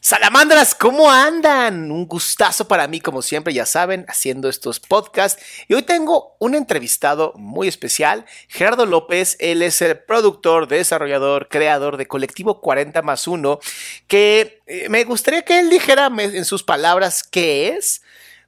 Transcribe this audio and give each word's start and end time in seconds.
Salamandras, 0.00 0.76
¿cómo 0.76 1.10
andan? 1.10 1.90
Un 1.90 2.06
gustazo 2.06 2.68
para 2.68 2.86
mí, 2.86 3.00
como 3.00 3.20
siempre, 3.20 3.52
ya 3.52 3.66
saben, 3.66 4.04
haciendo 4.08 4.48
estos 4.48 4.78
podcasts. 4.78 5.42
Y 5.66 5.74
hoy 5.74 5.82
tengo 5.82 6.36
un 6.38 6.54
entrevistado 6.54 7.32
muy 7.36 7.66
especial, 7.66 8.24
Gerardo 8.46 8.86
López. 8.86 9.36
Él 9.40 9.60
es 9.60 9.82
el 9.82 9.98
productor, 9.98 10.68
desarrollador, 10.68 11.48
creador 11.48 11.96
de 11.96 12.06
Colectivo 12.06 12.60
40 12.60 13.02
más 13.02 13.26
1, 13.26 13.58
que 14.06 14.62
eh, 14.66 14.88
me 14.88 15.02
gustaría 15.02 15.42
que 15.42 15.58
él 15.58 15.68
dijera 15.68 16.10
en 16.16 16.44
sus 16.44 16.62
palabras 16.62 17.24
qué 17.24 17.70
es. 17.70 18.00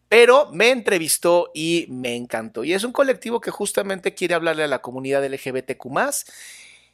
Pero 0.09 0.51
me 0.53 0.71
entrevistó 0.71 1.51
y 1.53 1.87
me 1.89 2.15
encantó. 2.17 2.63
Y 2.65 2.75
es 2.75 2.85
un 2.85 2.93
colectivo 2.93 3.41
que 3.41 3.51
justamente 3.51 4.15
quiere 4.15 4.35
hablarle 4.35 4.65
a 4.65 4.69
la 4.69 4.81
comunidad 4.81 5.25
LGBTQ 5.25 5.87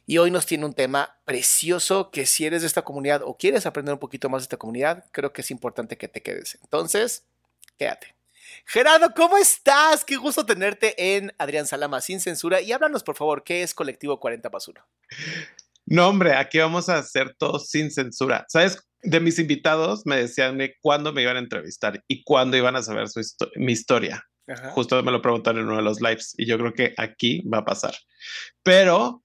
y 0.09 0.17
hoy 0.19 0.31
nos 0.31 0.45
tiene 0.45 0.65
un 0.65 0.73
tema 0.73 1.17
precioso 1.25 2.11
que 2.11 2.25
si 2.25 2.45
eres 2.45 2.61
de 2.61 2.67
esta 2.67 2.83
comunidad 2.83 3.21
o 3.23 3.37
quieres 3.37 3.65
aprender 3.65 3.93
un 3.93 3.99
poquito 3.99 4.29
más 4.29 4.41
de 4.41 4.43
esta 4.45 4.57
comunidad, 4.57 5.03
creo 5.11 5.33
que 5.33 5.41
es 5.41 5.51
importante 5.51 5.97
que 5.97 6.07
te 6.07 6.23
quedes. 6.23 6.57
Entonces, 6.63 7.25
quédate. 7.77 8.15
Gerardo, 8.65 9.13
¿cómo 9.13 9.37
estás? 9.37 10.05
Qué 10.05 10.15
gusto 10.15 10.45
tenerte 10.45 11.15
en 11.15 11.33
Adrián 11.37 11.67
Salama 11.67 11.99
sin 11.99 12.21
censura. 12.21 12.61
Y 12.61 12.71
háblanos, 12.71 13.03
por 13.03 13.17
favor, 13.17 13.43
¿qué 13.43 13.63
es 13.63 13.73
Colectivo 13.73 14.17
40 14.17 14.49
más 14.49 14.67
1? 14.69 14.81
No, 15.85 16.07
hombre, 16.07 16.33
aquí 16.35 16.57
vamos 16.57 16.87
a 16.87 16.99
hacer 16.99 17.35
todo 17.37 17.59
sin 17.59 17.91
censura. 17.91 18.45
¿Sabes? 18.47 18.81
De 19.01 19.19
mis 19.19 19.39
invitados 19.39 20.05
me 20.05 20.15
decían 20.15 20.57
cuándo 20.81 21.11
me 21.11 21.21
iban 21.21 21.35
a 21.35 21.39
entrevistar 21.39 22.01
y 22.07 22.23
cuándo 22.23 22.55
iban 22.55 22.77
a 22.77 22.81
saber 22.81 23.09
su 23.09 23.21
mi 23.55 23.73
historia. 23.73 24.23
Justo 24.71 25.03
me 25.03 25.11
lo 25.11 25.21
preguntaron 25.21 25.59
en 25.59 25.67
uno 25.67 25.75
de 25.75 25.83
los 25.83 25.99
lives 25.99 26.33
y 26.37 26.45
yo 26.45 26.57
creo 26.57 26.73
que 26.73 26.93
aquí 26.95 27.41
va 27.41 27.57
a 27.57 27.65
pasar. 27.65 27.93
Pero 28.63 29.21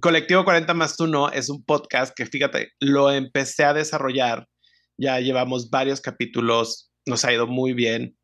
Colectivo 0.00 0.44
40 0.44 0.74
más 0.74 0.98
1 0.98 1.32
es 1.32 1.48
un 1.48 1.64
podcast 1.64 2.14
que, 2.16 2.26
fíjate, 2.26 2.72
lo 2.80 3.10
empecé 3.10 3.64
a 3.64 3.74
desarrollar. 3.74 4.48
Ya 4.98 5.20
llevamos 5.20 5.70
varios 5.70 6.00
capítulos, 6.00 6.90
nos 7.06 7.24
ha 7.24 7.32
ido 7.32 7.46
muy 7.46 7.72
bien. 7.72 8.16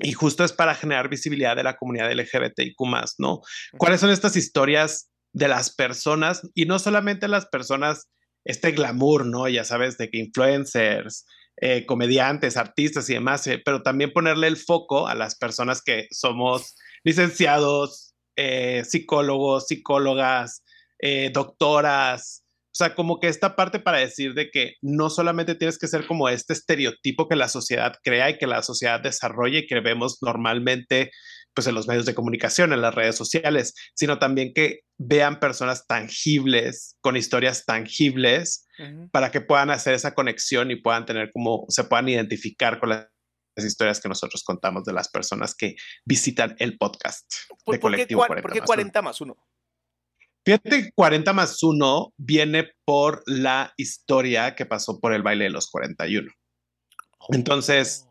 Y 0.00 0.12
justo 0.12 0.44
es 0.44 0.52
para 0.52 0.74
generar 0.74 1.08
visibilidad 1.08 1.56
de 1.56 1.64
la 1.64 1.76
comunidad 1.76 2.12
LGBTIQ, 2.12 2.76
¿no? 3.18 3.40
¿Cuáles 3.78 4.00
son 4.00 4.10
estas 4.10 4.36
historias 4.36 5.10
de 5.32 5.48
las 5.48 5.74
personas? 5.74 6.48
Y 6.54 6.66
no 6.66 6.78
solamente 6.78 7.26
las 7.26 7.46
personas, 7.46 8.08
este 8.44 8.70
glamour, 8.72 9.26
¿no? 9.26 9.48
Ya 9.48 9.64
sabes, 9.64 9.98
de 9.98 10.08
que 10.08 10.18
influencers, 10.18 11.26
eh, 11.60 11.84
comediantes, 11.86 12.56
artistas 12.56 13.10
y 13.10 13.14
demás, 13.14 13.44
eh, 13.48 13.60
pero 13.64 13.82
también 13.82 14.12
ponerle 14.12 14.46
el 14.46 14.56
foco 14.56 15.08
a 15.08 15.16
las 15.16 15.34
personas 15.34 15.82
que 15.82 16.06
somos 16.12 16.76
licenciados, 17.02 18.14
eh, 18.36 18.84
psicólogos, 18.84 19.66
psicólogas, 19.66 20.62
eh, 21.00 21.30
doctoras, 21.32 22.44
o 22.70 22.76
sea, 22.78 22.94
como 22.94 23.18
que 23.18 23.26
esta 23.26 23.56
parte 23.56 23.80
para 23.80 23.98
decir 23.98 24.34
de 24.34 24.50
que 24.50 24.74
no 24.82 25.10
solamente 25.10 25.56
tienes 25.56 25.78
que 25.78 25.88
ser 25.88 26.06
como 26.06 26.28
este 26.28 26.52
estereotipo 26.52 27.26
que 27.26 27.34
la 27.34 27.48
sociedad 27.48 27.96
crea 28.04 28.30
y 28.30 28.38
que 28.38 28.46
la 28.46 28.62
sociedad 28.62 29.00
desarrolle 29.00 29.58
y 29.58 29.66
que 29.66 29.80
vemos 29.80 30.18
normalmente 30.22 31.10
pues 31.54 31.66
en 31.66 31.74
los 31.74 31.88
medios 31.88 32.06
de 32.06 32.14
comunicación, 32.14 32.72
en 32.72 32.82
las 32.82 32.94
redes 32.94 33.16
sociales, 33.16 33.74
sino 33.96 34.20
también 34.20 34.52
que 34.54 34.82
vean 34.96 35.40
personas 35.40 35.88
tangibles, 35.88 36.96
con 37.00 37.16
historias 37.16 37.64
tangibles, 37.64 38.64
para 39.10 39.32
que 39.32 39.40
puedan 39.40 39.70
hacer 39.70 39.94
esa 39.94 40.14
conexión 40.14 40.70
y 40.70 40.76
puedan 40.76 41.04
tener 41.04 41.32
como, 41.32 41.64
se 41.68 41.82
puedan 41.82 42.08
identificar 42.08 42.78
con 42.78 42.90
las 42.90 43.08
historias 43.56 44.00
que 44.00 44.08
nosotros 44.08 44.44
contamos 44.44 44.84
de 44.84 44.92
las 44.92 45.08
personas 45.08 45.56
que 45.56 45.74
visitan 46.04 46.54
el 46.60 46.78
podcast 46.78 47.28
de 47.66 47.80
Colectivo 47.80 48.24
40 48.24 48.42
¿Por 48.42 48.52
qué 48.52 48.60
40 48.60 49.02
más 49.02 49.20
1? 49.20 49.36
Fíjate, 50.48 50.92
40 50.94 51.34
más 51.34 51.62
1 51.62 52.14
viene 52.16 52.70
por 52.86 53.22
la 53.26 53.74
historia 53.76 54.54
que 54.54 54.64
pasó 54.64 54.98
por 54.98 55.12
el 55.12 55.22
baile 55.22 55.44
de 55.44 55.50
los 55.50 55.68
41. 55.70 56.26
Entonces, 57.32 58.06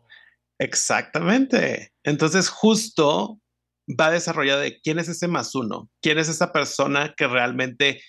exactamente. 0.56 1.90
Entonces, 2.04 2.48
justo 2.48 3.40
va 3.88 4.12
desarrollado 4.12 4.60
de 4.60 4.80
quién 4.80 5.00
es 5.00 5.08
ese 5.08 5.26
más 5.26 5.52
uno, 5.56 5.90
quién 6.00 6.18
es 6.18 6.28
esa 6.28 6.52
persona 6.52 7.12
que 7.16 7.26
realmente 7.26 8.00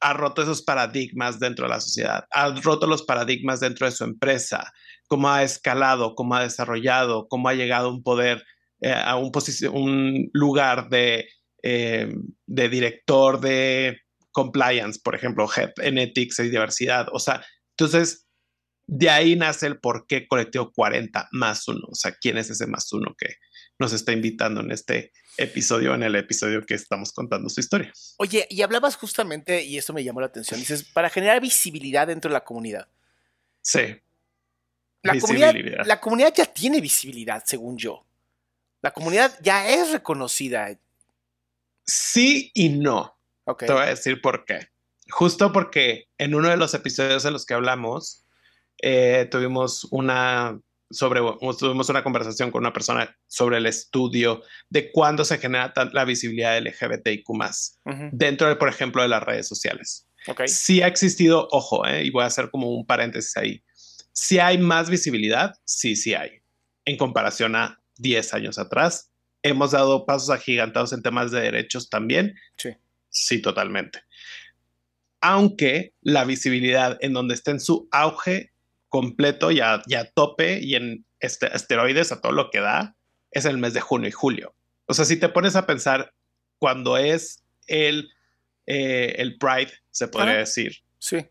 ha 0.00 0.14
roto 0.14 0.40
esos 0.40 0.62
paradigmas 0.62 1.38
dentro 1.38 1.66
de 1.66 1.74
la 1.74 1.80
sociedad, 1.82 2.24
ha 2.30 2.48
roto 2.62 2.86
los 2.86 3.02
paradigmas 3.02 3.60
dentro 3.60 3.84
de 3.84 3.92
su 3.92 4.04
empresa, 4.04 4.72
cómo 5.06 5.28
ha 5.28 5.42
escalado, 5.42 6.14
cómo 6.14 6.34
ha 6.34 6.42
desarrollado, 6.44 7.28
cómo 7.28 7.50
ha 7.50 7.52
llegado 7.52 7.88
a 7.88 7.92
un 7.92 8.02
poder, 8.02 8.42
eh, 8.80 8.90
a 8.90 9.16
un, 9.16 9.30
un 9.70 10.30
lugar 10.32 10.88
de 10.88 11.28
eh, 11.62 12.12
de 12.46 12.68
director 12.68 13.40
de 13.40 14.00
compliance, 14.32 15.00
por 15.02 15.14
ejemplo, 15.14 15.48
Head 15.54 15.72
en 15.82 15.98
Ethics 15.98 16.38
y 16.40 16.50
diversidad. 16.50 17.06
O 17.12 17.18
sea, 17.18 17.44
entonces 17.70 18.26
de 18.86 19.10
ahí 19.10 19.36
nace 19.36 19.66
el 19.66 19.78
por 19.78 20.06
qué 20.06 20.26
colectivo 20.26 20.72
40 20.72 21.28
más 21.32 21.66
uno. 21.68 21.86
O 21.90 21.94
sea, 21.94 22.12
quién 22.20 22.36
es 22.38 22.50
ese 22.50 22.66
más 22.66 22.92
uno 22.92 23.14
que 23.16 23.36
nos 23.78 23.92
está 23.92 24.12
invitando 24.12 24.60
en 24.60 24.70
este 24.70 25.12
episodio, 25.38 25.94
en 25.94 26.02
el 26.02 26.14
episodio 26.16 26.64
que 26.66 26.74
estamos 26.74 27.12
contando 27.12 27.48
su 27.48 27.60
historia. 27.60 27.92
Oye, 28.18 28.46
y 28.50 28.62
hablabas 28.62 28.96
justamente, 28.96 29.62
y 29.62 29.78
esto 29.78 29.92
me 29.92 30.04
llamó 30.04 30.20
la 30.20 30.26
atención, 30.26 30.60
dices, 30.60 30.84
para 30.84 31.08
generar 31.08 31.40
visibilidad 31.40 32.06
dentro 32.06 32.28
de 32.28 32.34
la 32.34 32.44
comunidad. 32.44 32.88
Sí. 33.62 33.96
La 35.02 35.18
comunidad, 35.18 35.54
la 35.84 36.00
comunidad 36.00 36.32
ya 36.34 36.46
tiene 36.46 36.80
visibilidad, 36.80 37.42
según 37.44 37.76
yo. 37.76 38.04
La 38.82 38.92
comunidad 38.92 39.36
ya 39.42 39.68
es 39.68 39.90
reconocida. 39.90 40.78
Sí 41.86 42.50
y 42.54 42.70
no. 42.70 43.18
Te 43.58 43.72
voy 43.72 43.82
a 43.82 43.86
decir 43.86 44.20
por 44.20 44.44
qué. 44.44 44.68
Justo 45.10 45.52
porque 45.52 46.06
en 46.18 46.34
uno 46.34 46.48
de 46.48 46.56
los 46.56 46.74
episodios 46.74 47.24
en 47.24 47.32
los 47.32 47.44
que 47.44 47.54
hablamos, 47.54 48.24
eh, 48.80 49.28
tuvimos 49.30 49.86
una 49.90 50.58
sobre 50.90 51.20
tuvimos 51.58 51.88
una 51.88 52.04
conversación 52.04 52.50
con 52.50 52.62
una 52.62 52.72
persona 52.72 53.16
sobre 53.26 53.56
el 53.56 53.66
estudio 53.66 54.42
de 54.68 54.92
cuándo 54.92 55.24
se 55.24 55.38
genera 55.38 55.72
la 55.92 56.04
visibilidad 56.04 56.58
LGBTIQ 56.58 57.30
más 57.30 57.80
dentro, 58.12 58.48
de, 58.48 58.56
por 58.56 58.68
ejemplo, 58.68 59.02
de 59.02 59.08
las 59.08 59.22
redes 59.22 59.48
sociales. 59.48 60.06
Okay. 60.26 60.46
Sí 60.48 60.82
ha 60.82 60.86
existido, 60.86 61.48
ojo, 61.50 61.86
eh, 61.86 62.04
y 62.04 62.10
voy 62.10 62.22
a 62.22 62.26
hacer 62.26 62.50
como 62.50 62.70
un 62.70 62.86
paréntesis 62.86 63.36
ahí. 63.36 63.64
Si 64.12 64.38
hay 64.38 64.58
más 64.58 64.90
visibilidad, 64.90 65.54
sí, 65.64 65.96
sí 65.96 66.14
hay, 66.14 66.42
en 66.84 66.96
comparación 66.96 67.56
a 67.56 67.80
10 67.96 68.34
años 68.34 68.58
atrás 68.58 69.11
hemos 69.42 69.72
dado 69.72 70.06
pasos 70.06 70.30
agigantados 70.30 70.92
en 70.92 71.02
temas 71.02 71.30
de 71.30 71.40
derechos 71.40 71.90
también. 71.90 72.36
Sí. 72.56 72.70
Sí, 73.08 73.42
totalmente. 73.42 74.02
Aunque 75.20 75.92
la 76.00 76.24
visibilidad 76.24 76.98
en 77.00 77.12
donde 77.12 77.34
está 77.34 77.50
en 77.50 77.60
su 77.60 77.88
auge 77.92 78.52
completo 78.88 79.50
y 79.50 79.60
a, 79.60 79.82
tope 80.14 80.60
y 80.60 80.74
en 80.74 81.04
este, 81.20 81.54
esteroides 81.54 82.12
a 82.12 82.20
todo 82.20 82.32
lo 82.32 82.50
que 82.50 82.60
da, 82.60 82.96
es 83.30 83.44
el 83.44 83.58
mes 83.58 83.74
de 83.74 83.80
junio 83.80 84.08
y 84.08 84.12
julio. 84.12 84.54
O 84.86 84.94
sea, 84.94 85.04
si 85.04 85.16
te 85.16 85.28
pones 85.28 85.56
a 85.56 85.66
pensar 85.66 86.12
cuando 86.58 86.96
es 86.96 87.42
el, 87.66 88.10
eh, 88.66 89.14
el 89.18 89.38
Pride, 89.38 89.72
se 89.90 90.08
podría 90.08 90.38
decir. 90.38 90.78
Sí. 90.98 91.26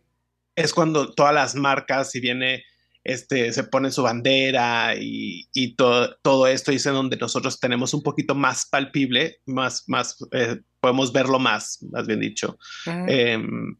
Es 0.55 0.73
cuando 0.73 1.13
todas 1.13 1.33
las 1.33 1.55
marcas, 1.55 2.11
si 2.11 2.19
viene, 2.19 2.63
este, 3.03 3.51
se 3.51 3.63
ponen 3.63 3.91
su 3.91 4.03
bandera 4.03 4.95
y, 4.95 5.47
y 5.53 5.75
todo, 5.75 6.15
todo 6.21 6.47
esto, 6.47 6.71
y 6.71 6.75
es 6.75 6.85
en 6.85 6.93
donde 6.93 7.17
nosotros 7.17 7.59
tenemos 7.59 7.93
un 7.93 8.03
poquito 8.03 8.35
más 8.35 8.67
palpible, 8.67 9.37
más, 9.45 9.83
más, 9.87 10.17
eh, 10.31 10.59
podemos 10.79 11.11
verlo 11.11 11.39
más, 11.39 11.79
más 11.91 12.07
bien 12.07 12.19
dicho, 12.19 12.57
em, 12.85 13.75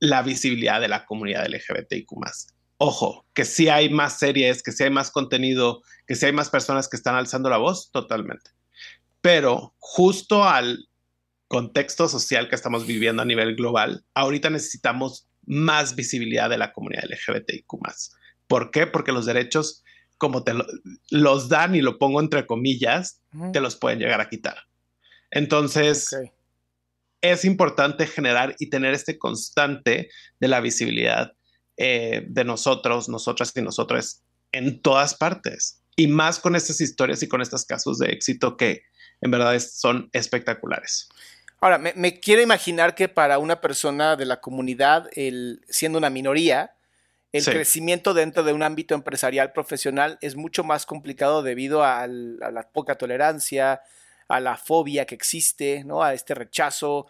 la 0.00 0.22
visibilidad 0.22 0.80
de 0.80 0.88
la 0.88 1.04
comunidad 1.04 1.46
LGBTIQ 1.46 2.10
ojo, 2.82 3.26
que 3.34 3.44
si 3.44 3.68
hay 3.68 3.90
más 3.90 4.18
series, 4.18 4.62
que 4.62 4.72
si 4.72 4.84
hay 4.84 4.90
más 4.90 5.10
contenido, 5.10 5.82
que 6.06 6.14
si 6.14 6.24
hay 6.24 6.32
más 6.32 6.48
personas 6.48 6.88
que 6.88 6.96
están 6.96 7.14
alzando 7.14 7.50
la 7.50 7.58
voz, 7.58 7.90
totalmente. 7.92 8.52
Pero 9.20 9.74
justo 9.78 10.44
al 10.44 10.88
contexto 11.46 12.08
social 12.08 12.48
que 12.48 12.54
estamos 12.54 12.86
viviendo 12.86 13.20
a 13.20 13.26
nivel 13.26 13.54
global, 13.54 14.02
ahorita 14.14 14.48
necesitamos 14.48 15.28
más 15.44 15.94
visibilidad 15.94 16.48
de 16.48 16.56
la 16.56 16.72
comunidad 16.72 17.04
LGBTIQ. 17.04 17.66
¿Por 18.50 18.72
qué? 18.72 18.88
Porque 18.88 19.12
los 19.12 19.26
derechos, 19.26 19.84
como 20.18 20.42
te 20.42 20.54
los 21.08 21.48
dan 21.48 21.76
y 21.76 21.82
lo 21.82 21.98
pongo 21.98 22.18
entre 22.18 22.46
comillas, 22.46 23.22
te 23.52 23.60
los 23.60 23.76
pueden 23.76 24.00
llegar 24.00 24.20
a 24.20 24.28
quitar. 24.28 24.56
Entonces, 25.30 26.16
es 27.20 27.44
importante 27.44 28.08
generar 28.08 28.56
y 28.58 28.68
tener 28.68 28.92
este 28.92 29.20
constante 29.20 30.10
de 30.40 30.48
la 30.48 30.60
visibilidad 30.60 31.34
eh, 31.76 32.24
de 32.26 32.44
nosotros, 32.44 33.08
nosotras 33.08 33.52
y 33.54 33.62
nosotros 33.62 34.24
en 34.50 34.82
todas 34.82 35.14
partes. 35.14 35.84
Y 35.94 36.08
más 36.08 36.40
con 36.40 36.56
estas 36.56 36.80
historias 36.80 37.22
y 37.22 37.28
con 37.28 37.42
estos 37.42 37.64
casos 37.64 37.98
de 37.98 38.08
éxito 38.08 38.56
que 38.56 38.82
en 39.20 39.30
verdad 39.30 39.56
son 39.60 40.10
espectaculares. 40.12 41.08
Ahora, 41.60 41.78
me, 41.78 42.18
quiero 42.18 42.42
imaginar 42.42 42.96
que 42.96 43.08
para 43.08 43.38
una 43.38 43.60
persona 43.60 44.16
de 44.16 44.24
la 44.24 44.40
comunidad, 44.40 45.08
el, 45.12 45.64
siendo 45.68 45.98
una 45.98 46.10
minoría, 46.10 46.72
el 47.32 47.44
crecimiento 47.44 48.12
dentro 48.12 48.42
de 48.42 48.52
un 48.52 48.62
ámbito 48.62 48.94
empresarial 48.94 49.52
profesional 49.52 50.18
es 50.20 50.34
mucho 50.34 50.64
más 50.64 50.84
complicado 50.84 51.42
debido 51.42 51.84
a, 51.84 52.06
la 52.06 52.68
poca 52.72 52.96
tolerancia, 52.96 53.82
a 54.28 54.40
la 54.40 54.56
fobia 54.56 55.06
que 55.06 55.14
existe, 55.14 55.84
¿no? 55.84 56.02
a 56.02 56.12
este 56.12 56.34
rechazo. 56.34 57.06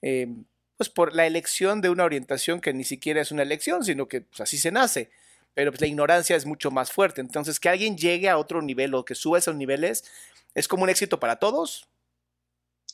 Eh, 0.00 0.28
pues 0.76 0.90
por 0.90 1.14
la 1.14 1.26
elección 1.26 1.80
de 1.80 1.88
una 1.88 2.04
orientación 2.04 2.60
que 2.60 2.72
ni 2.72 2.84
siquiera 2.84 3.20
es 3.20 3.32
una 3.32 3.42
elección, 3.42 3.84
sino 3.84 4.08
que 4.08 4.22
pues, 4.22 4.40
así 4.40 4.58
se 4.58 4.72
nace. 4.72 5.10
Pero 5.54 5.70
pues, 5.70 5.80
la 5.80 5.86
ignorancia 5.86 6.36
es 6.36 6.46
mucho 6.46 6.70
más 6.70 6.92
fuerte. 6.92 7.20
Entonces, 7.20 7.60
que 7.60 7.68
alguien 7.68 7.96
llegue 7.96 8.28
a 8.28 8.38
otro 8.38 8.60
nivel 8.60 8.94
o 8.94 9.04
que 9.04 9.14
suba 9.14 9.38
esos 9.38 9.54
niveles, 9.54 10.04
¿es 10.54 10.68
como 10.68 10.82
un 10.82 10.90
éxito 10.90 11.20
para 11.20 11.36
todos? 11.36 11.88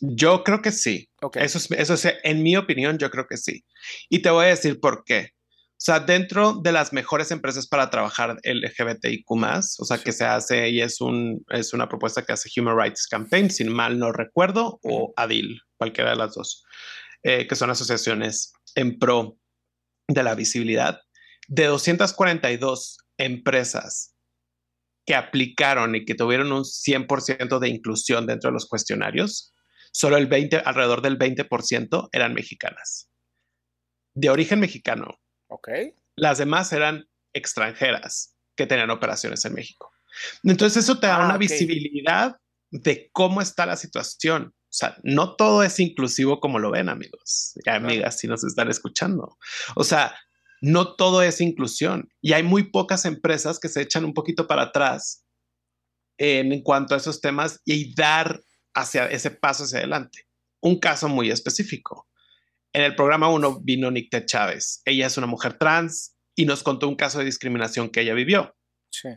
Yo 0.00 0.44
creo 0.44 0.62
que 0.62 0.72
sí. 0.72 1.10
Eso, 1.34 1.58
es, 1.58 1.70
eso 1.70 1.94
es, 1.94 2.06
en 2.22 2.42
mi 2.42 2.56
opinión, 2.56 2.98
yo 2.98 3.10
creo 3.10 3.26
que 3.26 3.36
sí. 3.36 3.64
Y 4.08 4.20
te 4.20 4.30
voy 4.30 4.46
a 4.46 4.48
decir 4.48 4.80
por 4.80 5.04
qué. 5.04 5.32
O 5.80 5.82
sea, 5.82 6.00
dentro 6.00 6.60
de 6.62 6.72
las 6.72 6.92
mejores 6.92 7.30
empresas 7.30 7.66
para 7.66 7.88
trabajar 7.88 8.36
LGBTIQ, 8.44 9.30
o 9.30 9.84
sea, 9.86 9.96
que 9.96 10.12
se 10.12 10.26
hace 10.26 10.68
y 10.68 10.82
es, 10.82 11.00
un, 11.00 11.42
es 11.48 11.72
una 11.72 11.88
propuesta 11.88 12.22
que 12.22 12.34
hace 12.34 12.50
Human 12.54 12.78
Rights 12.78 13.06
Campaign, 13.06 13.50
sin 13.50 13.72
mal 13.72 13.98
no 13.98 14.12
recuerdo, 14.12 14.78
o 14.82 15.14
ADIL, 15.16 15.62
cualquiera 15.78 16.10
de 16.10 16.16
las 16.16 16.34
dos. 16.34 16.64
Eh, 17.22 17.46
que 17.46 17.56
son 17.56 17.70
asociaciones 17.70 18.52
en 18.74 18.98
pro 18.98 19.38
de 20.06 20.22
la 20.22 20.34
visibilidad, 20.34 21.00
de 21.48 21.64
242 21.64 22.98
empresas 23.16 24.14
que 25.06 25.14
aplicaron 25.14 25.96
y 25.96 26.04
que 26.04 26.14
tuvieron 26.14 26.52
un 26.52 26.64
100% 26.64 27.58
de 27.58 27.68
inclusión 27.70 28.26
dentro 28.26 28.50
de 28.50 28.54
los 28.54 28.68
cuestionarios, 28.68 29.54
solo 29.92 30.18
el 30.18 30.26
20, 30.26 30.58
alrededor 30.58 31.00
del 31.00 31.18
20% 31.18 32.08
eran 32.12 32.34
mexicanas. 32.34 33.10
De 34.14 34.28
origen 34.28 34.60
mexicano. 34.60 35.18
Ok. 35.50 35.68
Las 36.16 36.38
demás 36.38 36.72
eran 36.72 37.08
extranjeras 37.32 38.34
que 38.56 38.66
tenían 38.66 38.90
operaciones 38.90 39.44
en 39.44 39.54
México. 39.54 39.92
Entonces 40.42 40.84
eso 40.84 40.98
te 40.98 41.06
da 41.06 41.22
ah, 41.22 41.26
una 41.26 41.38
visibilidad 41.38 42.36
de 42.70 43.10
cómo 43.12 43.40
está 43.40 43.66
la 43.66 43.76
situación. 43.76 44.54
O 44.54 44.72
sea, 44.72 44.96
no 45.02 45.36
todo 45.36 45.62
es 45.62 45.80
inclusivo 45.80 46.40
como 46.40 46.58
lo 46.58 46.70
ven, 46.70 46.88
amigos 46.88 47.54
y 47.64 47.70
amigas, 47.70 48.18
si 48.18 48.28
nos 48.28 48.44
están 48.44 48.68
escuchando. 48.68 49.36
O 49.74 49.84
sea, 49.84 50.14
no 50.60 50.94
todo 50.94 51.22
es 51.22 51.40
inclusión 51.40 52.08
y 52.20 52.34
hay 52.34 52.42
muy 52.42 52.70
pocas 52.70 53.04
empresas 53.04 53.58
que 53.58 53.68
se 53.68 53.80
echan 53.80 54.04
un 54.04 54.14
poquito 54.14 54.46
para 54.46 54.62
atrás 54.62 55.24
en, 56.18 56.62
cuanto 56.62 56.94
a 56.94 56.98
esos 56.98 57.20
temas 57.20 57.60
y 57.64 57.94
dar 57.94 58.42
hacia 58.74 59.06
ese 59.06 59.30
paso 59.30 59.64
hacia 59.64 59.78
adelante. 59.78 60.26
Un 60.60 60.78
caso 60.78 61.08
muy 61.08 61.30
específico. 61.30 62.09
En 62.72 62.82
el 62.82 62.94
programa 62.94 63.28
1 63.28 63.60
vino 63.62 63.90
Nicte 63.90 64.24
Chávez. 64.24 64.82
Ella 64.84 65.06
es 65.06 65.16
una 65.16 65.26
mujer 65.26 65.54
trans 65.54 66.16
y 66.36 66.46
nos 66.46 66.62
contó 66.62 66.88
un 66.88 66.96
caso 66.96 67.18
de 67.18 67.24
discriminación 67.24 67.90
que 67.90 68.02
ella 68.02 68.14
vivió. 68.14 68.56
Sí. 68.90 69.08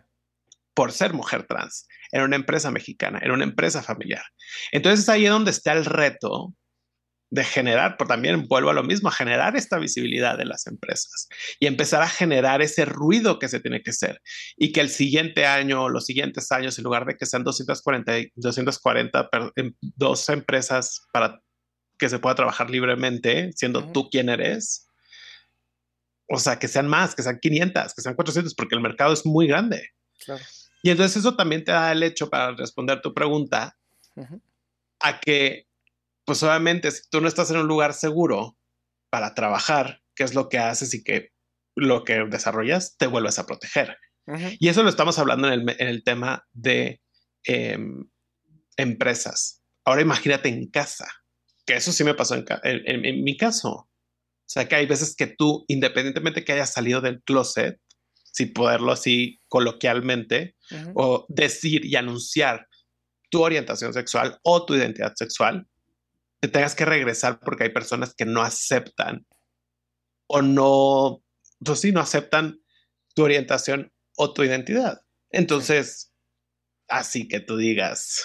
Por 0.74 0.92
ser 0.92 1.14
mujer 1.14 1.46
trans 1.46 1.88
era 2.12 2.26
una 2.26 2.36
empresa 2.36 2.72
mexicana, 2.72 3.20
era 3.24 3.34
una 3.34 3.44
empresa 3.44 3.84
familiar. 3.84 4.24
Entonces 4.72 5.08
ahí 5.10 5.26
es 5.26 5.32
donde 5.32 5.52
está 5.52 5.74
el 5.74 5.86
reto 5.86 6.54
de 7.34 7.44
generar, 7.44 7.96
pero 7.98 8.08
también 8.08 8.48
vuelvo 8.48 8.70
a 8.70 8.74
lo 8.74 8.84
mismo, 8.84 9.10
a 9.10 9.12
generar 9.12 9.56
esta 9.56 9.80
visibilidad 9.80 10.38
de 10.38 10.46
las 10.46 10.68
empresas 10.68 11.28
y 11.60 11.66
empezar 11.66 12.04
a 12.04 12.08
generar 12.08 12.62
ese 12.62 12.86
ruido 12.86 13.40
que 13.40 13.48
se 13.48 13.60
tiene 13.60 13.82
que 13.82 13.90
hacer 13.90 14.22
y 14.56 14.72
que 14.72 14.82
el 14.82 14.90
siguiente 14.90 15.48
año 15.48 15.86
o 15.86 15.90
los 15.90 16.06
siguientes 16.06 16.52
años, 16.52 16.78
en 16.78 16.84
lugar 16.84 17.06
de 17.06 17.18
que 17.18 17.26
sean 17.26 17.44
240, 17.44 18.12
240 18.36 19.30
em, 19.56 19.74
dos 19.82 20.30
empresas 20.30 21.08
para 21.12 21.42
que 22.04 22.10
se 22.10 22.20
pueda 22.20 22.36
trabajar 22.36 22.70
libremente, 22.70 23.54
siendo 23.54 23.90
tú 23.94 24.10
quien 24.10 24.28
eres, 24.28 24.90
o 26.28 26.38
sea, 26.38 26.60
que 26.60 26.68
sean 26.68 26.86
más, 26.86 27.16
que 27.16 27.24
sean 27.24 27.40
500, 27.40 27.94
que 27.94 28.02
sean 28.02 28.16
400, 28.16 28.54
porque 28.56 28.76
el 28.76 28.82
mercado 28.82 29.14
es 29.14 29.26
muy 29.26 29.48
grande. 29.48 29.92
Claro. 30.20 30.44
Y 30.82 30.90
entonces 30.90 31.16
eso 31.16 31.38
también 31.38 31.64
te 31.64 31.72
da 31.72 31.94
el 31.94 32.04
hecho 32.04 32.30
para 32.30 32.52
responder 32.52 33.00
tu 33.00 33.14
pregunta 33.14 33.78
a 35.00 35.20
que, 35.22 35.70
pues 36.26 36.44
obviamente, 36.44 36.92
si 36.92 37.10
tú 37.10 37.22
no 37.22 37.30
estás 37.30 37.50
en 37.52 37.58
un 37.60 37.68
lugar 37.68 37.94
seguro 37.94 38.58
para 39.10 39.34
trabajar, 39.34 40.02
qué 40.14 40.26
es 40.26 40.36
lo 40.36 40.50
que 40.50 40.58
haces 40.58 40.94
y 40.94 41.06
que 41.06 41.32
lo 41.74 42.04
que 42.04 42.26
desarrollas, 42.30 42.98
te 42.98 43.08
vuelves 43.08 43.40
a 43.40 43.46
proteger. 43.46 43.98
Y 44.60 44.68
eso 44.68 44.84
lo 44.84 44.90
estamos 44.90 45.18
hablando 45.20 45.50
en 45.50 45.70
el, 45.80 46.04
tema 46.04 46.46
de 46.52 47.02
em, 47.46 48.10
empresas. 48.76 49.64
Ahora 49.86 50.02
imagínate 50.02 50.50
en 50.50 50.70
casa, 50.70 51.08
que 51.66 51.76
eso 51.76 51.92
sí 51.92 52.04
me 52.04 52.14
pasó 52.14 52.36
en, 52.36 52.46
en, 52.64 53.24
mi 53.24 53.38
caso. 53.38 53.72
O 53.72 53.90
sea, 54.46 54.68
que 54.68 54.76
hay 54.76 54.86
veces 54.86 55.16
que 55.16 55.28
tú, 55.28 55.66
independientemente 55.68 56.44
que 56.44 56.54
hayas 56.54 56.74
salido 56.74 57.02
del 57.02 57.22
closet, 57.24 57.80
si 58.24 58.48
poderlo 58.48 58.92
así 58.92 59.40
coloquialmente, 59.48 60.56
o 60.96 61.26
decir 61.30 61.86
y 61.86 61.96
anunciar 61.96 62.68
tu 63.30 63.44
orientación 63.44 63.94
sexual 63.94 64.40
o 64.44 64.66
tu 64.66 64.76
identidad 64.76 65.14
sexual, 65.16 65.68
te 66.40 66.48
tengas 66.48 66.76
que 66.76 66.86
regresar 66.86 67.40
porque 67.40 67.64
hay 67.66 67.70
personas 67.70 68.14
que 68.14 68.26
no 68.26 68.42
aceptan 68.42 69.26
o 70.28 70.42
no, 70.42 71.24
pues 71.64 71.80
sí, 71.80 71.92
no 71.92 72.02
aceptan 72.02 72.60
tu 73.14 73.24
orientación 73.24 73.94
o 74.18 74.34
tu 74.34 74.44
identidad. 74.44 75.02
Entonces, 75.30 76.12
así 76.88 77.28
que 77.28 77.40
tú 77.40 77.58
digas, 77.58 78.24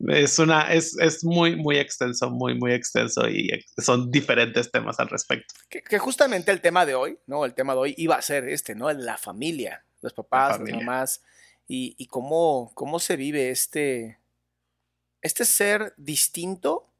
es 0.00 0.38
una, 0.38 0.72
es, 0.72 0.98
es, 0.98 1.24
muy, 1.24 1.56
muy 1.56 1.78
extenso, 1.78 2.30
muy, 2.30 2.54
muy 2.54 2.72
extenso 2.72 3.28
y 3.28 3.64
son 3.78 4.10
diferentes 4.10 4.70
temas 4.70 4.98
al 4.98 5.08
respecto. 5.08 5.54
Que, 5.68 5.98
justamente 5.98 6.50
el 6.50 6.60
tema 6.60 6.84
de 6.84 6.94
hoy, 6.94 7.18
¿no? 7.26 7.44
El 7.44 7.54
tema 7.54 7.74
de 7.74 7.80
hoy 7.80 7.94
iba 7.96 8.16
a 8.16 8.22
ser 8.22 8.48
este, 8.48 8.74
¿no? 8.74 8.92
La 8.92 9.16
familia, 9.16 9.84
los 10.02 10.12
papás, 10.12 10.60
las 10.60 10.70
mamás 10.70 11.22
y, 11.66 11.94
y, 11.96 12.06
cómo, 12.06 12.72
cómo 12.74 12.98
se 12.98 13.16
vive 13.16 13.50
este, 13.50 14.18
este 15.22 15.44
ser 15.44 15.94
distinto, 15.96 16.90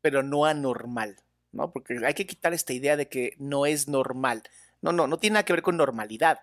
pero 0.00 0.22
no 0.22 0.44
anormal, 0.44 1.16
¿no? 1.52 1.72
Porque 1.72 1.98
hay 2.04 2.14
que 2.14 2.26
quitar 2.26 2.52
esta 2.52 2.72
idea 2.72 2.96
de 2.96 3.08
que 3.08 3.34
no 3.38 3.66
es 3.66 3.88
normal. 3.88 4.42
No, 4.82 4.92
no, 4.92 5.06
no 5.06 5.18
tiene 5.18 5.34
nada 5.34 5.44
que 5.44 5.52
ver 5.52 5.62
con 5.62 5.76
normalidad. 5.76 6.40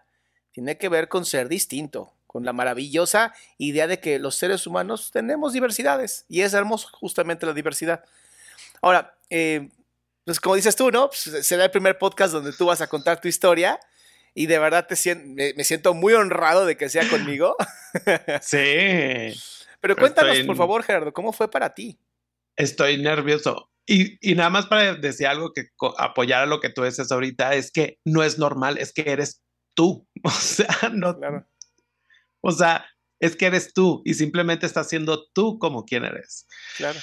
Tiene 0.52 0.78
que 0.78 0.90
ver 0.90 1.08
con 1.08 1.26
ser 1.26 1.50
distinto, 1.50 2.14
con 2.34 2.44
la 2.44 2.52
maravillosa 2.52 3.34
idea 3.60 3.86
de 3.86 4.00
que 4.00 4.18
los 4.18 4.36
seres 4.36 4.66
humanos 4.66 5.12
tenemos 5.14 5.54
diversidades 5.54 6.26
y 6.28 6.42
es 6.42 6.54
hermoso 6.54 6.90
justamente 6.92 7.46
la 7.46 7.54
diversidad. 7.54 8.04
Ahora, 8.82 9.16
eh, 9.30 9.70
pues 10.26 10.40
como 10.40 10.56
dices 10.56 10.76
tú, 10.76 10.90
¿no? 10.90 11.10
Pues 11.10 11.46
será 11.46 11.66
el 11.66 11.72
primer 11.72 12.00
podcast 12.00 12.34
donde 12.34 12.52
tú 12.52 12.66
vas 12.66 12.82
a 12.82 12.88
contar 12.88 13.22
tu 13.22 13.28
historia 13.28 13.80
y 14.34 14.48
de 14.48 14.58
verdad 14.58 14.88
te 14.88 15.16
me, 15.16 15.64
siento 15.64 15.94
muy 15.94 16.14
honrado 16.14 16.66
de 16.66 16.76
que 16.76 16.90
sea 16.90 17.08
conmigo. 17.08 17.56
Sí. 18.42 19.40
Pero 19.80 19.96
cuéntanos, 19.96 20.40
por 20.48 20.58
favor, 20.58 20.82
Gerardo, 20.82 21.14
¿cómo 21.14 21.32
fue 21.32 21.52
para 21.52 21.76
ti? 21.76 22.00
Estoy 22.56 22.98
nervioso. 22.98 23.70
Y, 23.86 24.18
y, 24.28 24.34
nada 24.34 24.50
más 24.50 24.66
para 24.66 24.96
decir 24.96 25.28
algo 25.28 25.54
que 25.54 25.68
apoyar 26.00 26.42
a 26.42 26.46
lo 26.48 26.60
que 26.60 26.70
tú 26.70 26.84
dices 26.84 27.12
ahorita, 27.12 27.54
es 27.54 27.72
que 27.72 28.00
no 28.04 28.24
es 28.24 28.40
normal, 28.40 28.80
es 28.80 28.94
que 28.94 29.04
eres 29.06 29.44
tú. 29.76 30.08
O 30.24 30.32
sea, 30.32 30.90
no, 30.92 31.16
claro. 31.16 31.46
O 32.44 32.52
sea, 32.52 32.86
es 33.20 33.36
que 33.38 33.46
eres 33.46 33.74
tú 33.74 34.02
y 34.06 34.16
simplemente 34.16 34.66
estás 34.66 34.90
siendo 34.90 35.28
tú 35.34 35.58
como 35.58 35.86
quien 35.86 36.04
eres. 36.04 36.46
Claro. 36.76 37.00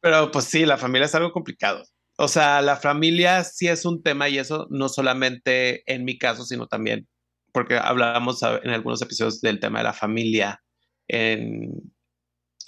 Pero 0.00 0.30
pues 0.30 0.44
sí, 0.44 0.64
la 0.64 0.78
familia 0.78 1.06
es 1.06 1.14
algo 1.14 1.32
complicado. 1.32 1.84
O 2.16 2.28
sea, 2.28 2.62
la 2.62 2.76
familia 2.76 3.42
sí 3.44 3.66
es 3.66 3.84
un 3.84 4.02
tema 4.02 4.28
y 4.28 4.38
eso 4.38 4.68
no 4.70 4.88
solamente 4.88 5.82
en 5.92 6.04
mi 6.04 6.18
caso, 6.18 6.44
sino 6.44 6.66
también 6.66 7.08
porque 7.52 7.76
hablábamos 7.76 8.42
en 8.42 8.70
algunos 8.70 9.02
episodios 9.02 9.40
del 9.40 9.58
tema 9.58 9.78
de 9.78 9.84
la 9.84 9.92
familia 9.92 10.62
en, 11.08 11.92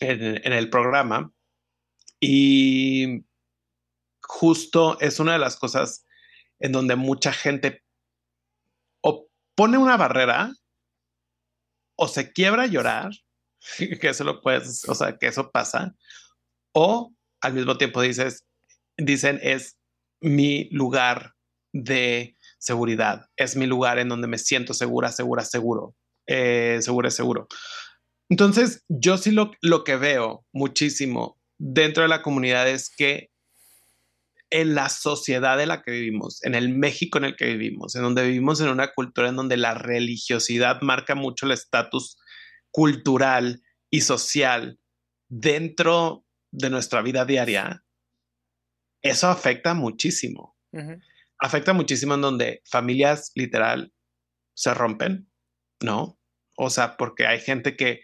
en, 0.00 0.52
el 0.52 0.70
programa. 0.70 1.30
Y 2.20 3.24
justo 4.22 4.98
es 5.00 5.20
una 5.20 5.34
de 5.34 5.38
las 5.38 5.56
cosas 5.56 6.04
en 6.58 6.72
donde 6.72 6.96
mucha 6.96 7.32
gente 7.32 7.82
o 9.02 9.28
pone 9.54 9.78
una 9.78 9.96
barrera 9.96 10.52
o 11.96 12.08
se 12.08 12.32
quiebra 12.32 12.64
a 12.64 12.66
llorar, 12.66 13.10
que 13.78 14.08
eso 14.08 14.24
lo 14.24 14.40
puedes, 14.40 14.88
o 14.88 14.94
sea, 14.94 15.16
que 15.18 15.26
eso 15.26 15.50
pasa, 15.50 15.94
o 16.74 17.12
al 17.40 17.54
mismo 17.54 17.76
tiempo 17.76 18.00
dices, 18.00 18.46
dicen 18.96 19.38
es 19.42 19.78
mi 20.20 20.68
lugar 20.70 21.34
de 21.72 22.36
seguridad, 22.58 23.26
es 23.36 23.56
mi 23.56 23.66
lugar 23.66 23.98
en 23.98 24.08
donde 24.08 24.28
me 24.28 24.38
siento 24.38 24.74
segura, 24.74 25.10
segura, 25.10 25.44
seguro, 25.44 25.96
eh, 26.26 26.78
seguro, 26.80 27.10
seguro. 27.10 27.48
Entonces, 28.28 28.84
yo 28.88 29.18
sí 29.18 29.30
lo, 29.30 29.50
lo 29.60 29.84
que 29.84 29.96
veo 29.96 30.46
muchísimo 30.52 31.38
dentro 31.58 32.02
de 32.02 32.08
la 32.08 32.22
comunidad 32.22 32.68
es 32.68 32.88
que 32.88 33.31
en 34.52 34.74
la 34.74 34.90
sociedad 34.90 35.58
en 35.62 35.68
la 35.68 35.82
que 35.82 35.90
vivimos, 35.90 36.44
en 36.44 36.54
el 36.54 36.68
México 36.68 37.16
en 37.16 37.24
el 37.24 37.36
que 37.36 37.46
vivimos, 37.46 37.96
en 37.96 38.02
donde 38.02 38.22
vivimos 38.26 38.60
en 38.60 38.68
una 38.68 38.92
cultura 38.92 39.30
en 39.30 39.36
donde 39.36 39.56
la 39.56 39.72
religiosidad 39.72 40.82
marca 40.82 41.14
mucho 41.14 41.46
el 41.46 41.52
estatus 41.52 42.18
cultural 42.70 43.62
y 43.90 44.02
social 44.02 44.78
dentro 45.30 46.26
de 46.50 46.68
nuestra 46.68 47.00
vida 47.00 47.24
diaria, 47.24 47.82
eso 49.00 49.28
afecta 49.28 49.72
muchísimo. 49.72 50.54
Afecta 51.38 51.72
muchísimo 51.72 52.14
en 52.14 52.20
donde 52.20 52.62
familias 52.66 53.32
literal 53.34 53.94
se 54.54 54.74
rompen, 54.74 55.30
¿no? 55.80 56.20
O 56.58 56.68
sea, 56.68 56.98
porque 56.98 57.26
hay 57.26 57.40
gente 57.40 57.74
que 57.74 58.02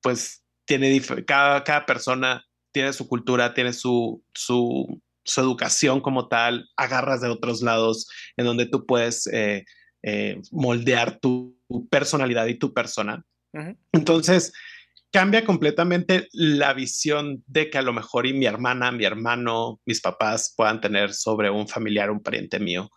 pues 0.00 0.46
tiene, 0.64 0.98
cada, 1.26 1.62
cada 1.62 1.84
persona 1.84 2.46
tiene 2.72 2.94
su 2.94 3.06
cultura, 3.06 3.52
tiene 3.52 3.74
su, 3.74 4.24
su, 4.34 5.02
su, 5.24 5.40
educación 5.40 6.00
como 6.00 6.28
tal, 6.28 6.68
agarras 6.76 7.20
de 7.20 7.28
otros 7.28 7.62
lados 7.62 8.08
en 8.36 8.46
donde 8.46 8.66
tú 8.66 8.86
puedes 8.86 9.26
eh, 9.28 9.64
eh, 10.02 10.40
moldear 10.50 11.18
tu, 11.18 11.58
personalidad 11.90 12.46
y 12.46 12.58
tu 12.58 12.72
persona. 12.72 13.24
Entonces, 13.92 14.52
cambia 15.12 15.44
completamente 15.44 16.28
la 16.32 16.74
visión 16.74 17.42
de 17.46 17.70
que 17.70 17.78
a 17.78 17.82
lo 17.82 17.92
mejor 17.92 18.26
y 18.26 18.32
mi 18.32 18.46
hermana, 18.46 18.92
mi 18.92 19.04
hermano, 19.04 19.80
mis 19.86 20.00
papás 20.00 20.52
puedan 20.56 20.80
tener 20.80 21.14
sobre 21.14 21.50
un 21.50 21.68
familiar, 21.68 22.10
un 22.10 22.22
pariente 22.22 22.58
mío 22.58 22.90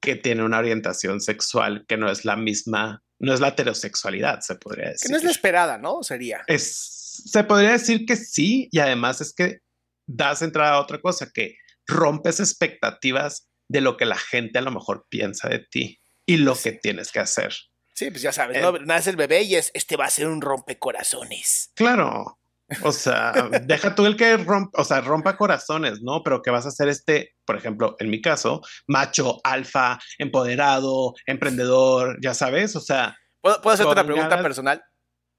que 0.00 0.16
tiene 0.16 0.42
una 0.42 0.58
orientación 0.58 1.20
sexual 1.20 1.84
que 1.86 1.96
no 1.96 2.10
es 2.10 2.24
la 2.24 2.36
misma, 2.36 3.02
no 3.18 3.32
es 3.32 3.40
la 3.40 3.48
heterosexualidad, 3.48 4.40
se 4.40 4.56
podría 4.56 4.88
decir. 4.90 5.06
Que 5.06 5.12
no 5.12 5.18
es 5.18 5.24
la 5.24 5.30
esperada, 5.30 5.78
¿no? 5.78 6.02
Sería. 6.02 6.42
Es, 6.46 7.22
se 7.26 7.44
podría 7.44 7.72
decir 7.72 8.06
que 8.06 8.16
sí, 8.16 8.68
y 8.72 8.78
además 8.78 9.20
es 9.20 9.32
que 9.32 9.60
das 10.10 10.42
entrada 10.42 10.72
a 10.72 10.80
otra 10.80 11.00
cosa, 11.00 11.30
que 11.32 11.56
rompes 11.86 12.40
expectativas 12.40 13.48
de 13.68 13.80
lo 13.80 13.96
que 13.96 14.06
la 14.06 14.16
gente 14.16 14.58
a 14.58 14.62
lo 14.62 14.70
mejor 14.70 15.06
piensa 15.08 15.48
de 15.48 15.60
ti 15.60 16.00
y 16.26 16.38
lo 16.38 16.56
que 16.56 16.72
tienes 16.72 17.12
que 17.12 17.20
hacer. 17.20 17.54
Sí, 17.94 18.10
pues 18.10 18.22
ya 18.22 18.32
sabes, 18.32 18.60
¿no? 18.60 18.76
Eh, 18.76 18.80
Nace 18.84 19.10
el 19.10 19.16
bebé 19.16 19.42
y 19.42 19.54
es, 19.56 19.70
este 19.74 19.96
va 19.96 20.06
a 20.06 20.10
ser 20.10 20.26
un 20.26 20.40
rompecorazones. 20.40 21.72
Claro. 21.74 22.38
O 22.82 22.92
sea, 22.92 23.32
deja 23.64 23.94
tú 23.94 24.06
el 24.06 24.16
que 24.16 24.36
rompa, 24.36 24.80
o 24.80 24.84
sea, 24.84 25.00
rompa 25.00 25.36
corazones, 25.36 26.00
¿no? 26.02 26.22
Pero 26.22 26.42
que 26.42 26.50
vas 26.50 26.66
a 26.66 26.70
ser 26.70 26.88
este, 26.88 27.36
por 27.44 27.56
ejemplo, 27.56 27.96
en 27.98 28.10
mi 28.10 28.20
caso, 28.20 28.62
macho, 28.86 29.40
alfa, 29.44 29.98
empoderado, 30.18 31.14
emprendedor, 31.26 32.18
ya 32.22 32.34
sabes, 32.34 32.74
o 32.76 32.80
sea. 32.80 33.16
¿Puedo, 33.40 33.60
¿puedo 33.60 33.74
hacerte 33.74 33.92
una 33.92 34.04
pregunta 34.04 34.42
personal? 34.42 34.82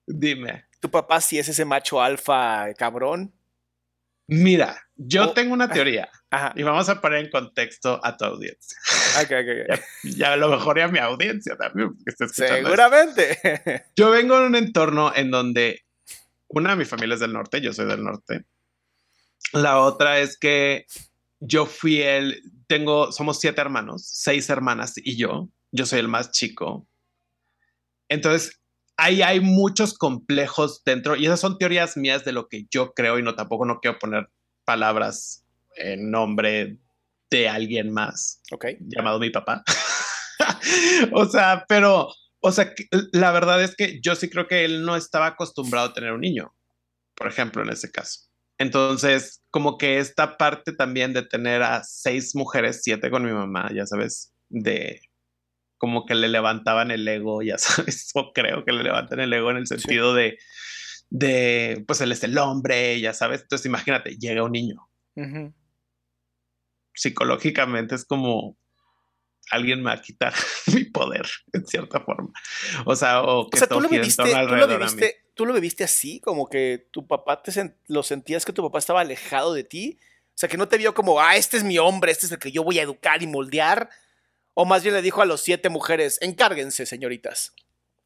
Dime. 0.06 0.66
¿Tu 0.80 0.90
papá 0.90 1.22
sí 1.22 1.40
es 1.40 1.48
ese 1.48 1.64
macho 1.66 2.02
alfa 2.02 2.74
cabrón? 2.78 3.34
Mira, 4.32 4.82
yo 4.96 5.26
oh. 5.26 5.34
tengo 5.34 5.54
una 5.54 5.70
teoría 5.70 6.10
y 6.56 6.64
vamos 6.64 6.88
a 6.88 7.02
poner 7.02 7.26
en 7.26 7.30
contexto 7.30 8.00
a 8.02 8.16
tu 8.16 8.24
audiencia. 8.24 8.78
Okay, 9.22 9.46
Ya, 10.04 10.32
a 10.32 10.38
lo 10.38 10.48
mejor 10.48 10.78
y 10.78 10.82
a 10.82 10.88
mi 10.88 11.00
audiencia 11.00 11.58
también. 11.58 11.98
Seguramente. 12.32 13.84
Yo 13.98 14.10
vengo 14.10 14.38
en 14.38 14.44
un 14.44 14.56
entorno 14.56 15.12
en 15.14 15.32
donde 15.32 15.84
una 16.48 16.70
de 16.70 16.76
mis 16.78 16.88
familias 16.88 17.18
es 17.18 17.22
del 17.22 17.34
norte, 17.34 17.60
yo 17.60 17.74
soy 17.74 17.88
del 17.88 18.06
norte. 18.06 18.46
La 19.52 19.80
otra 19.80 20.20
es 20.20 20.38
que 20.38 20.86
yo 21.42 21.66
fui 21.66 22.02
el, 22.02 22.42
tengo, 22.68 23.12
somos 23.12 23.38
siete 23.38 23.60
hermanos, 23.60 24.08
seis 24.08 24.50
hermanas 24.50 24.94
y 24.96 25.18
yo. 25.18 25.50
Yo 25.74 25.86
soy 25.86 26.00
el 26.00 26.08
más 26.08 26.32
chico. 26.32 26.88
Entonces, 28.08 28.61
ahí 29.02 29.24
hay 29.24 29.40
muchos 29.40 29.98
complejos 29.98 30.84
dentro 30.86 31.16
y 31.16 31.26
esas 31.26 31.40
son 31.40 31.58
teorías 31.58 31.98
mías 31.98 32.24
de 32.24 32.34
lo 32.34 32.48
que 32.48 32.68
yo 32.70 32.94
creo 32.94 33.18
y 33.18 33.24
no 33.24 33.34
tampoco 33.34 33.66
no 33.66 33.80
quiero 33.80 33.98
poner 33.98 34.30
palabras 34.64 35.44
en 35.76 36.12
nombre 36.12 36.78
de 37.32 37.50
alguien 37.50 37.92
más 37.92 38.42
llamado 38.80 39.20
mi 39.20 39.32
papá. 39.32 39.64
o 41.14 41.26
sea, 41.26 41.66
pero, 41.68 42.10
o 42.42 42.52
sea, 42.52 42.74
la 43.12 43.32
verdad 43.32 43.64
es 43.64 43.76
que 43.76 44.00
yo 44.02 44.16
sí 44.16 44.30
creo 44.30 44.48
que 44.48 44.66
él 44.66 44.86
no 44.86 44.96
estaba 44.96 45.28
acostumbrado 45.28 45.88
a 45.88 45.94
tener 45.94 46.12
un 46.12 46.22
niño, 46.22 46.54
por 47.16 47.28
ejemplo, 47.28 47.64
en 47.64 47.70
ese 47.70 47.92
caso. 47.92 48.28
Entonces, 48.60 49.42
como 49.50 49.80
que 49.80 49.98
esta 49.98 50.38
parte 50.38 50.74
también 50.74 51.14
de 51.14 51.24
tener 51.24 51.64
a 51.64 51.84
seis 51.84 52.36
mujeres, 52.36 52.82
siete 52.84 53.10
con 53.10 53.26
mi 53.26 53.32
mamá, 53.32 53.72
ya 53.74 53.88
sabes, 53.88 54.32
de 54.50 55.02
como 55.82 56.06
que 56.06 56.14
le 56.14 56.30
levantaban 56.30 56.92
el 56.92 57.08
ego, 57.08 57.42
ya 57.42 57.58
sabes, 57.58 58.12
o 58.14 58.34
creo 58.34 58.64
que 58.64 58.72
le 58.72 58.84
levantan 58.84 59.20
el 59.20 59.34
ego 59.34 59.50
en 59.50 59.58
el 59.58 59.66
sentido 59.66 60.14
de, 60.14 60.38
de, 61.10 61.84
pues 61.88 62.02
él 62.02 62.12
es 62.12 62.24
el 62.24 62.38
hombre, 62.38 63.02
ya 63.02 63.14
sabes. 63.14 63.42
Entonces 63.42 63.66
imagínate, 63.66 64.16
llega 64.18 64.44
un 64.44 64.52
niño. 64.52 64.88
Psicológicamente 66.94 67.96
es 67.96 68.06
como 68.06 68.60
alguien 69.50 69.80
me 69.80 69.90
va 69.90 69.94
a 69.94 70.02
quitar 70.02 70.36
mi 70.68 70.84
poder, 70.84 71.26
en 71.52 71.66
cierta 71.66 72.00
forma. 72.02 72.30
O 72.86 72.96
sea, 72.96 73.24
o 73.24 73.50
que 73.50 73.60
tú 73.66 73.82
lo 73.82 73.90
viviste, 73.90 74.24
tú 75.34 75.48
lo 75.48 75.54
viviste, 75.56 75.84
así, 75.84 76.20
como 76.20 76.48
que 76.48 76.90
tu 76.92 77.08
papá 77.08 77.42
te 77.42 77.74
lo 77.88 78.04
sentías 78.04 78.46
que 78.46 78.54
tu 78.54 78.62
papá 78.62 78.78
estaba 78.78 79.02
alejado 79.02 79.56
de 79.56 79.64
ti. 79.64 79.98
O 80.28 80.38
sea, 80.42 80.48
que 80.48 80.58
no 80.58 80.68
te 80.68 80.78
vio 80.78 80.94
como, 80.94 81.20
ah, 81.20 81.38
este 81.38 81.58
es 81.58 81.64
mi 81.64 81.80
hombre, 81.80 82.12
este 82.12 82.28
es 82.28 82.32
el 82.32 82.38
que 82.38 82.52
yo 82.52 82.64
voy 82.64 82.78
a 82.78 82.84
educar 82.84 83.24
y 83.24 83.28
moldear, 83.28 83.90
o 84.54 84.66
más 84.66 84.84
bien 84.84 84.96
le 84.96 85.02
dijo 85.02 85.22
a 85.22 85.26
los 85.26 85.42
siete 85.42 85.70
mujeres, 85.70 86.18
encárguense, 86.22 86.86
señoritas. 86.86 87.54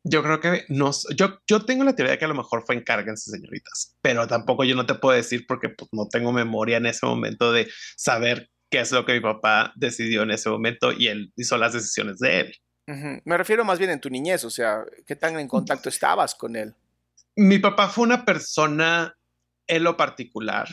Yo 0.04 0.22
creo 0.22 0.40
que 0.40 0.66
no, 0.70 0.92
yo, 1.16 1.40
yo 1.48 1.66
tengo 1.66 1.84
la 1.84 1.96
teoría 1.96 2.12
de 2.12 2.20
que 2.20 2.26
a 2.26 2.30
lo 2.30 2.36
mejor 2.36 2.64
fue 2.64 2.76
encárguense, 2.76 3.32
señoritas, 3.32 3.98
pero 4.02 4.28
tampoco 4.28 4.64
yo 4.64 4.76
no 4.76 4.86
te 4.86 4.94
puedo 4.94 5.18
decir 5.18 5.48
porque 5.48 5.70
pues, 5.70 5.90
no 5.94 6.08
tengo 6.08 6.32
memoria 6.32 6.78
en 6.78 6.86
ese 6.86 7.08
momento 7.08 7.52
de 7.52 7.68
saber 7.98 8.52
qué 8.70 8.82
es 8.82 8.92
lo 8.92 9.04
que 9.04 9.14
mi 9.14 9.20
papá 9.20 9.74
decidió 9.76 10.22
en 10.22 10.32
ese 10.32 10.50
momento 10.50 10.92
y 10.92 11.08
él 11.08 11.34
hizo 11.36 11.58
las 11.58 11.74
decisiones 11.74 12.20
de 12.20 12.40
él. 12.42 12.56
Me 13.26 13.36
refiero 13.36 13.66
más 13.66 13.80
bien 13.80 13.90
en 13.90 14.00
tu 14.00 14.12
niñez, 14.12 14.44
o 14.44 14.52
sea, 14.52 14.84
¿qué 15.08 15.16
tan 15.16 15.40
en 15.40 15.48
contacto 15.48 15.90
estabas 15.90 16.36
con 16.36 16.56
él? 16.56 16.76
Mi 17.36 17.58
papá 17.58 17.90
fue 17.90 18.04
una 18.04 18.24
persona 18.24 19.18
en 19.66 19.84
lo 19.84 19.98
particular 19.98 20.68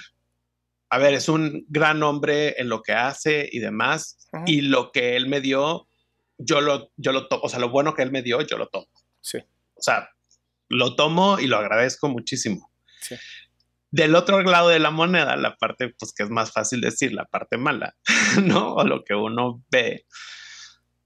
a 0.92 0.98
ver, 0.98 1.14
es 1.14 1.30
un 1.30 1.64
gran 1.70 2.02
hombre 2.02 2.60
en 2.60 2.68
lo 2.68 2.82
que 2.82 2.92
hace 2.92 3.48
y 3.50 3.60
demás, 3.60 4.28
y 4.44 4.60
lo 4.60 4.92
que 4.92 5.16
él 5.16 5.26
me 5.26 5.40
dio, 5.40 5.88
yo 6.36 6.60
lo, 6.60 6.92
yo 6.98 7.12
lo 7.12 7.28
tomo, 7.28 7.44
o 7.44 7.48
sea, 7.48 7.60
lo 7.60 7.70
bueno 7.70 7.94
que 7.94 8.02
él 8.02 8.12
me 8.12 8.20
dio, 8.20 8.42
yo 8.42 8.58
lo 8.58 8.68
tomo. 8.68 8.88
Sí. 9.22 9.38
O 9.38 9.80
sea, 9.80 10.10
lo 10.68 10.94
tomo 10.94 11.38
y 11.38 11.46
lo 11.46 11.56
agradezco 11.56 12.10
muchísimo. 12.10 12.70
Sí. 13.00 13.14
Del 13.90 14.14
otro 14.14 14.42
lado 14.42 14.68
de 14.68 14.80
la 14.80 14.90
moneda, 14.90 15.34
la 15.36 15.56
parte, 15.56 15.94
pues 15.98 16.12
que 16.12 16.24
es 16.24 16.28
más 16.28 16.52
fácil 16.52 16.82
decir, 16.82 17.14
la 17.14 17.24
parte 17.24 17.56
mala, 17.56 17.96
¿no? 18.44 18.74
O 18.74 18.84
lo 18.84 19.02
que 19.02 19.14
uno 19.14 19.64
ve. 19.70 20.04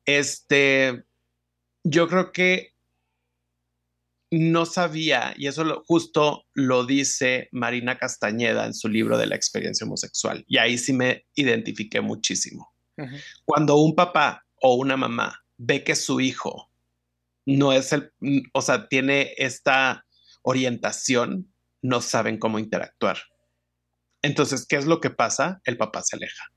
Este, 0.05 1.05
yo 1.85 2.09
creo 2.09 2.33
que 2.33 2.75
no 4.31 4.67
sabía, 4.67 5.35
y 5.37 5.47
eso 5.47 5.85
justo 5.87 6.45
lo 6.55 6.85
dice 6.85 7.49
Marina 7.53 7.99
Castañeda 7.99 8.67
en 8.67 8.75
su 8.75 8.89
libro 8.89 9.19
de 9.19 9.27
la 9.27 9.37
experiencia 9.37 9.87
homosexual, 9.87 10.45
y 10.49 10.59
ahí 10.59 10.79
sí 10.79 10.93
me 10.93 11.27
identifiqué 11.35 12.01
muchísimo. 12.01 12.73
Cuando 13.45 13.77
un 13.77 13.95
papá 13.95 14.47
o 14.61 14.75
una 14.75 14.97
mamá 14.97 15.45
ve 15.59 15.85
que 15.85 15.95
su 15.95 16.21
hijo 16.21 16.71
no 17.45 17.73
es 17.73 17.93
el, 17.93 18.13
o 18.53 18.63
sea, 18.63 18.89
tiene 18.89 19.35
esta 19.37 20.07
orientación, 20.43 21.53
no 21.83 22.01
saben 22.01 22.39
cómo 22.39 22.59
interactuar. 22.59 23.19
Entonces, 24.23 24.67
¿qué 24.67 24.77
es 24.77 24.87
lo 24.87 25.01
que 25.01 25.11
pasa? 25.11 25.61
El 25.65 25.77
papá 25.77 26.03
se 26.03 26.17
aleja. 26.17 26.51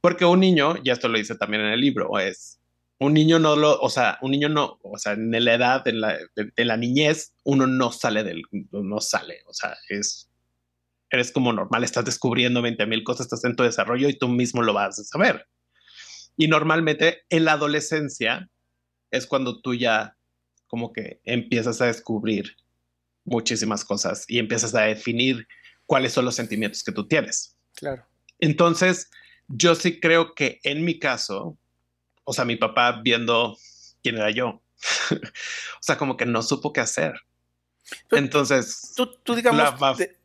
Porque 0.00 0.24
un 0.24 0.40
niño, 0.40 0.76
y 0.82 0.90
esto 0.90 1.08
lo 1.08 1.18
dice 1.18 1.34
también 1.34 1.62
en 1.62 1.72
el 1.72 1.80
libro, 1.80 2.18
es 2.18 2.59
un 3.00 3.14
niño 3.14 3.38
no 3.38 3.56
lo, 3.56 3.80
o 3.80 3.88
sea, 3.88 4.18
un 4.20 4.30
niño 4.30 4.50
no, 4.50 4.78
o 4.82 4.98
sea, 4.98 5.14
en 5.14 5.32
la 5.44 5.54
edad 5.54 5.82
de 5.82 5.94
la, 5.94 6.18
de, 6.36 6.64
la 6.64 6.76
niñez, 6.76 7.32
uno 7.44 7.66
no 7.66 7.92
sale 7.92 8.22
del, 8.22 8.42
no 8.72 9.00
sale, 9.00 9.38
o 9.46 9.54
sea, 9.54 9.74
es, 9.88 10.30
eres 11.08 11.32
como 11.32 11.52
normal, 11.52 11.82
estás 11.82 12.04
descubriendo 12.04 12.60
20 12.60 12.86
mil 12.86 13.02
cosas, 13.02 13.26
estás 13.26 13.44
en 13.44 13.56
tu 13.56 13.62
desarrollo 13.62 14.08
y 14.08 14.18
tú 14.18 14.28
mismo 14.28 14.62
lo 14.62 14.74
vas 14.74 14.98
a 14.98 15.04
saber. 15.04 15.46
Y 16.36 16.48
normalmente 16.48 17.22
en 17.30 17.46
la 17.46 17.52
adolescencia 17.52 18.50
es 19.10 19.26
cuando 19.26 19.62
tú 19.62 19.74
ya 19.74 20.16
como 20.66 20.92
que 20.92 21.20
empiezas 21.24 21.80
a 21.80 21.86
descubrir 21.86 22.54
muchísimas 23.24 23.82
cosas 23.84 24.26
y 24.28 24.38
empiezas 24.38 24.74
a 24.74 24.82
definir 24.82 25.48
cuáles 25.86 26.12
son 26.12 26.26
los 26.26 26.34
sentimientos 26.34 26.84
que 26.84 26.92
tú 26.92 27.08
tienes. 27.08 27.56
Claro. 27.74 28.04
Entonces, 28.38 29.10
yo 29.48 29.74
sí 29.74 30.00
creo 30.00 30.34
que 30.34 30.60
en 30.64 30.84
mi 30.84 30.98
caso, 30.98 31.58
o 32.30 32.32
sea, 32.32 32.44
mi 32.44 32.54
papá 32.54 33.00
viendo 33.02 33.58
quién 34.04 34.16
era 34.16 34.30
yo, 34.30 34.46
o 35.10 35.80
sea, 35.80 35.98
como 35.98 36.16
que 36.16 36.26
no 36.26 36.42
supo 36.42 36.72
qué 36.72 36.80
hacer. 36.80 37.14
Entonces, 38.12 38.92
tú, 38.94 39.10
tú 39.24 39.34
digamos, 39.34 39.74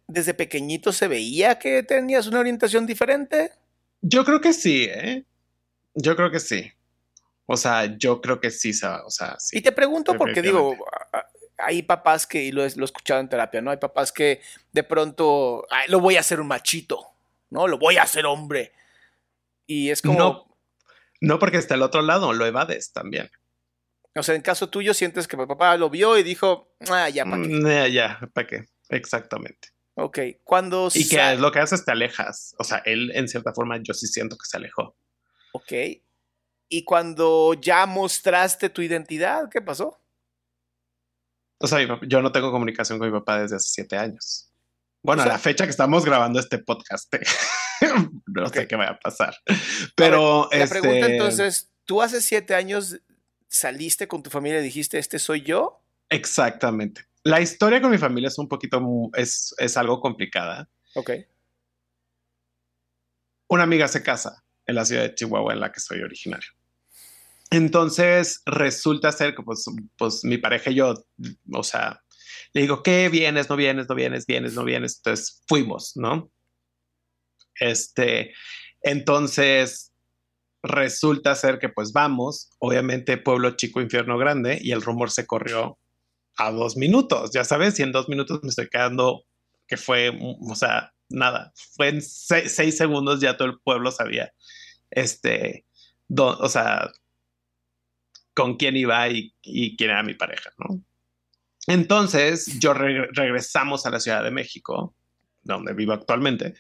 desde 0.05 0.35
pequeñito 0.35 0.93
se 0.93 1.07
veía 1.07 1.57
que 1.57 1.81
tenías 1.81 2.27
una 2.27 2.41
orientación 2.41 2.85
diferente. 2.85 3.53
Yo 4.01 4.23
creo 4.23 4.39
que 4.39 4.53
sí, 4.53 4.83
¿eh? 4.87 5.25
Yo 5.95 6.15
creo 6.15 6.29
que 6.29 6.39
sí. 6.39 6.71
O 7.47 7.57
sea, 7.57 7.97
yo 7.97 8.21
creo 8.21 8.39
que 8.39 8.51
sí, 8.51 8.69
o 8.69 9.09
sea, 9.09 9.39
sí. 9.39 9.57
Y 9.57 9.61
te 9.61 9.71
pregunto 9.71 10.15
porque 10.15 10.43
digo, 10.43 10.77
hay 11.57 11.81
papás 11.81 12.27
que, 12.27 12.43
y 12.43 12.51
lo, 12.51 12.63
he 12.63 12.67
escuchado 12.67 13.19
en 13.19 13.29
terapia, 13.29 13.61
¿no? 13.61 13.71
Hay 13.71 13.77
papás 13.77 14.11
que 14.11 14.41
de 14.71 14.83
pronto, 14.83 15.65
lo 15.87 15.99
voy 15.99 16.17
a 16.17 16.19
hacer 16.19 16.39
un 16.39 16.49
machito, 16.49 17.03
¿no? 17.49 17.67
Lo 17.67 17.79
voy 17.79 17.97
a 17.97 18.03
hacer 18.03 18.27
hombre. 18.27 18.73
Y 19.65 19.89
es 19.89 20.03
como... 20.03 20.19
No, 20.19 20.54
no 21.25 21.39
porque 21.39 21.57
está 21.57 21.73
el 21.75 21.81
otro 21.81 22.01
lado, 22.01 22.33
lo 22.33 22.45
evades 22.45 22.93
también. 22.93 23.29
O 24.15 24.23
sea, 24.23 24.35
en 24.35 24.41
caso 24.41 24.69
tuyo 24.69 24.93
sientes 24.93 25.27
que 25.27 25.35
mi 25.35 25.45
papá 25.45 25.75
lo 25.75 25.89
vio 25.89 26.17
y 26.17 26.23
dijo, 26.23 26.75
ah, 26.89 27.09
ya, 27.09 27.25
¿para 27.25 27.41
qué? 27.41 27.49
Mm, 27.49 27.91
ya, 27.91 28.19
¿para 28.33 28.47
qué? 28.47 28.65
Exactamente. 28.89 29.69
Ok, 29.95 30.19
cuando... 30.43 30.89
Y 30.93 31.07
que 31.07 31.33
es 31.33 31.39
lo 31.39 31.51
que 31.51 31.59
haces, 31.59 31.83
te 31.83 31.91
alejas. 31.91 32.55
O 32.59 32.63
sea, 32.63 32.77
él 32.85 33.11
en 33.15 33.27
cierta 33.27 33.53
forma 33.53 33.77
yo 33.81 33.93
sí 33.93 34.07
siento 34.07 34.37
que 34.37 34.45
se 34.45 34.57
alejó. 34.57 34.95
Ok. 35.53 35.73
Y 36.69 36.83
cuando 36.83 37.53
ya 37.55 37.85
mostraste 37.85 38.69
tu 38.69 38.81
identidad, 38.81 39.49
¿qué 39.49 39.61
pasó? 39.61 39.99
O 41.59 41.67
sea, 41.67 41.79
yo 42.01 42.21
no 42.21 42.31
tengo 42.31 42.51
comunicación 42.51 42.99
con 42.99 43.11
mi 43.11 43.17
papá 43.17 43.41
desde 43.41 43.55
hace 43.55 43.69
siete 43.69 43.97
años. 43.97 44.51
Bueno, 45.01 45.23
a 45.23 45.27
la 45.27 45.39
fecha 45.39 45.65
que 45.65 45.71
estamos 45.71 46.03
grabando 46.03 46.39
este 46.39 46.57
podcast, 46.57 47.11
no 48.27 48.49
sé 48.49 48.67
qué 48.67 48.75
va 48.75 48.89
a 48.89 48.99
pasar. 48.99 49.35
Pero. 49.95 50.49
la 50.51 50.67
pregunta 50.67 50.99
este 50.99 51.13
entonces: 51.13 51.71
¿tú 51.85 52.01
hace 52.01 52.21
siete 52.21 52.55
años 52.55 52.99
saliste 53.47 54.07
con 54.07 54.23
tu 54.23 54.29
familia 54.29 54.59
y 54.59 54.63
dijiste, 54.63 54.97
este 54.97 55.19
soy 55.19 55.41
yo? 55.41 55.81
Exactamente. 56.09 57.05
La 57.23 57.41
historia 57.41 57.81
con 57.81 57.91
mi 57.91 57.97
familia 57.97 58.27
es 58.27 58.37
un 58.37 58.47
poquito, 58.47 58.79
es, 59.13 59.55
es 59.57 59.77
algo 59.77 59.99
complicada. 59.99 60.69
Ok. 60.93 61.11
Una 63.47 63.63
amiga 63.63 63.87
se 63.87 64.03
casa 64.03 64.43
en 64.67 64.75
la 64.75 64.85
ciudad 64.85 65.03
de 65.03 65.15
Chihuahua, 65.15 65.53
en 65.53 65.59
la 65.59 65.71
que 65.71 65.79
soy 65.79 66.01
originario. 66.01 66.51
Entonces 67.49 68.41
resulta 68.45 69.11
ser 69.11 69.35
que 69.35 69.43
pues, 69.43 69.65
pues 69.97 70.23
mi 70.23 70.37
pareja 70.37 70.71
y 70.71 70.75
yo, 70.75 70.93
o 71.53 71.63
sea, 71.63 72.01
le 72.53 72.61
digo, 72.61 72.83
¿qué 72.83 73.09
vienes? 73.09 73.49
No 73.49 73.55
vienes, 73.55 73.87
no 73.87 73.95
vienes, 73.95 74.25
vienes, 74.25 74.53
no 74.53 74.63
vienes. 74.63 74.97
Entonces 74.97 75.43
fuimos, 75.47 75.93
¿no? 75.95 76.31
Este, 77.59 78.33
entonces 78.81 79.93
resulta 80.65 81.35
ser 81.35 81.59
que 81.59 81.69
pues 81.69 81.93
vamos, 81.93 82.49
obviamente 82.59 83.17
pueblo 83.17 83.51
chico, 83.51 83.81
infierno 83.81 84.17
grande, 84.17 84.59
y 84.61 84.71
el 84.71 84.81
rumor 84.81 85.11
se 85.11 85.25
corrió 85.25 85.77
a 86.37 86.51
dos 86.51 86.75
minutos, 86.75 87.31
ya 87.33 87.43
sabes, 87.43 87.79
y 87.79 87.83
en 87.83 87.91
dos 87.91 88.09
minutos 88.09 88.39
me 88.43 88.49
estoy 88.49 88.67
quedando 88.69 89.23
que 89.67 89.77
fue, 89.77 90.11
o 90.19 90.55
sea, 90.55 90.91
nada, 91.09 91.53
fue 91.75 91.89
en 91.89 92.01
seis, 92.01 92.77
segundos 92.77 93.21
ya 93.21 93.37
todo 93.37 93.47
el 93.47 93.59
pueblo 93.59 93.91
sabía, 93.91 94.33
este, 94.91 95.65
o 96.17 96.49
sea, 96.49 96.91
con 98.33 98.57
quién 98.57 98.75
iba 98.75 99.07
y, 99.09 99.33
quién 99.41 99.91
era 99.91 100.03
mi 100.03 100.13
pareja, 100.13 100.51
¿no? 100.57 100.81
Entonces, 101.67 102.59
yo 102.59 102.73
regresamos 102.73 103.85
a 103.85 103.89
la 103.89 103.99
Ciudad 103.99 104.23
de 104.23 104.29
México, 104.29 104.93
donde 105.41 105.73
vivo 105.73 105.93
actualmente, 105.93 106.55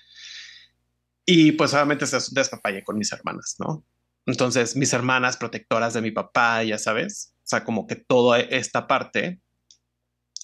y 1.25 1.53
pues 1.53 1.73
obviamente 1.73 2.05
se 2.05 2.17
despapallé 2.31 2.83
con 2.83 2.97
mis 2.97 3.11
hermanas, 3.11 3.55
¿no? 3.59 3.85
Entonces, 4.25 4.75
mis 4.75 4.93
hermanas 4.93 5.37
protectoras 5.37 5.93
de 5.93 6.01
mi 6.01 6.11
papá, 6.11 6.63
ya 6.63 6.77
sabes, 6.77 7.33
o 7.37 7.47
sea, 7.47 7.63
como 7.63 7.85
que 7.87 7.95
toda 7.95 8.39
esta 8.39 8.87
parte. 8.87 9.41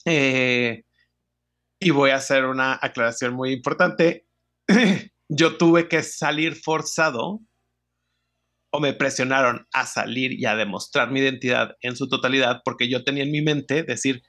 Eh, 0.06 0.84
y 1.80 1.90
voy 1.90 2.12
a 2.12 2.16
hacer 2.16 2.46
una 2.46 2.78
aclaración 2.82 3.34
muy 3.34 3.52
importante. 3.54 4.28
yo 5.30 5.58
tuve 5.58 5.88
que 5.88 6.04
salir 6.04 6.56
forzado 6.56 7.40
o 8.72 8.80
me 8.80 8.94
presionaron 8.94 9.68
a 9.74 9.86
salir 9.86 10.34
y 10.34 10.46
a 10.46 10.56
demostrar 10.56 11.10
mi 11.10 11.20
identidad 11.20 11.76
en 11.82 11.96
su 11.96 12.08
totalidad 12.08 12.62
porque 12.64 12.90
yo 12.90 13.04
tenía 13.04 13.24
en 13.24 13.32
mi 13.32 13.42
mente 13.42 13.84
decir 13.84 14.24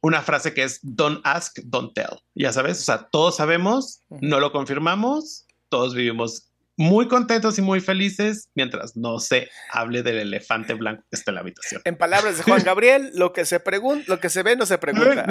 una 0.00 0.22
frase 0.22 0.54
que 0.54 0.62
es 0.62 0.80
don't 0.82 1.20
ask, 1.24 1.58
don't 1.64 1.94
tell. 1.94 2.20
Ya 2.34 2.52
sabes, 2.52 2.80
o 2.80 2.84
sea, 2.84 3.08
todos 3.10 3.36
sabemos, 3.36 4.02
no 4.08 4.38
lo 4.38 4.52
confirmamos, 4.52 5.47
todos 5.68 5.94
vivimos 5.94 6.48
muy 6.78 7.08
contentos 7.08 7.58
y 7.58 7.62
muy 7.62 7.80
felices 7.80 8.50
mientras 8.54 8.96
no 8.96 9.18
se 9.18 9.50
hable 9.72 10.04
del 10.04 10.18
elefante 10.18 10.74
blanco 10.74 11.02
que 11.10 11.16
está 11.16 11.32
en 11.32 11.34
la 11.34 11.40
habitación. 11.40 11.82
En 11.84 11.96
palabras 11.96 12.36
de 12.36 12.44
Juan 12.44 12.62
Gabriel, 12.64 13.10
lo 13.14 13.32
que 13.32 13.44
se 13.44 13.58
pregunta, 13.58 14.04
lo 14.06 14.20
que 14.20 14.30
se 14.30 14.44
ve 14.44 14.54
no 14.54 14.64
se 14.64 14.78
pregunta. 14.78 15.26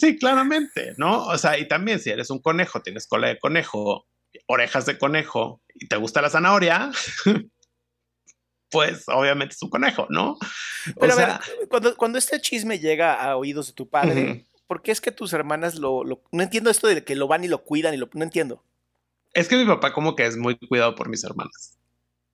sí, 0.00 0.18
claramente, 0.18 0.94
¿no? 0.96 1.26
O 1.26 1.38
sea, 1.38 1.58
y 1.58 1.68
también 1.68 2.00
si 2.00 2.10
eres 2.10 2.28
un 2.28 2.40
conejo, 2.40 2.82
tienes 2.82 3.06
cola 3.06 3.28
de 3.28 3.38
conejo, 3.38 4.08
orejas 4.46 4.84
de 4.84 4.98
conejo 4.98 5.62
y 5.74 5.86
te 5.86 5.96
gusta 5.96 6.20
la 6.20 6.28
zanahoria, 6.28 6.90
pues 8.68 9.04
obviamente 9.06 9.54
es 9.54 9.62
un 9.62 9.70
conejo, 9.70 10.08
¿no? 10.10 10.38
Pero 10.98 11.12
a 11.12 11.16
ver, 11.16 11.28
cuando, 11.68 11.96
cuando, 11.96 12.18
este 12.18 12.40
chisme 12.40 12.80
llega 12.80 13.14
a 13.14 13.36
oídos 13.36 13.68
de 13.68 13.74
tu 13.74 13.88
padre, 13.88 14.46
¿por 14.66 14.82
qué 14.82 14.90
es 14.90 15.00
que 15.00 15.12
tus 15.12 15.32
hermanas 15.34 15.76
lo, 15.76 16.02
No 16.32 16.42
entiendo 16.42 16.68
esto 16.68 16.88
de 16.88 17.04
que 17.04 17.14
lo 17.14 17.28
van 17.28 17.44
y 17.44 17.48
lo 17.48 17.62
cuidan 17.62 17.94
y 17.94 17.98
lo... 17.98 18.10
No 18.14 18.24
entiendo. 18.24 18.64
Es 19.34 19.48
que 19.48 19.56
mi 19.56 19.64
papá 19.64 19.92
como 19.92 20.14
que 20.14 20.26
es 20.26 20.36
muy 20.36 20.58
cuidado 20.58 20.94
por 20.94 21.08
mis 21.08 21.24
hermanas. 21.24 21.78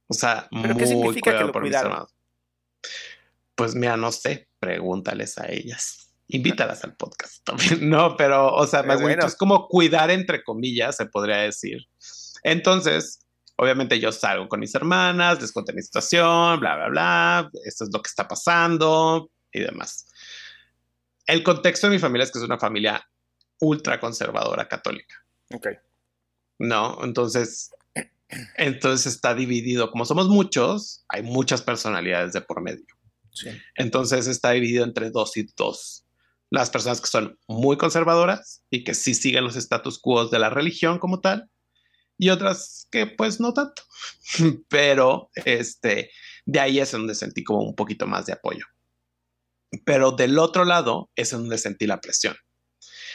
O 0.09 0.15
sea, 0.15 0.49
muy 0.51 0.77
qué 0.77 0.87
significa 0.87 1.31
cuidado 1.31 1.53
por 1.53 1.63
mis 1.63 1.75
hermanas. 1.75 2.15
Pues 3.55 3.75
mira, 3.75 3.97
no 3.97 4.13
sé, 4.13 4.49
pregúntales 4.59 5.39
a 5.39 5.51
ellas. 5.51 6.13
Invítalas 6.29 6.85
al 6.85 6.97
podcast 6.97 7.43
también. 7.45 7.89
No, 7.89 8.17
pero, 8.17 8.55
o 8.55 8.67
sea, 8.67 8.83
más 8.83 9.01
bien 9.01 9.19
es 9.21 9.37
como 9.37 9.69
cuidar 9.69 10.11
entre 10.11 10.43
comillas, 10.43 10.97
se 10.97 11.07
podría 11.07 11.39
decir. 11.39 11.87
Entonces, 12.43 13.21
obviamente 13.57 13.99
yo 13.99 14.13
salgo 14.13 14.49
con 14.49 14.61
mis 14.61 14.75
hermanas, 14.75 15.41
les 15.41 15.53
cuento 15.53 15.73
mi 15.73 15.83
situación, 15.83 16.61
bla, 16.61 16.77
bla, 16.77 16.89
bla, 16.89 17.51
esto 17.65 17.85
es 17.85 17.91
lo 17.93 18.01
que 18.01 18.09
está 18.09 18.27
pasando 18.29 19.31
y 19.53 19.61
demás. 19.61 20.07
El 21.27 21.43
contexto 21.43 21.89
de 21.89 21.95
mi 21.95 21.99
familia 21.99 22.25
es 22.25 22.31
que 22.31 22.39
es 22.39 22.45
una 22.45 22.59
familia 22.59 23.07
ultra 23.61 23.99
conservadora 23.99 24.69
católica. 24.69 25.15
Ok. 25.53 25.69
No, 26.59 26.99
entonces, 27.03 27.71
entonces 28.57 29.15
está 29.15 29.35
dividido. 29.35 29.91
Como 29.91 30.05
somos 30.05 30.29
muchos, 30.29 31.05
hay 31.09 31.23
muchas 31.23 31.63
personalidades 31.63 32.33
de 32.33 32.41
por 32.41 32.63
medio. 32.63 32.87
Sí. 33.33 33.51
Entonces 33.77 34.27
está 34.27 34.51
dividido 34.51 34.85
entre 34.85 35.11
dos 35.11 35.37
y 35.37 35.47
dos 35.57 36.05
las 36.51 36.71
personas 36.71 37.01
que 37.01 37.09
son 37.09 37.39
muy 37.47 37.77
conservadoras 37.77 38.63
y 38.71 38.85
que 38.85 38.95
sí 38.95 39.15
siguen 39.15 39.45
los 39.45 39.57
status 39.57 39.99
quo 39.99 40.27
de 40.29 40.39
la 40.39 40.51
religión 40.51 40.99
como 40.99 41.21
tal, 41.21 41.51
y 42.17 42.31
otras 42.31 42.89
que 42.91 43.07
pues 43.07 43.41
no 43.41 43.53
tanto. 43.53 43.83
Pero 44.69 45.31
este, 45.35 46.11
de 46.47 46.61
ahí 46.61 46.81
es 46.81 46.91
donde 46.91 47.15
sentí 47.15 47.45
como 47.45 47.61
un 47.61 47.75
poquito 47.75 48.07
más 48.07 48.27
de 48.27 48.33
apoyo. 48.33 48.65
Pero 49.85 50.13
del 50.13 50.39
otro 50.39 50.65
lado 50.65 51.11
es 51.15 51.31
donde 51.31 51.59
sentí 51.59 51.87
la 51.87 52.01
presión. 52.01 52.35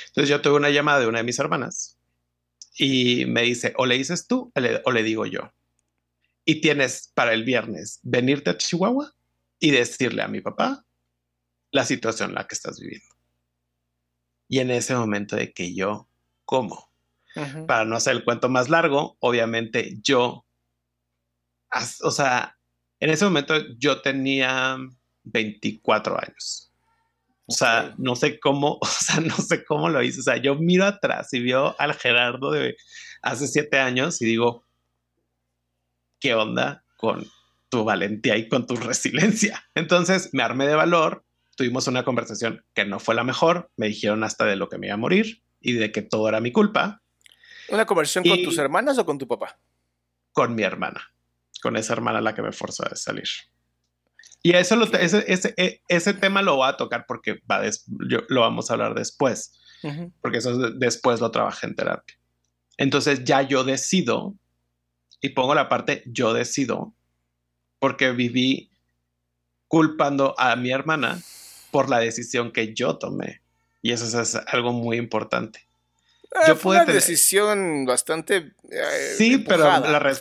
Entonces 0.07 0.29
yo 0.29 0.41
tuve 0.41 0.55
una 0.55 0.69
llamada 0.69 0.99
de 0.99 1.07
una 1.07 1.19
de 1.19 1.23
mis 1.23 1.39
hermanas 1.39 1.97
y 2.77 3.25
me 3.25 3.43
dice, 3.43 3.73
o 3.77 3.85
le 3.85 3.97
dices 3.97 4.27
tú 4.27 4.51
o 4.55 4.91
le 4.91 5.03
digo 5.03 5.25
yo. 5.25 5.53
Y 6.45 6.61
tienes 6.61 7.11
para 7.13 7.33
el 7.33 7.43
viernes 7.43 7.99
venirte 8.03 8.49
a 8.49 8.57
Chihuahua 8.57 9.13
y 9.59 9.71
decirle 9.71 10.23
a 10.23 10.27
mi 10.27 10.41
papá 10.41 10.85
la 11.71 11.85
situación 11.85 12.29
en 12.29 12.35
la 12.35 12.47
que 12.47 12.55
estás 12.55 12.79
viviendo. 12.79 13.15
Y 14.47 14.59
en 14.59 14.71
ese 14.71 14.95
momento 14.95 15.35
de 15.35 15.53
que 15.53 15.73
yo 15.73 16.09
como, 16.45 16.91
para 17.65 17.85
no 17.85 17.95
hacer 17.95 18.15
el 18.15 18.23
cuento 18.23 18.49
más 18.49 18.69
largo, 18.69 19.17
obviamente 19.19 19.97
yo, 20.01 20.45
o 22.01 22.11
sea, 22.11 22.57
en 22.99 23.09
ese 23.09 23.25
momento 23.25 23.55
yo 23.77 24.01
tenía 24.01 24.77
24 25.23 26.19
años. 26.21 26.72
O 27.45 27.51
sea, 27.51 27.93
no 27.97 28.15
sé 28.15 28.39
cómo, 28.39 28.77
o 28.81 28.85
sea, 28.85 29.19
no 29.19 29.35
sé 29.37 29.63
cómo 29.63 29.89
lo 29.89 30.01
hice. 30.01 30.19
O 30.19 30.23
sea, 30.23 30.37
yo 30.37 30.55
miro 30.55 30.85
atrás 30.85 31.33
y 31.33 31.41
veo 31.41 31.75
al 31.79 31.93
Gerardo 31.93 32.51
de 32.51 32.75
hace 33.21 33.47
siete 33.47 33.79
años 33.79 34.21
y 34.21 34.25
digo, 34.25 34.65
¿qué 36.19 36.35
onda 36.35 36.83
con 36.97 37.27
tu 37.73 37.83
valentía 37.83 38.37
y 38.37 38.47
con 38.47 38.67
tu 38.67 38.75
resiliencia. 38.91 39.65
Entonces 39.73 40.29
me 40.31 40.43
armé 40.43 40.67
de 40.67 40.75
valor, 40.75 41.25
tuvimos 41.57 41.87
una 41.87 42.03
conversación 42.03 42.63
que 42.75 42.85
no 42.85 42.99
fue 42.99 43.15
la 43.15 43.23
mejor, 43.23 43.71
me 43.77 43.87
dijeron 43.87 44.23
hasta 44.23 44.45
de 44.45 44.55
lo 44.55 44.69
que 44.69 44.77
me 44.77 44.87
iba 44.87 44.93
a 44.93 44.97
morir 44.97 45.41
y 45.59 45.73
de 45.73 45.91
que 45.91 46.03
todo 46.03 46.29
era 46.29 46.39
mi 46.39 46.51
culpa. 46.51 47.01
¿Una 47.69 47.87
conversación 47.87 48.23
con 48.25 48.43
tus 48.43 48.59
hermanas 48.59 48.99
o 48.99 49.05
con 49.07 49.17
tu 49.17 49.27
papá? 49.27 49.57
Con 50.33 50.53
mi 50.53 50.61
hermana, 50.61 51.01
con 51.63 51.75
esa 51.75 51.93
hermana 51.93 52.21
la 52.21 52.35
que 52.35 52.43
me 52.43 52.51
forzó 52.51 52.85
a 52.85 52.95
salir. 52.95 53.27
Y 54.45 54.55
eso 54.55 54.75
lo, 54.75 54.85
ese, 54.85 55.23
ese, 55.27 55.53
e, 55.55 55.81
ese, 55.87 56.13
tema 56.13 56.41
lo 56.41 56.57
voy 56.57 56.67
a 56.67 56.75
tocar 56.75 57.05
porque 57.07 57.41
va 57.49 57.61
lo 58.27 58.41
vamos 58.41 58.69
a 58.69 58.73
hablar 58.73 58.93
después, 58.93 59.53
porque 60.21 60.39
eso 60.39 60.71
después 60.71 61.21
lo 61.21 61.31
trabajé 61.31 61.67
en 61.67 61.75
terapia. 61.75 62.17
Entonces 62.77 63.23
ya 63.23 63.41
yo 63.41 63.63
decido, 63.63 64.35
y 65.21 65.29
pongo 65.29 65.55
la 65.55 65.69
parte 65.69 66.03
yo 66.05 66.33
decido, 66.33 66.93
porque 67.79 68.11
viví 68.11 68.69
culpando 69.69 70.35
a 70.37 70.57
mi 70.57 70.71
hermana 70.71 71.21
por 71.71 71.89
la 71.89 71.99
decisión 71.99 72.51
que 72.51 72.73
yo 72.73 72.97
tomé. 72.97 73.41
Y 73.81 73.93
eso 73.93 74.21
es 74.21 74.35
algo 74.35 74.73
muy 74.73 74.97
importante. 74.97 75.67
Eh, 76.23 76.47
yo 76.47 76.55
fue 76.55 76.75
una 76.75 76.85
decisión 76.85 77.85
bastante. 77.85 78.53
Eh, 78.69 79.15
sí, 79.17 79.37
pero 79.37 79.63
la 79.63 80.13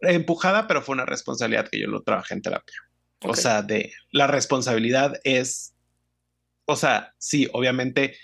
empujada, 0.00 0.66
pero 0.66 0.82
fue 0.82 0.94
una 0.94 1.04
responsabilidad 1.04 1.68
que 1.68 1.80
yo 1.80 1.88
lo 1.88 2.02
trabajé 2.02 2.34
en 2.34 2.42
terapia. 2.42 2.85
O 3.22 3.34
sea, 3.34 3.62
de 3.62 3.92
la 4.10 4.26
responsabilidad 4.26 5.14
es. 5.24 5.74
O 6.66 6.76
sea, 6.76 7.14
sí, 7.18 7.48
obviamente 7.52 8.16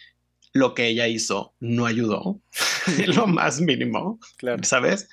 lo 0.52 0.74
que 0.74 0.88
ella 0.88 1.08
hizo 1.08 1.54
no 1.60 1.86
ayudó, 1.86 2.40
lo 3.06 3.26
más 3.26 3.60
mínimo, 3.60 4.18
claro. 4.36 4.62
¿sabes? 4.64 5.08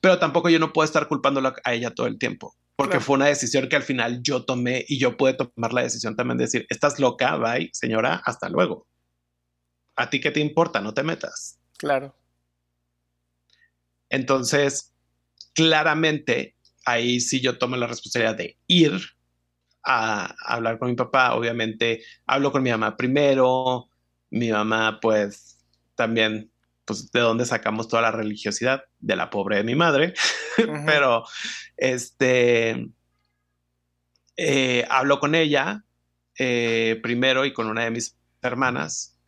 Pero 0.00 0.18
tampoco 0.18 0.50
yo 0.50 0.58
no 0.58 0.72
puedo 0.72 0.84
estar 0.84 1.08
culpándola 1.08 1.54
a 1.64 1.74
ella 1.74 1.94
todo 1.94 2.06
el 2.06 2.18
tiempo, 2.18 2.56
porque 2.76 3.00
fue 3.00 3.16
una 3.16 3.26
decisión 3.26 3.68
que 3.68 3.76
al 3.76 3.82
final 3.82 4.20
yo 4.22 4.44
tomé 4.44 4.84
y 4.88 4.98
yo 4.98 5.16
pude 5.16 5.34
tomar 5.34 5.72
la 5.72 5.82
decisión 5.82 6.16
también 6.16 6.38
de 6.38 6.44
decir, 6.44 6.66
estás 6.68 6.98
loca, 6.98 7.36
bye, 7.36 7.70
señora, 7.72 8.20
hasta 8.24 8.48
luego. 8.48 8.86
¿A 9.96 10.10
ti 10.10 10.20
qué 10.20 10.30
te 10.30 10.40
importa? 10.40 10.80
No 10.80 10.92
te 10.92 11.02
metas. 11.02 11.58
Claro. 11.78 12.14
Entonces, 14.08 14.92
claramente, 15.54 16.56
ahí 16.84 17.20
sí 17.20 17.40
yo 17.40 17.58
tomo 17.58 17.76
la 17.76 17.86
responsabilidad 17.86 18.36
de 18.36 18.58
ir 18.66 19.00
a, 19.84 20.34
hablar 20.44 20.78
con 20.78 20.90
mi 20.90 20.96
papá. 20.96 21.34
Obviamente, 21.34 22.02
hablo 22.26 22.52
con 22.52 22.62
mi 22.62 22.70
mamá 22.70 22.96
primero. 22.96 23.88
Mi 24.30 24.50
mamá, 24.50 24.98
pues, 25.00 25.58
también, 25.94 26.50
pues, 26.84 27.10
de 27.12 27.20
dónde 27.20 27.46
sacamos 27.46 27.88
toda 27.88 28.02
la 28.02 28.12
religiosidad 28.12 28.84
de 29.00 29.16
la 29.16 29.30
pobre 29.30 29.56
de 29.56 29.64
mi 29.64 29.74
madre. 29.74 30.14
Pero, 30.86 31.24
este, 31.76 32.88
eh, 34.36 34.86
hablo 34.88 35.20
con 35.20 35.34
ella 35.34 35.84
eh, 36.38 36.98
primero 37.02 37.44
y 37.44 37.52
con 37.52 37.66
una 37.66 37.84
de 37.84 37.90
mis 37.90 38.16
hermanas. 38.40 39.18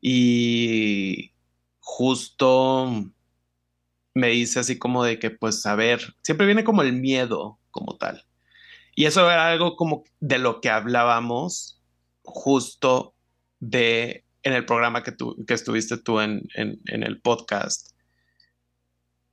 Y 0.00 1.32
justo 1.78 3.12
me 4.14 4.28
dice 4.28 4.60
así 4.60 4.78
como 4.78 5.04
de 5.04 5.18
que, 5.18 5.30
pues, 5.30 5.64
a 5.66 5.74
ver, 5.74 6.14
siempre 6.22 6.46
viene 6.46 6.64
como 6.64 6.82
el 6.82 6.92
miedo 6.92 7.58
como 7.70 7.96
tal. 7.96 8.24
Y 8.94 9.06
eso 9.06 9.30
era 9.30 9.48
algo 9.48 9.76
como 9.76 10.04
de 10.20 10.38
lo 10.38 10.60
que 10.60 10.70
hablábamos 10.70 11.80
justo 12.22 13.14
de 13.58 14.24
en 14.42 14.54
el 14.54 14.64
programa 14.66 15.02
que, 15.02 15.12
tú, 15.12 15.36
que 15.46 15.54
estuviste 15.54 15.96
tú 15.96 16.20
en, 16.20 16.48
el 16.54 17.20
podcast 17.20 17.90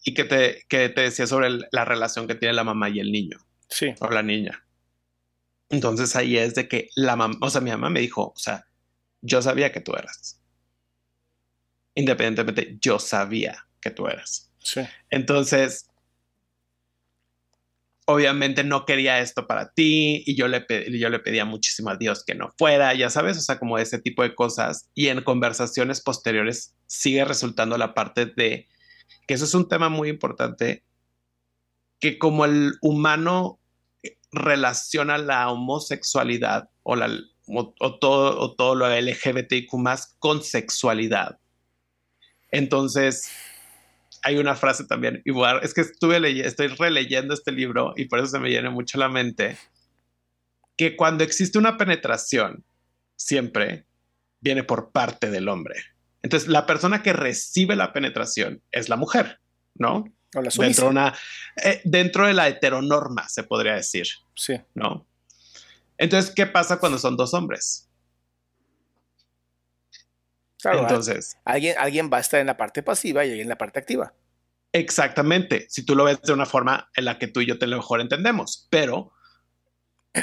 y 0.03 0.13
que 0.13 0.23
te, 0.23 0.63
que 0.69 0.89
te 0.89 1.01
decía 1.01 1.25
sobre 1.25 1.49
la 1.71 1.83
relación 1.83 2.27
que 2.27 2.35
tiene 2.35 2.53
la 2.53 2.63
mamá 2.63 2.89
y 2.89 2.99
el 2.99 3.11
niño. 3.11 3.39
Sí. 3.69 3.93
O 3.99 4.09
la 4.09 4.21
niña. 4.21 4.65
Entonces 5.69 6.15
ahí 6.15 6.37
es 6.37 6.55
de 6.55 6.67
que 6.67 6.89
la 6.95 7.15
mamá, 7.15 7.37
o 7.41 7.49
sea, 7.49 7.61
mi 7.61 7.71
mamá 7.71 7.89
me 7.89 7.99
dijo, 7.99 8.33
o 8.35 8.39
sea, 8.39 8.65
yo 9.21 9.41
sabía 9.41 9.71
que 9.71 9.81
tú 9.81 9.93
eras 9.93 10.39
independientemente, 11.99 12.77
yo 12.79 12.97
sabía 12.97 13.67
que 13.81 13.91
tú 13.91 14.07
eras. 14.07 14.49
Sí. 14.59 14.81
Entonces, 15.09 15.88
obviamente 18.09 18.63
no 18.63 18.85
quería 18.85 19.19
esto 19.19 19.45
para 19.45 19.69
ti 19.71 20.23
y 20.25 20.35
yo 20.35 20.47
le, 20.47 20.65
yo 20.97 21.09
le 21.09 21.19
pedía 21.19 21.45
muchísimo 21.45 21.91
a 21.91 21.95
Dios 21.95 22.23
que 22.25 22.33
no 22.33 22.51
fuera, 22.57 22.95
ya 22.95 23.11
sabes, 23.11 23.37
o 23.37 23.41
sea, 23.41 23.59
como 23.59 23.77
ese 23.77 23.99
tipo 23.99 24.23
de 24.23 24.33
cosas. 24.33 24.89
Y 24.95 25.09
en 25.09 25.21
conversaciones 25.21 26.01
posteriores 26.01 26.75
sigue 26.87 27.23
resultando 27.23 27.77
la 27.77 27.93
parte 27.93 28.25
de 28.25 28.67
que 29.27 29.33
eso 29.35 29.45
es 29.45 29.53
un 29.53 29.69
tema 29.69 29.89
muy 29.89 30.09
importante, 30.09 30.83
que 31.99 32.17
como 32.17 32.45
el 32.45 32.73
humano 32.81 33.59
relaciona 34.31 35.19
la 35.19 35.51
homosexualidad 35.51 36.67
o, 36.81 36.95
la, 36.95 37.11
todo, 38.01 38.39
o 38.39 38.55
todo 38.55 38.73
lo 38.73 38.89
LGBTIQ 38.89 39.71
más 39.75 40.15
con 40.17 40.41
sexualidad 40.41 41.37
entonces, 42.51 43.29
hay 44.23 44.37
una 44.37 44.55
frase 44.55 44.85
también, 44.85 45.21
igual, 45.25 45.59
es 45.63 45.73
que 45.73 45.81
estuve 45.81 46.19
leyendo, 46.19 46.47
estoy 46.47 46.67
releyendo 46.67 47.33
este 47.33 47.51
libro 47.51 47.93
y 47.95 48.05
por 48.05 48.19
eso 48.19 48.27
se 48.27 48.39
me 48.39 48.49
llena 48.49 48.69
mucho 48.69 48.97
la 48.97 49.09
mente, 49.09 49.57
que 50.77 50.95
cuando 50.95 51.23
existe 51.23 51.57
una 51.57 51.77
penetración, 51.77 52.63
siempre 53.15 53.85
viene 54.39 54.63
por 54.63 54.91
parte 54.91 55.29
del 55.29 55.49
hombre. 55.49 55.75
Entonces, 56.21 56.49
la 56.49 56.65
persona 56.65 57.03
que 57.03 57.13
recibe 57.13 57.75
la 57.75 57.93
penetración 57.93 58.61
es 58.71 58.89
la 58.89 58.95
mujer, 58.95 59.39
¿no? 59.75 60.05
O 60.35 60.41
la 60.41 60.49
dentro, 60.57 60.89
una, 60.89 61.13
eh, 61.63 61.81
dentro 61.83 62.27
de 62.27 62.33
la 62.33 62.47
heteronorma, 62.47 63.27
se 63.27 63.43
podría 63.43 63.75
decir. 63.75 64.07
Sí. 64.35 64.55
¿No? 64.73 65.05
Entonces, 65.97 66.33
¿qué 66.33 66.45
pasa 66.45 66.79
cuando 66.79 66.97
son 66.97 67.17
dos 67.17 67.33
hombres? 67.33 67.88
Entonces, 70.63 71.37
alguien, 71.45 71.75
alguien 71.77 72.09
va 72.11 72.17
a 72.17 72.21
estar 72.21 72.39
en 72.39 72.47
la 72.47 72.57
parte 72.57 72.83
pasiva 72.83 73.25
y 73.25 73.29
alguien 73.29 73.45
en 73.45 73.49
la 73.49 73.57
parte 73.57 73.79
activa. 73.79 74.13
Exactamente, 74.71 75.65
si 75.69 75.83
tú 75.83 75.95
lo 75.95 76.03
ves 76.03 76.21
de 76.21 76.33
una 76.33 76.45
forma 76.45 76.89
en 76.95 77.05
la 77.05 77.17
que 77.17 77.27
tú 77.27 77.41
y 77.41 77.47
yo 77.47 77.57
te 77.57 77.65
lo 77.65 77.77
mejor 77.77 78.01
entendemos, 78.01 78.67
pero 78.69 79.13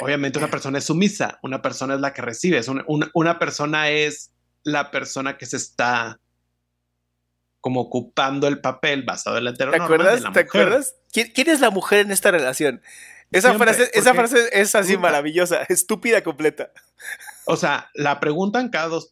obviamente 0.01 0.39
una 0.39 0.47
persona 0.47 0.77
es 0.77 0.85
sumisa, 0.85 1.39
una 1.43 1.61
persona 1.61 1.95
es 1.95 1.99
la 1.99 2.13
que 2.13 2.21
recibe, 2.21 2.61
una, 3.13 3.39
persona 3.39 3.89
es 3.89 4.31
la 4.63 4.89
persona 4.89 5.37
que 5.37 5.45
se 5.45 5.57
está 5.57 6.19
como 7.59 7.81
ocupando 7.81 8.47
el 8.47 8.61
papel 8.61 9.03
basado 9.03 9.37
en 9.37 9.45
la 9.45 9.49
heteronorma. 9.49 9.87
¿Te 9.87 9.93
acuerdas? 9.93 10.33
¿Te 10.33 10.39
acuerdas? 10.39 10.95
¿Quién, 11.11 11.49
es 11.49 11.59
la 11.59 11.69
mujer 11.69 11.99
en 11.99 12.11
esta 12.11 12.31
relación? 12.31 12.81
Esa, 13.31 13.57
frase, 13.57 13.89
esa 13.93 14.13
frase 14.13 14.49
es 14.53 14.73
así 14.75 14.97
maravillosa, 14.97 15.63
estúpida 15.69 16.23
completa. 16.23 16.71
O 17.45 17.57
sea, 17.57 17.89
la 17.93 18.19
preguntan 18.19 18.69
cada 18.69 18.87
dos, 18.87 19.11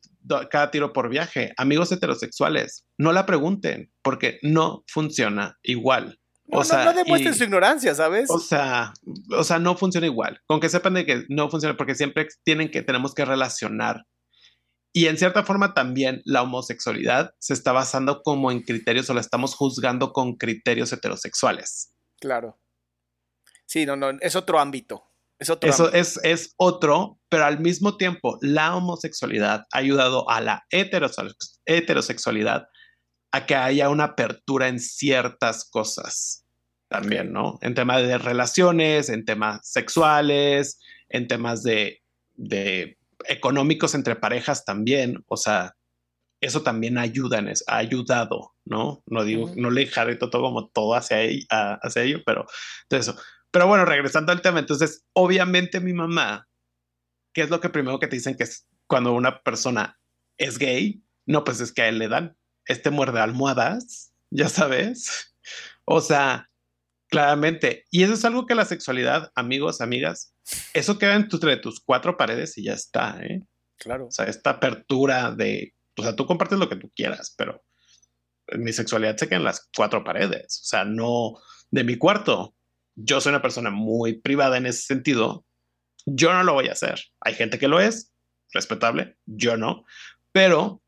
cada 0.49 0.71
tiro 0.71 0.93
por 0.93 1.09
viaje. 1.09 1.53
Amigos 1.57 1.91
heterosexuales, 1.91 2.85
no 2.97 3.11
la 3.11 3.25
pregunten 3.25 3.91
porque 4.01 4.39
no 4.41 4.83
funciona 4.87 5.57
igual. 5.63 6.19
o 6.51 6.63
sea, 6.63 6.85
no, 6.85 6.93
demuestren 6.93 7.35
su 7.35 7.43
ignorancia, 7.43 7.93
¿sabes? 7.95 8.29
O 8.29 8.39
sea, 8.39 8.93
o 9.31 9.43
sea, 9.43 9.59
no 9.59 9.75
funciona 9.75 10.07
igual. 10.07 10.39
Con 10.47 10.59
que 10.59 10.69
sepan 10.69 10.93
de 10.93 11.05
que 11.05 11.25
no 11.29 11.49
funciona 11.49 11.75
porque 11.75 11.95
siempre 11.95 12.27
tienen 12.43 12.71
que, 12.71 12.81
tenemos 12.81 13.13
que 13.13 13.25
relacionar. 13.25 14.05
Y 14.93 15.07
en 15.07 15.17
cierta 15.17 15.43
forma 15.43 15.73
también 15.73 16.21
la 16.23 16.41
homosexualidad 16.41 17.31
se 17.39 17.53
está 17.53 17.73
basando 17.73 18.21
como 18.23 18.49
en 18.49 18.61
criterios 18.61 19.09
o 19.09 19.13
la 19.13 19.19
estamos 19.19 19.53
juzgando 19.53 20.13
con 20.13 20.37
criterios 20.37 20.93
heterosexuales. 20.93 21.93
Claro. 22.21 22.57
Sí, 23.65 23.85
no, 23.85 23.95
no, 23.95 24.11
es 24.21 24.35
otro 24.35 24.59
ámbito. 24.59 25.03
Es 25.37 25.49
otro 25.49 25.69
Eso 25.69 25.91
es, 25.91 26.19
es, 26.23 26.53
otro, 26.57 27.19
pero 27.27 27.45
al 27.45 27.59
mismo 27.59 27.97
tiempo 27.97 28.37
la 28.41 28.75
homosexualidad 28.75 29.65
ha 29.71 29.77
ayudado 29.77 30.29
a 30.29 30.39
la 30.39 30.65
heterosexualidad 30.69 32.67
a 33.31 33.45
que 33.45 33.55
haya 33.55 33.89
una 33.89 34.05
apertura 34.05 34.69
en 34.69 34.79
ciertas 34.79 35.69
cosas 35.69 36.45
también, 36.87 37.33
¿no? 37.33 37.59
En 37.61 37.75
temas 37.75 38.01
de 38.03 38.17
relaciones, 38.17 39.09
en 39.09 39.25
temas 39.25 39.59
sexuales, 39.69 40.79
en 41.09 41.27
temas 41.27 41.63
de, 41.63 42.01
de 42.35 42.97
económicos 43.27 43.93
entre 43.93 44.15
parejas 44.15 44.63
también, 44.63 45.23
o 45.27 45.35
sea, 45.35 45.75
eso 46.41 46.63
también 46.63 46.97
ayuda 46.97 47.39
en 47.39 47.49
eso, 47.49 47.65
ha 47.67 47.77
ayudado, 47.77 48.53
¿no? 48.65 49.03
No 49.07 49.23
digo, 49.23 49.51
no 49.55 49.69
le 49.69 49.81
dejaré 49.81 50.15
todo 50.15 50.41
como 50.41 50.69
todo 50.69 50.95
hacia, 50.95 51.17
hacia 51.49 52.03
ello, 52.03 52.21
pero 52.25 52.45
eso. 52.89 53.15
Pero 53.55 53.67
bueno, 53.67 53.85
regresando 53.85 54.33
al 54.33 54.41
tema, 54.41 54.59
entonces, 54.59 55.05
obviamente 55.13 55.79
mi 55.79 55.93
mamá, 55.93 56.45
¿qué 57.31 57.41
es 57.41 57.49
lo 57.49 57.61
que 57.61 57.69
primero 57.69 57.99
que 57.99 58.07
te 58.07 58.17
dicen 58.17 58.35
que 58.35 58.43
es 58.43 58.67
cuando 58.85 59.13
una 59.13 59.43
persona 59.43 59.97
es 60.37 60.57
gay? 60.57 61.01
No, 61.25 61.45
pues 61.45 61.61
es 61.61 61.71
que 61.71 61.83
a 61.83 61.87
él 61.87 61.97
le 61.97 62.09
dan 62.09 62.35
este 62.65 62.89
muerde 62.89 63.21
almohadas, 63.21 64.11
ya 64.29 64.49
sabes. 64.49 65.33
O 65.85 66.01
sea, 66.01 66.49
claramente. 67.07 67.85
Y 67.91 68.03
eso 68.03 68.11
es 68.11 68.25
algo 68.25 68.45
que 68.45 68.55
la 68.55 68.65
sexualidad, 68.65 69.31
amigos, 69.35 69.79
amigas, 69.79 70.33
eso 70.73 70.99
queda 70.99 71.15
entre 71.15 71.55
tus 71.55 71.79
cuatro 71.79 72.17
paredes 72.17 72.57
y 72.57 72.63
ya 72.63 72.73
está, 72.73 73.23
¿eh? 73.23 73.41
Claro. 73.77 74.07
O 74.07 74.11
sea, 74.11 74.25
esta 74.25 74.49
apertura 74.49 75.31
de, 75.31 75.73
o 75.95 76.03
sea, 76.03 76.13
tú 76.13 76.25
compartes 76.25 76.59
lo 76.59 76.67
que 76.67 76.75
tú 76.75 76.91
quieras, 76.93 77.33
pero 77.37 77.63
mi 78.57 78.73
sexualidad 78.73 79.15
se 79.15 79.29
queda 79.29 79.37
en 79.37 79.45
las 79.45 79.69
cuatro 79.73 80.03
paredes. 80.03 80.59
O 80.61 80.65
sea, 80.65 80.83
no 80.83 81.35
de 81.71 81.85
mi 81.85 81.97
cuarto, 81.97 82.54
yo 82.95 83.21
soy 83.21 83.31
una 83.31 83.41
persona 83.41 83.69
muy 83.69 84.13
privada 84.13 84.57
en 84.57 84.65
ese 84.65 84.83
sentido, 84.83 85.45
yo 86.05 86.33
no 86.33 86.43
lo 86.43 86.53
voy 86.53 86.67
a 86.67 86.73
hacer. 86.73 86.99
Hay 87.21 87.33
gente 87.33 87.59
que 87.59 87.67
lo 87.67 87.79
es, 87.79 88.11
respetable, 88.51 89.17
yo 89.25 89.57
no, 89.57 89.85
pero, 90.31 90.81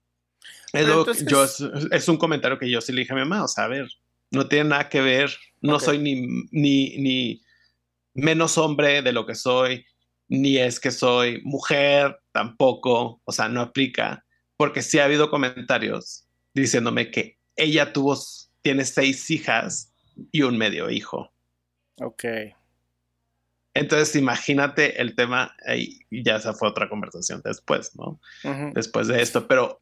yo, 0.73 1.43
es, 1.91 2.07
un 2.09 2.17
comentario 2.17 2.59
que 2.59 2.69
yo 2.69 2.81
sí 2.81 2.91
le 2.91 3.01
dije 3.01 3.13
a 3.13 3.15
mi 3.15 3.21
mamá, 3.21 3.43
o 3.43 3.47
sea, 3.47 3.65
a 3.65 3.67
ver, 3.67 3.87
no 4.31 4.47
tiene 4.47 4.69
nada 4.69 4.89
que 4.89 5.01
ver, 5.01 5.35
no 5.61 5.79
soy 5.79 5.97
ni, 5.99 6.27
ni, 6.51 6.97
ni 6.97 7.41
menos 8.13 8.57
hombre 8.57 9.01
de 9.01 9.13
lo 9.13 9.25
que 9.25 9.35
soy, 9.35 9.85
ni 10.27 10.57
es 10.57 10.79
que 10.79 10.91
soy 10.91 11.41
mujer 11.43 12.19
tampoco, 12.31 13.21
o 13.23 13.31
sea, 13.31 13.47
no 13.47 13.61
aplica, 13.61 14.25
porque 14.57 14.81
sí 14.81 14.99
ha 14.99 15.05
habido 15.05 15.29
comentarios 15.29 16.25
diciéndome 16.53 17.11
que 17.11 17.37
ella 17.55 17.93
tuvo, 17.93 18.17
tiene 18.61 18.85
seis 18.85 19.29
hijas 19.31 19.93
y 20.31 20.41
un 20.41 20.57
medio 20.57 20.89
hijo. 20.89 21.31
Ok. 21.99 22.23
Entonces, 23.73 24.15
imagínate 24.15 25.01
el 25.01 25.15
tema, 25.15 25.55
y 25.75 26.23
ya 26.23 26.37
esa 26.37 26.53
fue 26.53 26.69
otra 26.69 26.89
conversación 26.89 27.41
después, 27.43 27.95
¿no? 27.95 28.19
Después 28.73 29.07
de 29.07 29.21
esto, 29.21 29.47
pero 29.47 29.81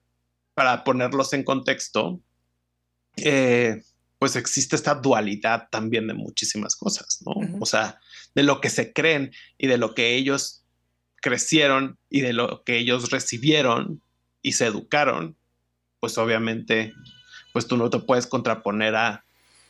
para 0.53 0.83
ponerlos 0.83 1.31
en 1.33 1.43
contexto, 1.43 2.19
eh, 3.17 3.81
pues 4.19 4.35
existe 4.35 4.75
esta 4.75 4.95
dualidad 4.95 5.69
también 5.69 6.07
de 6.07 6.13
muchísimas 6.13 6.75
cosas, 6.75 7.21
¿no? 7.25 7.33
O 7.59 7.65
sea, 7.65 7.99
de 8.33 8.43
lo 8.43 8.59
que 8.59 8.69
se 8.69 8.91
creen 8.91 9.31
y 9.57 9.67
de 9.67 9.77
lo 9.77 9.93
que 9.93 10.15
ellos 10.15 10.65
crecieron 11.21 11.97
y 12.09 12.21
de 12.21 12.33
lo 12.33 12.63
que 12.63 12.77
ellos 12.77 13.11
recibieron 13.11 14.01
y 14.41 14.53
se 14.53 14.65
educaron, 14.65 15.37
pues 15.99 16.17
obviamente, 16.17 16.93
pues 17.53 17.67
tú 17.67 17.77
no 17.77 17.89
te 17.89 17.99
puedes 17.99 18.27
contraponer 18.27 18.95
a 18.95 19.24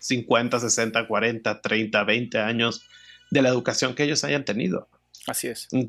50, 0.05 0.59
60, 0.59 1.07
40, 1.07 1.61
30, 1.61 2.03
20 2.03 2.39
años 2.39 2.87
de 3.31 3.41
la 3.41 3.49
educación 3.49 3.95
que 3.95 4.03
ellos 4.03 4.23
hayan 4.23 4.45
tenido. 4.45 4.87
Así 5.27 5.47
es. 5.47 5.67
Mm, 5.71 5.85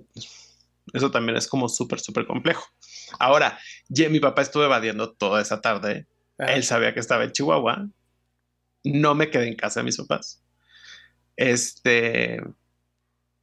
eso 0.94 1.11
también 1.11 1.37
es 1.37 1.46
como 1.46 1.68
súper, 1.68 2.00
súper 2.00 2.26
complejo. 2.26 2.66
Ahora, 3.18 3.59
mi 3.88 4.20
papá 4.20 4.42
estuvo 4.42 4.64
evadiendo 4.64 5.12
toda 5.12 5.42
esa 5.42 5.61
tarde. 5.61 6.07
Él 6.38 6.64
sabía 6.64 6.94
que 6.94 7.00
estaba 7.00 7.24
en 7.24 7.33
Chihuahua. 7.33 7.88
No 8.85 9.14
me 9.14 9.31
quedé 9.31 9.48
en 9.48 9.57
casa 9.57 9.81
de 9.81 9.85
mis 9.85 9.96
papás. 9.96 10.42
Este. 11.37 12.42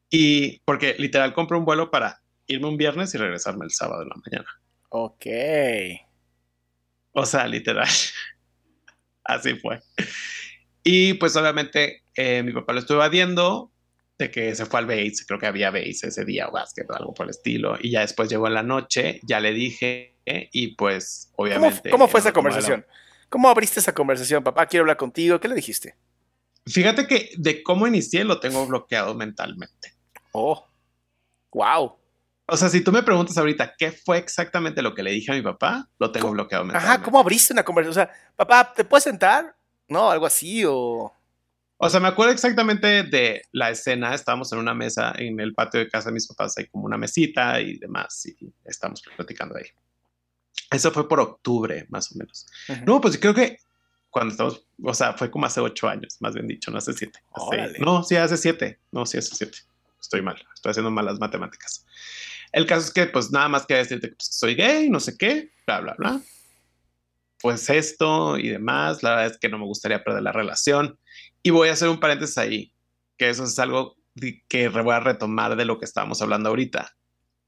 Y 0.10 0.60
porque 0.60 0.96
literal 0.98 1.34
compré 1.34 1.58
un 1.58 1.66
vuelo 1.66 1.92
para 1.92 2.22
irme 2.48 2.68
un 2.68 2.78
viernes 2.78 3.14
y 3.14 3.18
regresarme 3.18 3.66
el 3.66 3.72
sábado 3.72 4.04
de 4.04 4.10
la 4.10 4.16
mañana. 4.16 4.50
Ok. 4.90 5.26
O 7.14 7.26
sea, 7.26 7.48
literal. 7.48 7.88
Así 9.24 9.56
fue. 9.56 9.82
Y 10.84 11.13
pues 11.15 11.36
obviamente 11.36 12.04
eh, 12.15 12.43
mi 12.43 12.52
papá 12.52 12.74
lo 12.74 12.80
estuvo 12.80 12.98
evadiendo 12.98 13.72
de 14.17 14.30
que 14.30 14.54
se 14.56 14.65
fue 14.65 14.80
al 14.80 14.86
base, 14.86 15.26
creo 15.26 15.39
que 15.39 15.48
había 15.48 15.72
base 15.72 16.08
ese 16.08 16.26
día 16.26 16.48
o 16.48 16.52
básquet 16.52 16.89
o 16.89 16.96
algo 16.96 17.13
por 17.13 17.26
el 17.26 17.32
estilo. 17.32 17.78
Y 17.82 17.91
ya 17.91 18.02
después 18.02 18.30
llegó 18.30 18.48
en 18.48 18.54
la 18.54 18.63
noche, 18.63 19.19
ya 19.24 19.39
le 19.39 19.54
dije 19.54 20.15
y 20.26 20.76
pues 20.76 21.32
obviamente... 21.36 21.89
¿Cómo, 21.89 22.08
fue 22.08 22.19
esa 22.19 22.32
conversación? 22.32 22.86
¿Cómo 23.30 23.50
abriste 23.50 23.80
esa 23.80 23.93
conversación? 23.93 24.43
Papá, 24.43 24.65
quiero 24.67 24.84
hablar 24.84 24.98
contigo. 24.98 25.39
¿Qué 25.39 25.48
le 25.48 25.56
dijiste? 25.56 25.96
Fíjate 26.65 27.08
que 27.08 27.32
de 27.38 27.63
cómo 27.63 27.88
inicié 27.88 28.24
lo 28.24 28.39
tengo 28.39 28.65
bloqueado 28.65 29.15
mentalmente. 29.15 29.93
Oh, 30.32 30.65
wow. 31.52 31.98
O 32.46 32.58
sea, 32.58 32.69
si 32.69 32.82
tú 32.82 32.91
me 32.91 33.04
preguntas 33.04 33.38
ahorita 33.38 33.76
qué 33.78 33.91
fue 33.91 34.17
exactamente 34.17 34.82
lo 34.82 34.93
que 34.93 35.04
le 35.04 35.12
dije 35.12 35.32
a 35.32 35.36
mi 35.36 35.41
papá, 35.41 35.89
lo 35.98 36.12
tengo 36.12 36.32
bloqueado 36.32 36.65
mentalmente. 36.65 36.93
Ajá, 36.93 37.04
¿cómo 37.04 37.19
abriste 37.19 37.54
una 37.54 37.63
conversación? 37.63 38.06
O 38.06 38.08
sea, 38.08 38.32
papá, 38.36 38.74
¿te 38.74 38.84
puedes 38.84 39.04
sentar? 39.04 39.56
¿No? 39.88 40.10
Algo 40.10 40.26
así 40.26 40.63
o... 40.65 41.13
O 41.78 41.89
sea, 41.89 42.00
me 42.00 42.08
acuerdo 42.08 42.32
exactamente 42.32 43.04
de 43.04 43.41
la 43.52 43.69
escena. 43.69 44.15
Estábamos 44.15 44.54
en 44.54 44.60
una 44.60 44.74
mesa 44.74 45.13
en 45.17 45.39
el 45.41 45.54
patio 45.54 45.82
de 45.82 45.89
casa 45.89 46.10
de 46.10 46.13
mis 46.13 46.28
papás, 46.28 46.58
hay 46.58 46.67
como 46.67 46.86
una 46.86 46.98
mesita 46.98 47.60
y 47.60 47.78
demás, 47.78 48.26
y 48.26 48.54
estamos 48.63 49.02
platicando 49.17 49.58
ahí. 49.58 49.65
Eso 50.72 50.91
fue 50.91 51.10
por 51.10 51.19
octubre, 51.19 51.86
más 51.89 52.12
o 52.12 52.17
menos. 52.17 52.48
No, 52.86 53.02
pues 53.02 53.17
creo 53.17 53.34
que 53.34 53.58
cuando 54.10 54.32
estamos, 54.32 54.65
o 54.82 54.93
sea, 54.93 55.13
fue 55.13 55.30
como 55.30 55.46
hace 55.46 55.60
ocho 55.60 55.89
años, 55.89 56.17
más 56.22 56.34
bien 56.34 56.48
dicho, 56.48 56.72
no 56.72 56.78
hace 56.78 56.93
siete. 56.93 57.19
no, 57.80 58.04
sí, 58.04 58.15
hace 58.15 58.38
siete. 58.38 58.80
No, 58.91 59.06
sí, 59.06 59.17
hace 59.17 59.36
siete. 59.36 59.58
Estoy 60.00 60.22
mal, 60.22 60.41
estoy 60.56 60.69
haciendo 60.69 60.91
malas 60.91 61.19
matemáticas. 61.19 61.86
El 62.54 62.65
caso 62.65 62.88
es 62.88 62.93
que, 62.93 63.08
pues 63.08 63.32
nada 63.32 63.50
más 63.50 63.65
que 63.65 63.74
decirte 63.74 64.10
que 64.10 64.15
pues, 64.15 64.28
soy 64.28 64.56
gay, 64.56 64.89
no 64.89 65.00
sé 65.00 65.17
qué, 65.17 65.52
bla, 65.65 65.82
bla, 65.82 65.96
bla 65.98 66.22
pues 67.44 67.70
esto 67.70 68.38
y 68.38 68.48
demás, 68.48 69.04
la 69.04 69.10
verdad 69.10 69.32
es 69.34 69.38
que 69.38 69.50
no 69.50 69.58
me 69.58 69.66
gustaría 69.66 70.02
perder 70.02 70.24
la 70.24 70.32
relación. 70.32 70.98
Y 71.44 71.50
voy 71.50 71.68
a 71.68 71.74
hacer 71.74 71.90
un 71.90 72.00
paréntesis 72.00 72.38
ahí, 72.38 72.74
que 73.18 73.30
eso 73.30 73.44
es 73.44 73.60
algo 73.60 73.98
que 74.48 74.70
voy 74.70 74.94
a 74.94 75.02
retomar 75.02 75.58
de 75.58 75.66
lo 75.66 75.78
que 75.78 75.84
estábamos 75.84 76.22
hablando 76.22 76.48
ahorita. 76.48 76.96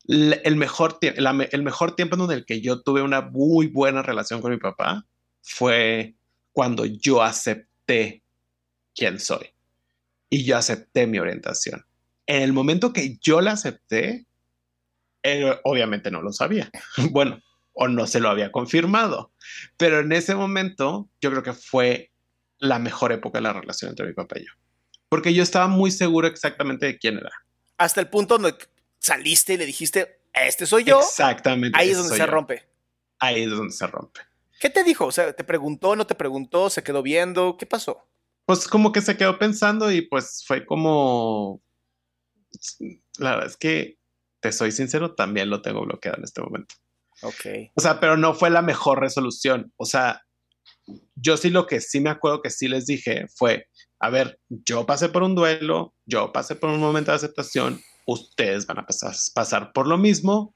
El 0.05 0.57
mejor, 0.57 0.99
el 1.01 1.63
mejor 1.63 1.95
tiempo 1.95 2.21
en 2.21 2.29
el 2.29 2.45
que 2.45 2.59
yo 2.59 2.81
tuve 2.81 3.03
una 3.03 3.21
muy 3.21 3.67
buena 3.67 4.01
relación 4.01 4.41
con 4.41 4.51
mi 4.51 4.57
papá 4.57 5.05
fue 5.41 6.17
cuando 6.51 6.83
yo 6.83 7.23
acepté 7.23 8.21
quién 8.93 9.17
soy 9.17 9.53
y 10.29 10.43
yo 10.43 10.57
acepté 10.57 11.07
mi 11.07 11.19
orientación. 11.19 11.85
En 12.25 12.41
el 12.41 12.51
momento 12.51 12.91
que 12.91 13.17
yo 13.21 13.39
la 13.39 13.53
acepté, 13.53 14.25
él 15.23 15.57
obviamente 15.63 16.11
no 16.11 16.21
lo 16.21 16.33
sabía. 16.33 16.69
Bueno, 17.11 17.41
o 17.75 17.87
no 17.87 18.07
se 18.07 18.19
lo 18.19 18.29
había 18.29 18.51
confirmado. 18.51 19.31
Pero 19.77 19.99
en 19.99 20.11
ese 20.11 20.35
momento 20.35 21.09
yo 21.21 21.31
creo 21.31 21.43
que 21.43 21.53
fue 21.53 22.11
la 22.57 22.79
mejor 22.79 23.11
época 23.11 23.39
de 23.39 23.43
la 23.43 23.53
relación 23.53 23.89
entre 23.89 24.07
mi 24.07 24.13
papá 24.13 24.39
y 24.39 24.45
yo. 24.45 24.51
Porque 25.09 25.33
yo 25.33 25.43
estaba 25.43 25.67
muy 25.67 25.91
seguro 25.91 26.27
exactamente 26.27 26.85
de 26.85 26.97
quién 26.97 27.17
era. 27.17 27.31
Hasta 27.77 28.01
el 28.01 28.09
punto 28.09 28.37
donde 28.37 28.57
saliste 28.99 29.53
y 29.53 29.57
le 29.57 29.65
dijiste, 29.65 30.19
este 30.33 30.65
soy 30.65 30.83
yo. 30.83 30.99
Exactamente. 30.99 31.77
Ahí 31.79 31.91
es 31.91 31.97
donde 31.97 32.15
se 32.15 32.25
rompe. 32.25 32.63
Ahí 33.19 33.43
es 33.43 33.51
donde 33.51 33.73
se 33.73 33.87
rompe. 33.87 34.21
¿Qué 34.59 34.69
te 34.69 34.83
dijo? 34.83 35.05
O 35.05 35.11
sea, 35.11 35.33
¿te 35.33 35.43
preguntó, 35.43 35.95
no 35.95 36.07
te 36.07 36.15
preguntó, 36.15 36.69
se 36.69 36.83
quedó 36.83 37.01
viendo? 37.01 37.57
¿Qué 37.57 37.65
pasó? 37.65 38.07
Pues 38.45 38.67
como 38.67 38.91
que 38.91 39.01
se 39.01 39.17
quedó 39.17 39.37
pensando 39.37 39.91
y 39.91 40.01
pues 40.01 40.43
fue 40.45 40.65
como... 40.65 41.61
La 43.17 43.31
verdad 43.31 43.47
es 43.47 43.57
que, 43.57 43.97
te 44.39 44.51
soy 44.51 44.71
sincero, 44.71 45.13
también 45.13 45.49
lo 45.49 45.61
tengo 45.61 45.85
bloqueado 45.85 46.17
en 46.17 46.23
este 46.23 46.41
momento. 46.41 46.75
Ok. 47.21 47.71
O 47.75 47.81
sea, 47.81 47.99
pero 47.99 48.17
no 48.17 48.33
fue 48.33 48.49
la 48.49 48.61
mejor 48.61 48.99
resolución. 48.99 49.73
O 49.77 49.85
sea, 49.85 50.21
yo 51.15 51.37
sí 51.37 51.49
lo 51.49 51.65
que 51.67 51.81
sí 51.81 51.99
me 51.99 52.09
acuerdo 52.09 52.41
que 52.41 52.49
sí 52.49 52.67
les 52.67 52.85
dije 52.85 53.27
fue, 53.35 53.67
a 53.99 54.09
ver, 54.09 54.39
yo 54.49 54.85
pasé 54.85 55.09
por 55.09 55.23
un 55.23 55.35
duelo, 55.35 55.93
yo 56.05 56.31
pasé 56.31 56.55
por 56.55 56.69
un 56.69 56.79
momento 56.79 57.11
de 57.11 57.17
aceptación, 57.17 57.81
ustedes 58.05 58.65
van 58.67 58.79
a 58.79 58.85
pasar, 58.85 59.15
pasar 59.33 59.71
por 59.73 59.87
lo 59.87 59.97
mismo 59.97 60.55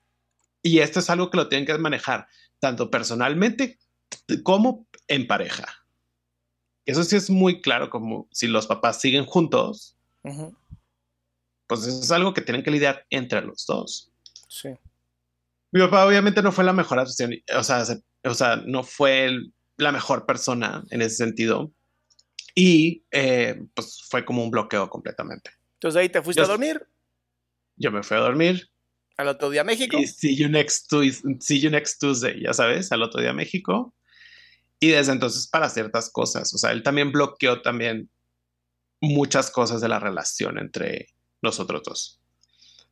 y 0.62 0.80
esto 0.80 1.00
es 1.00 1.10
algo 1.10 1.30
que 1.30 1.38
lo 1.38 1.48
tienen 1.48 1.66
que 1.66 1.78
manejar 1.78 2.28
tanto 2.60 2.92
personalmente 2.92 3.80
como 4.44 4.88
en 5.08 5.28
pareja. 5.28 5.66
Eso 6.86 7.04
sí 7.04 7.16
es 7.16 7.30
muy 7.30 7.62
claro, 7.62 7.90
como 7.90 8.28
si 8.32 8.48
los 8.48 8.68
papás 8.68 9.00
siguen 9.00 9.26
juntos, 9.26 9.96
pues 11.68 11.86
eso 11.86 12.02
es 12.02 12.12
algo 12.12 12.34
que 12.34 12.42
tienen 12.42 12.64
que 12.64 12.72
lidiar 12.72 13.06
entre 13.10 13.42
los 13.42 13.66
dos. 13.66 14.12
Sí. 14.48 14.70
Mi 15.72 15.80
papá 15.82 16.06
obviamente 16.06 16.42
no 16.42 16.52
fue 16.52 16.64
la 16.64 16.74
mejor 16.74 17.00
opción, 17.00 17.32
o 17.56 17.64
sea, 17.64 17.84
o 18.24 18.34
sea 18.34 18.56
no 18.66 18.84
fue 18.84 19.32
la 19.78 19.92
mejor 19.92 20.26
persona 20.26 20.84
en 20.90 21.02
ese 21.02 21.18
sentido. 21.18 21.72
Y 22.56 23.04
eh, 23.12 23.62
pues 23.74 24.04
fue 24.10 24.26
como 24.26 24.44
un 24.44 24.52
bloqueo 24.52 24.90
completamente. 24.90 25.52
Entonces 25.76 26.00
ahí 26.00 26.10
te 26.10 26.22
fuiste 26.22 26.42
a 26.42 26.48
dormir. 26.48 26.86
Yo 27.78 27.92
me 27.92 28.04
fui 28.04 28.18
a 28.18 28.22
dormir. 28.22 28.70
Al 29.18 29.28
otro 29.28 29.50
día 29.50 29.62
a 29.62 29.64
México. 29.64 29.98
Y 29.98 30.08
see 30.08 30.36
you, 30.36 30.50
next 30.50 30.92
see 31.40 31.60
you 31.60 31.70
next 31.70 32.00
Tuesday, 32.00 32.42
ya 32.42 32.54
sabes, 32.54 32.92
al 32.92 33.04
otro 33.04 33.22
día 33.22 33.30
a 33.30 33.34
México. 33.34 33.94
Y 34.80 34.90
desde 34.90 35.12
entonces 35.12 35.48
para 35.48 35.70
ciertas 35.70 36.10
cosas. 36.10 36.54
O 36.54 36.58
sea, 36.58 36.72
él 36.72 36.84
también 36.84 37.12
bloqueó 37.12 37.62
también 37.62 38.10
muchas 39.02 39.52
cosas 39.52 39.82
de 39.82 39.90
la 39.90 40.00
relación 40.00 40.58
entre 40.58 41.08
nosotros 41.42 41.84
dos. 41.84 42.19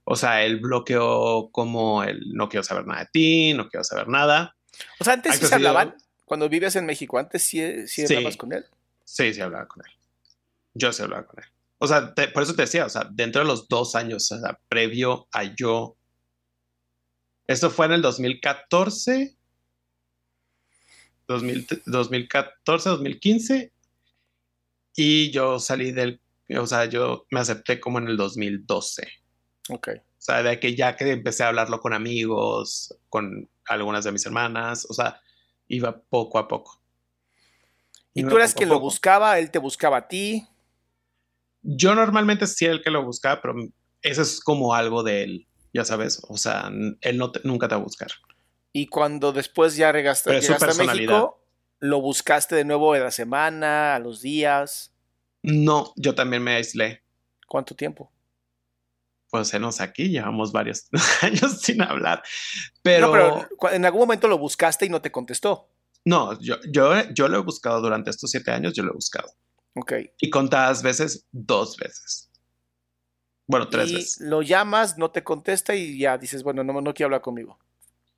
O 0.09 0.15
sea, 0.15 0.45
él 0.45 0.61
bloqueó 0.61 1.49
como 1.51 2.01
el 2.01 2.31
no 2.31 2.47
quiero 2.47 2.63
saber 2.63 2.87
nada 2.87 3.01
de 3.01 3.09
ti, 3.11 3.53
no 3.53 3.67
quiero 3.67 3.83
saber 3.83 4.07
nada. 4.07 4.55
O 5.01 5.03
sea, 5.03 5.15
antes 5.15 5.35
sí 5.35 5.45
se 5.45 5.55
hablaban. 5.55 5.97
Cuando 6.23 6.47
vives 6.47 6.77
en 6.77 6.85
México, 6.85 7.17
antes 7.17 7.43
sí, 7.43 7.85
sí, 7.89 8.03
hablabas 8.03 8.37
con 8.37 8.53
él. 8.53 8.65
Sí, 9.03 9.33
sí 9.33 9.41
hablaba 9.41 9.67
con 9.67 9.85
él. 9.85 9.91
Yo 10.73 10.93
sí 10.93 11.03
hablaba 11.03 11.25
con 11.25 11.43
él. 11.43 11.49
O 11.79 11.87
sea, 11.87 12.13
por 12.33 12.41
eso 12.41 12.55
te 12.55 12.61
decía, 12.61 12.85
o 12.85 12.89
sea, 12.89 13.05
dentro 13.11 13.41
de 13.41 13.49
los 13.49 13.67
dos 13.67 13.95
años, 13.95 14.31
o 14.31 14.39
sea, 14.39 14.57
previo 14.69 15.27
a 15.33 15.43
yo. 15.43 15.97
Esto 17.45 17.69
fue 17.69 17.87
en 17.87 17.91
el 17.91 18.01
2014. 18.01 19.35
2014, 21.27 22.89
2015. 22.89 23.73
Y 24.95 25.31
yo 25.31 25.59
salí 25.59 25.91
del. 25.91 26.21
O 26.57 26.65
sea, 26.65 26.85
yo 26.85 27.25
me 27.29 27.41
acepté 27.41 27.81
como 27.81 27.99
en 27.99 28.07
el 28.07 28.15
2012. 28.15 29.05
Ok. 29.69 29.89
O 29.97 30.21
sea, 30.21 30.43
de 30.43 30.59
que 30.59 30.75
ya 30.75 30.95
que 30.95 31.11
empecé 31.11 31.43
a 31.43 31.49
hablarlo 31.49 31.79
con 31.79 31.93
amigos, 31.93 32.97
con 33.09 33.49
algunas 33.65 34.03
de 34.03 34.11
mis 34.11 34.25
hermanas, 34.25 34.85
o 34.89 34.93
sea, 34.93 35.21
iba 35.67 35.99
poco 35.99 36.39
a 36.39 36.47
poco. 36.47 36.81
¿Y 38.13 38.23
tú 38.23 38.35
eras 38.35 38.55
quien 38.55 38.69
lo 38.69 38.79
buscaba? 38.79 39.37
¿Él 39.37 39.51
te 39.51 39.59
buscaba 39.59 39.97
a 39.97 40.07
ti? 40.07 40.47
Yo 41.61 41.93
normalmente 41.93 42.47
sí 42.47 42.65
era 42.65 42.73
el 42.73 42.81
que 42.81 42.89
lo 42.89 43.03
buscaba, 43.03 43.41
pero 43.41 43.55
eso 44.01 44.21
es 44.21 44.39
como 44.39 44.73
algo 44.73 45.03
de 45.03 45.23
él, 45.23 45.47
ya 45.73 45.83
sabes, 45.85 46.21
o 46.27 46.37
sea, 46.37 46.71
él 47.01 47.17
no 47.17 47.31
nunca 47.43 47.67
te 47.67 47.75
va 47.75 47.81
a 47.81 47.83
buscar. 47.83 48.09
Y 48.71 48.87
cuando 48.87 49.33
después 49.33 49.75
ya 49.75 49.91
llegaste, 49.91 50.39
llegaste 50.39 50.71
a 50.71 50.85
México, 50.85 51.43
¿lo 51.79 52.01
buscaste 52.01 52.55
de 52.55 52.63
nuevo 52.63 52.95
en 52.95 53.03
la 53.03 53.11
semana, 53.11 53.95
a 53.95 53.99
los 53.99 54.21
días? 54.21 54.93
No, 55.43 55.93
yo 55.95 56.15
también 56.15 56.43
me 56.43 56.55
aislé. 56.55 57.03
¿Cuánto 57.47 57.75
tiempo? 57.75 58.11
Pues 59.29 59.53
nos 59.59 59.81
aquí, 59.81 60.09
llevamos 60.09 60.51
varios 60.51 60.87
años 61.21 61.61
sin 61.61 61.81
hablar. 61.81 62.23
Pero... 62.81 63.07
No, 63.07 63.11
pero 63.59 63.73
en 63.73 63.85
algún 63.85 64.01
momento 64.01 64.27
lo 64.27 64.37
buscaste 64.37 64.85
y 64.85 64.89
no 64.89 65.01
te 65.01 65.11
contestó. 65.11 65.69
No, 66.05 66.39
yo, 66.39 66.55
yo, 66.71 66.93
yo 67.13 67.27
lo 67.27 67.39
he 67.39 67.41
buscado 67.41 67.81
durante 67.81 68.09
estos 68.09 68.31
siete 68.31 68.51
años, 68.51 68.73
yo 68.73 68.83
lo 68.83 68.91
he 68.91 68.95
buscado. 68.95 69.29
Ok. 69.75 69.93
Y 70.21 70.29
contadas 70.29 70.81
veces, 70.81 71.25
dos 71.31 71.75
veces. 71.77 72.31
Bueno, 73.45 73.67
tres 73.67 73.91
veces. 73.91 74.21
Lo 74.21 74.41
llamas, 74.41 74.97
no 74.97 75.11
te 75.11 75.23
contesta 75.23 75.75
y 75.75 75.99
ya 75.99 76.17
dices, 76.17 76.43
bueno, 76.43 76.63
no, 76.63 76.81
no 76.81 76.93
quiero 76.93 77.07
hablar 77.07 77.21
conmigo. 77.21 77.59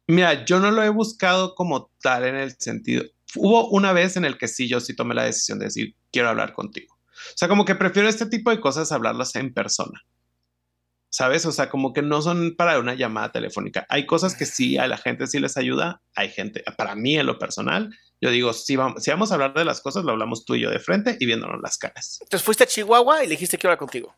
Mira, 0.07 0.43
yo 0.43 0.59
no 0.59 0.71
lo 0.71 0.83
he 0.83 0.89
buscado 0.89 1.53
como 1.53 1.91
tal 2.01 2.25
en 2.25 2.35
el 2.35 2.55
sentido. 2.57 3.03
Hubo 3.35 3.69
una 3.69 3.93
vez 3.93 4.17
en 4.17 4.25
el 4.25 4.37
que 4.39 4.47
sí, 4.47 4.67
yo 4.67 4.79
sí 4.79 4.95
tomé 4.95 5.13
la 5.13 5.23
decisión 5.23 5.59
de 5.59 5.65
decir, 5.65 5.95
quiero 6.11 6.29
hablar 6.29 6.53
contigo. 6.53 6.95
O 6.95 7.37
sea, 7.37 7.47
como 7.47 7.63
que 7.63 7.75
prefiero 7.75 8.09
este 8.09 8.25
tipo 8.25 8.49
de 8.49 8.59
cosas 8.59 8.91
hablarlas 8.91 9.35
en 9.35 9.53
persona. 9.53 10.03
¿Sabes? 11.11 11.45
O 11.45 11.51
sea, 11.51 11.69
como 11.69 11.91
que 11.91 12.01
no 12.01 12.21
son 12.21 12.55
para 12.55 12.79
una 12.79 12.93
llamada 12.93 13.31
telefónica. 13.31 13.85
Hay 13.89 14.05
cosas 14.05 14.35
que 14.35 14.45
sí 14.45 14.77
a 14.77 14.87
la 14.87 14.97
gente 14.97 15.25
sí 15.25 15.39
les 15.39 15.57
ayuda. 15.57 16.01
Hay 16.15 16.29
gente, 16.29 16.63
para 16.77 16.95
mí 16.95 17.17
en 17.17 17.25
lo 17.25 17.39
personal, 17.39 17.89
yo 18.21 18.29
digo, 18.29 18.53
si 18.53 18.75
vamos, 18.75 19.03
si 19.03 19.09
vamos 19.09 19.31
a 19.31 19.35
hablar 19.35 19.53
de 19.53 19.65
las 19.65 19.81
cosas, 19.81 20.03
lo 20.03 20.11
hablamos 20.11 20.45
tú 20.45 20.55
y 20.55 20.61
yo 20.61 20.69
de 20.69 20.79
frente 20.79 21.17
y 21.19 21.25
viéndonos 21.25 21.61
las 21.63 21.77
caras. 21.77 22.19
Entonces 22.21 22.45
fuiste 22.45 22.63
a 22.63 22.67
Chihuahua 22.67 23.23
y 23.23 23.27
le 23.27 23.31
dijiste 23.31 23.57
quiero 23.57 23.71
hablar 23.71 23.79
contigo. 23.79 24.15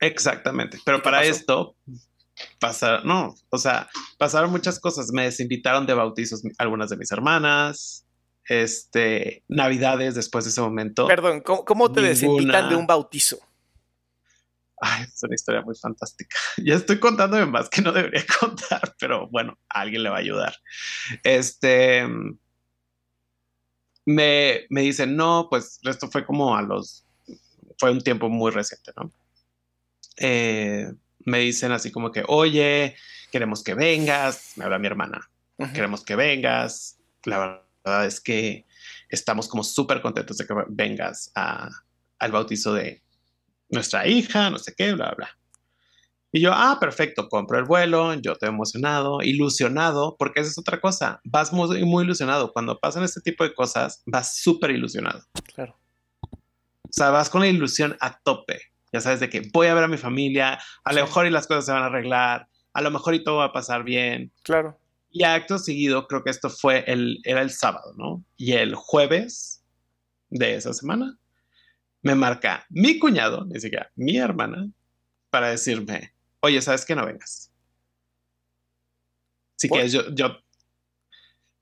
Exactamente. 0.00 0.78
Pero 0.84 1.00
para 1.00 1.24
esto, 1.24 1.76
pasar, 2.58 3.04
no, 3.04 3.34
o 3.50 3.58
sea, 3.58 3.88
pasaron 4.18 4.50
muchas 4.50 4.80
cosas. 4.80 5.10
Me 5.12 5.24
desinvitaron 5.24 5.86
de 5.86 5.94
bautizos 5.94 6.42
algunas 6.58 6.90
de 6.90 6.96
mis 6.96 7.12
hermanas 7.12 8.06
este, 8.48 9.42
navidades 9.48 10.14
después 10.14 10.44
de 10.44 10.50
ese 10.50 10.60
momento. 10.60 11.06
Perdón, 11.06 11.40
¿cómo, 11.40 11.92
te 11.92 12.00
desinvitan 12.00 12.68
de 12.68 12.76
un 12.76 12.86
bautizo? 12.86 13.38
Ay, 14.80 15.04
es 15.04 15.22
una 15.22 15.34
historia 15.34 15.62
muy 15.62 15.74
fantástica. 15.74 16.36
Ya 16.64 16.74
estoy 16.74 16.98
contándome 16.98 17.46
más 17.46 17.68
que 17.68 17.82
no 17.82 17.92
debería 17.92 18.24
contar, 18.40 18.94
pero 18.98 19.28
bueno, 19.28 19.58
alguien 19.68 20.02
le 20.02 20.10
va 20.10 20.16
a 20.16 20.20
ayudar. 20.20 20.56
Este, 21.22 22.06
me, 24.04 24.66
me 24.70 24.80
dicen, 24.82 25.16
no, 25.16 25.48
pues 25.50 25.80
esto 25.82 26.08
fue 26.08 26.24
como 26.24 26.56
a 26.56 26.62
los, 26.62 27.06
fue 27.78 27.90
un 27.90 28.00
tiempo 28.00 28.28
muy 28.28 28.50
reciente, 28.50 28.92
¿no? 28.96 29.12
Eh, 30.18 30.90
me 31.20 31.40
dicen 31.40 31.72
así 31.72 31.90
como 31.90 32.12
que, 32.12 32.24
oye, 32.28 32.96
queremos 33.32 33.62
que 33.62 33.74
vengas, 33.74 34.52
me 34.56 34.64
habla 34.64 34.78
mi 34.78 34.86
hermana, 34.86 35.28
queremos 35.74 36.04
que 36.04 36.16
vengas, 36.16 36.98
la 37.24 37.62
verdad 37.84 38.06
es 38.06 38.20
que 38.20 38.64
estamos 39.08 39.48
como 39.48 39.64
súper 39.64 40.00
contentos 40.00 40.38
de 40.38 40.46
que 40.46 40.54
vengas 40.68 41.32
al 41.34 42.32
bautizo 42.32 42.72
de 42.72 43.02
nuestra 43.68 44.06
hija, 44.06 44.50
no 44.50 44.58
sé 44.58 44.74
qué, 44.76 44.92
bla, 44.92 45.14
bla. 45.16 45.28
Y 46.32 46.40
yo, 46.40 46.52
ah, 46.52 46.76
perfecto, 46.78 47.28
compro 47.28 47.58
el 47.58 47.64
vuelo, 47.64 48.12
yo 48.14 48.32
estoy 48.32 48.50
emocionado, 48.50 49.22
ilusionado, 49.22 50.16
porque 50.18 50.40
esa 50.40 50.50
es 50.50 50.58
otra 50.58 50.80
cosa, 50.80 51.20
vas 51.24 51.52
muy, 51.52 51.84
muy 51.84 52.04
ilusionado. 52.04 52.52
Cuando 52.52 52.78
pasan 52.78 53.04
este 53.04 53.20
tipo 53.20 53.42
de 53.42 53.54
cosas, 53.54 54.02
vas 54.04 54.36
súper 54.36 54.72
ilusionado. 54.72 55.22
Claro. 55.54 55.78
O 56.30 56.92
sea, 56.92 57.10
vas 57.10 57.30
con 57.30 57.40
la 57.40 57.48
ilusión 57.48 57.96
a 58.00 58.18
tope. 58.18 58.60
Ya 58.92 59.00
sabes 59.00 59.20
de 59.20 59.30
que 59.30 59.48
voy 59.52 59.68
a 59.68 59.74
ver 59.74 59.84
a 59.84 59.88
mi 59.88 59.96
familia, 59.96 60.58
a 60.84 60.92
lo 60.92 61.02
mejor 61.02 61.26
y 61.26 61.30
las 61.30 61.46
cosas 61.46 61.66
se 61.66 61.72
van 61.72 61.82
a 61.82 61.86
arreglar, 61.86 62.48
a 62.72 62.82
lo 62.82 62.90
mejor 62.90 63.14
y 63.14 63.24
todo 63.24 63.38
va 63.38 63.46
a 63.46 63.52
pasar 63.52 63.84
bien. 63.84 64.32
Claro. 64.42 64.78
Y 65.10 65.24
acto 65.24 65.58
seguido, 65.58 66.06
creo 66.06 66.22
que 66.22 66.30
esto 66.30 66.50
fue 66.50 66.84
el, 66.86 67.20
era 67.24 67.40
el 67.40 67.50
sábado, 67.50 67.94
¿no? 67.96 68.22
Y 68.36 68.52
el 68.52 68.74
jueves 68.74 69.64
de 70.28 70.56
esa 70.56 70.74
semana, 70.74 71.18
me 72.06 72.14
marca 72.14 72.64
mi 72.68 73.00
cuñado, 73.00 73.44
ni 73.46 73.58
siquiera 73.58 73.90
mi 73.96 74.16
hermana, 74.16 74.68
para 75.28 75.48
decirme, 75.48 76.14
oye, 76.40 76.62
¿sabes 76.62 76.84
que 76.84 76.94
no 76.94 77.04
vengas? 77.04 77.50
Así 79.56 79.68
que 79.68 79.88
yo, 79.88 80.08
yo, 80.14 80.36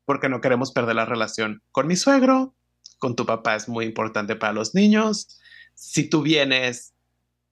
porque 0.04 0.28
no 0.28 0.42
queremos 0.42 0.70
perder 0.72 0.96
la 0.96 1.06
relación 1.06 1.62
con 1.72 1.86
mi 1.86 1.96
suegro, 1.96 2.54
con 2.98 3.16
tu 3.16 3.24
papá 3.24 3.56
es 3.56 3.68
muy 3.68 3.86
importante 3.86 4.36
para 4.36 4.52
los 4.52 4.74
niños. 4.74 5.40
Si 5.74 6.10
tú 6.10 6.20
vienes, 6.20 6.92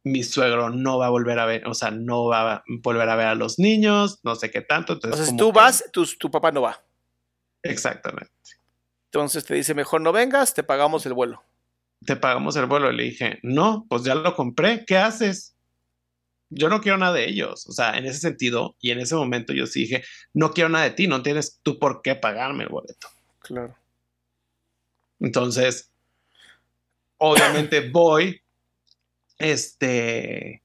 mi 0.04 0.22
suegro 0.22 0.68
no 0.68 0.98
va 0.98 1.06
a 1.06 1.10
volver 1.10 1.38
a 1.38 1.46
ver, 1.46 1.66
o 1.66 1.72
sea, 1.72 1.90
no 1.90 2.26
va 2.26 2.52
a 2.52 2.64
volver 2.82 3.08
a 3.08 3.16
ver 3.16 3.26
a 3.28 3.34
los 3.34 3.58
niños, 3.58 4.20
no 4.22 4.34
sé 4.34 4.50
qué 4.50 4.60
tanto. 4.60 4.92
Entonces, 4.92 5.28
si 5.28 5.36
tú 5.36 5.50
vas, 5.50 5.84
tu, 5.92 6.04
tu, 6.18 6.30
papá 6.30 6.52
no 6.52 6.60
va. 6.60 6.84
Exactamente. 7.62 8.32
Entonces 9.06 9.44
te 9.46 9.54
dice, 9.54 9.72
mejor 9.74 10.02
no 10.02 10.12
vengas, 10.12 10.52
te 10.52 10.62
pagamos 10.62 11.06
el 11.06 11.14
vuelo. 11.14 11.42
Te 12.06 12.16
pagamos 12.16 12.56
el 12.56 12.66
vuelo. 12.66 12.90
Le 12.92 13.04
dije, 13.04 13.38
no, 13.42 13.86
pues 13.88 14.02
ya 14.04 14.14
lo 14.14 14.34
compré, 14.34 14.84
¿qué 14.86 14.96
haces? 14.96 15.54
Yo 16.50 16.68
no 16.68 16.80
quiero 16.80 16.98
nada 16.98 17.14
de 17.14 17.28
ellos. 17.28 17.66
O 17.66 17.72
sea, 17.72 17.96
en 17.96 18.06
ese 18.06 18.20
sentido, 18.20 18.76
y 18.80 18.90
en 18.90 19.00
ese 19.00 19.14
momento 19.14 19.52
yo 19.52 19.66
sí 19.66 19.80
dije, 19.80 20.04
no 20.34 20.52
quiero 20.52 20.68
nada 20.68 20.84
de 20.84 20.90
ti, 20.90 21.06
no 21.06 21.22
tienes 21.22 21.60
tú 21.62 21.78
por 21.78 22.02
qué 22.02 22.14
pagarme 22.14 22.64
el 22.64 22.70
boleto. 22.70 23.08
Claro. 23.40 23.74
Entonces, 25.20 25.90
obviamente 27.16 27.88
voy, 27.90 28.42
este, 29.38 30.62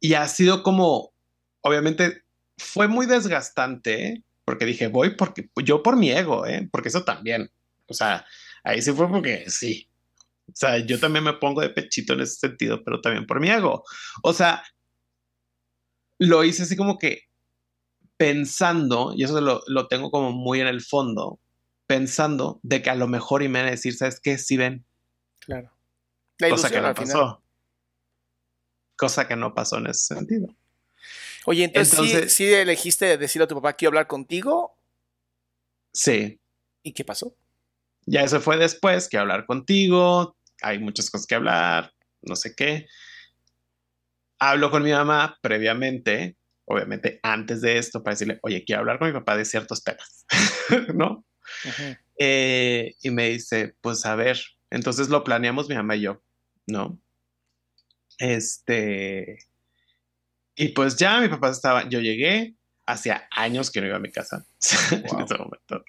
y 0.00 0.14
ha 0.14 0.26
sido 0.28 0.62
como, 0.62 1.12
obviamente, 1.60 2.22
fue 2.56 2.88
muy 2.88 3.06
desgastante, 3.06 4.22
porque 4.44 4.64
dije, 4.64 4.88
voy 4.88 5.10
porque 5.10 5.48
yo 5.62 5.82
por 5.82 5.96
mi 5.96 6.10
ego, 6.10 6.46
¿eh? 6.46 6.68
porque 6.70 6.88
eso 6.88 7.04
también, 7.04 7.50
o 7.86 7.94
sea, 7.94 8.26
ahí 8.62 8.82
sí 8.82 8.92
fue 8.92 9.08
porque 9.08 9.44
sí. 9.48 9.88
O 10.46 10.52
sea, 10.54 10.78
yo 10.78 11.00
también 11.00 11.24
me 11.24 11.32
pongo 11.34 11.60
de 11.60 11.70
pechito 11.70 12.12
en 12.12 12.20
ese 12.20 12.36
sentido, 12.36 12.82
pero 12.84 13.00
también 13.00 13.26
por 13.26 13.40
mi 13.40 13.50
ego. 13.50 13.84
O 14.22 14.32
sea, 14.32 14.62
lo 16.18 16.44
hice 16.44 16.64
así 16.64 16.76
como 16.76 16.98
que 16.98 17.22
pensando, 18.16 19.12
y 19.16 19.24
eso 19.24 19.40
lo, 19.40 19.62
lo 19.66 19.88
tengo 19.88 20.10
como 20.10 20.32
muy 20.32 20.60
en 20.60 20.66
el 20.66 20.82
fondo, 20.82 21.40
pensando 21.86 22.60
de 22.62 22.82
que 22.82 22.90
a 22.90 22.94
lo 22.94 23.08
mejor 23.08 23.42
y 23.42 23.48
me 23.48 23.60
van 23.60 23.68
a 23.68 23.72
decir, 23.72 23.94
¿sabes 23.94 24.20
qué? 24.20 24.38
Sí 24.38 24.56
ven. 24.56 24.84
Claro. 25.40 25.72
La 26.38 26.50
Cosa 26.50 26.70
que 26.70 26.80
no 26.80 26.94
pasó 26.94 27.44
cosa 28.96 29.26
que 29.26 29.36
no 29.36 29.54
pasó 29.54 29.78
en 29.78 29.88
ese 29.88 30.14
sentido. 30.14 30.54
Oye, 31.46 31.64
entonces, 31.64 32.32
¿sí, 32.32 32.50
elegiste 32.52 33.18
decirle 33.18 33.44
a 33.44 33.48
tu 33.48 33.56
papá 33.56 33.74
que 33.74 33.84
iba 33.84 33.90
a 33.90 33.92
hablar 33.92 34.06
contigo? 34.06 34.76
Sí. 35.92 36.40
¿Y 36.82 36.92
qué 36.92 37.04
pasó? 37.04 37.36
Ya 38.06 38.22
eso 38.22 38.40
fue 38.40 38.56
después, 38.56 39.08
que 39.08 39.18
hablar 39.18 39.46
contigo, 39.46 40.36
hay 40.62 40.78
muchas 40.78 41.10
cosas 41.10 41.26
que 41.26 41.34
hablar, 41.34 41.92
no 42.22 42.36
sé 42.36 42.54
qué. 42.54 42.86
Hablo 44.38 44.70
con 44.70 44.82
mi 44.82 44.92
mamá 44.92 45.38
previamente, 45.40 46.36
obviamente 46.66 47.20
antes 47.22 47.60
de 47.60 47.78
esto, 47.78 48.02
para 48.02 48.14
decirle, 48.14 48.38
oye, 48.42 48.64
quiero 48.64 48.80
hablar 48.80 48.98
con 48.98 49.08
mi 49.08 49.14
papá 49.14 49.36
de 49.36 49.44
ciertos 49.44 49.82
temas, 49.82 50.26
¿no? 50.94 51.24
Eh, 52.18 52.94
y 53.02 53.10
me 53.10 53.30
dice, 53.30 53.74
pues 53.80 54.04
a 54.06 54.14
ver, 54.14 54.40
entonces 54.70 55.08
lo 55.08 55.24
planeamos 55.24 55.68
mi 55.68 55.74
mamá 55.74 55.96
y 55.96 56.02
yo, 56.02 56.22
¿no? 56.66 57.00
Este. 58.18 59.38
Y 60.56 60.68
pues 60.68 60.96
ya 60.96 61.20
mi 61.20 61.28
papá 61.28 61.50
estaba. 61.50 61.88
Yo 61.88 62.00
llegué, 62.00 62.54
hacía 62.86 63.28
años 63.30 63.70
que 63.70 63.80
no 63.80 63.86
iba 63.86 63.96
a 63.96 64.00
mi 64.00 64.10
casa 64.10 64.44
en 64.90 65.20
ese 65.20 65.36
momento. 65.36 65.84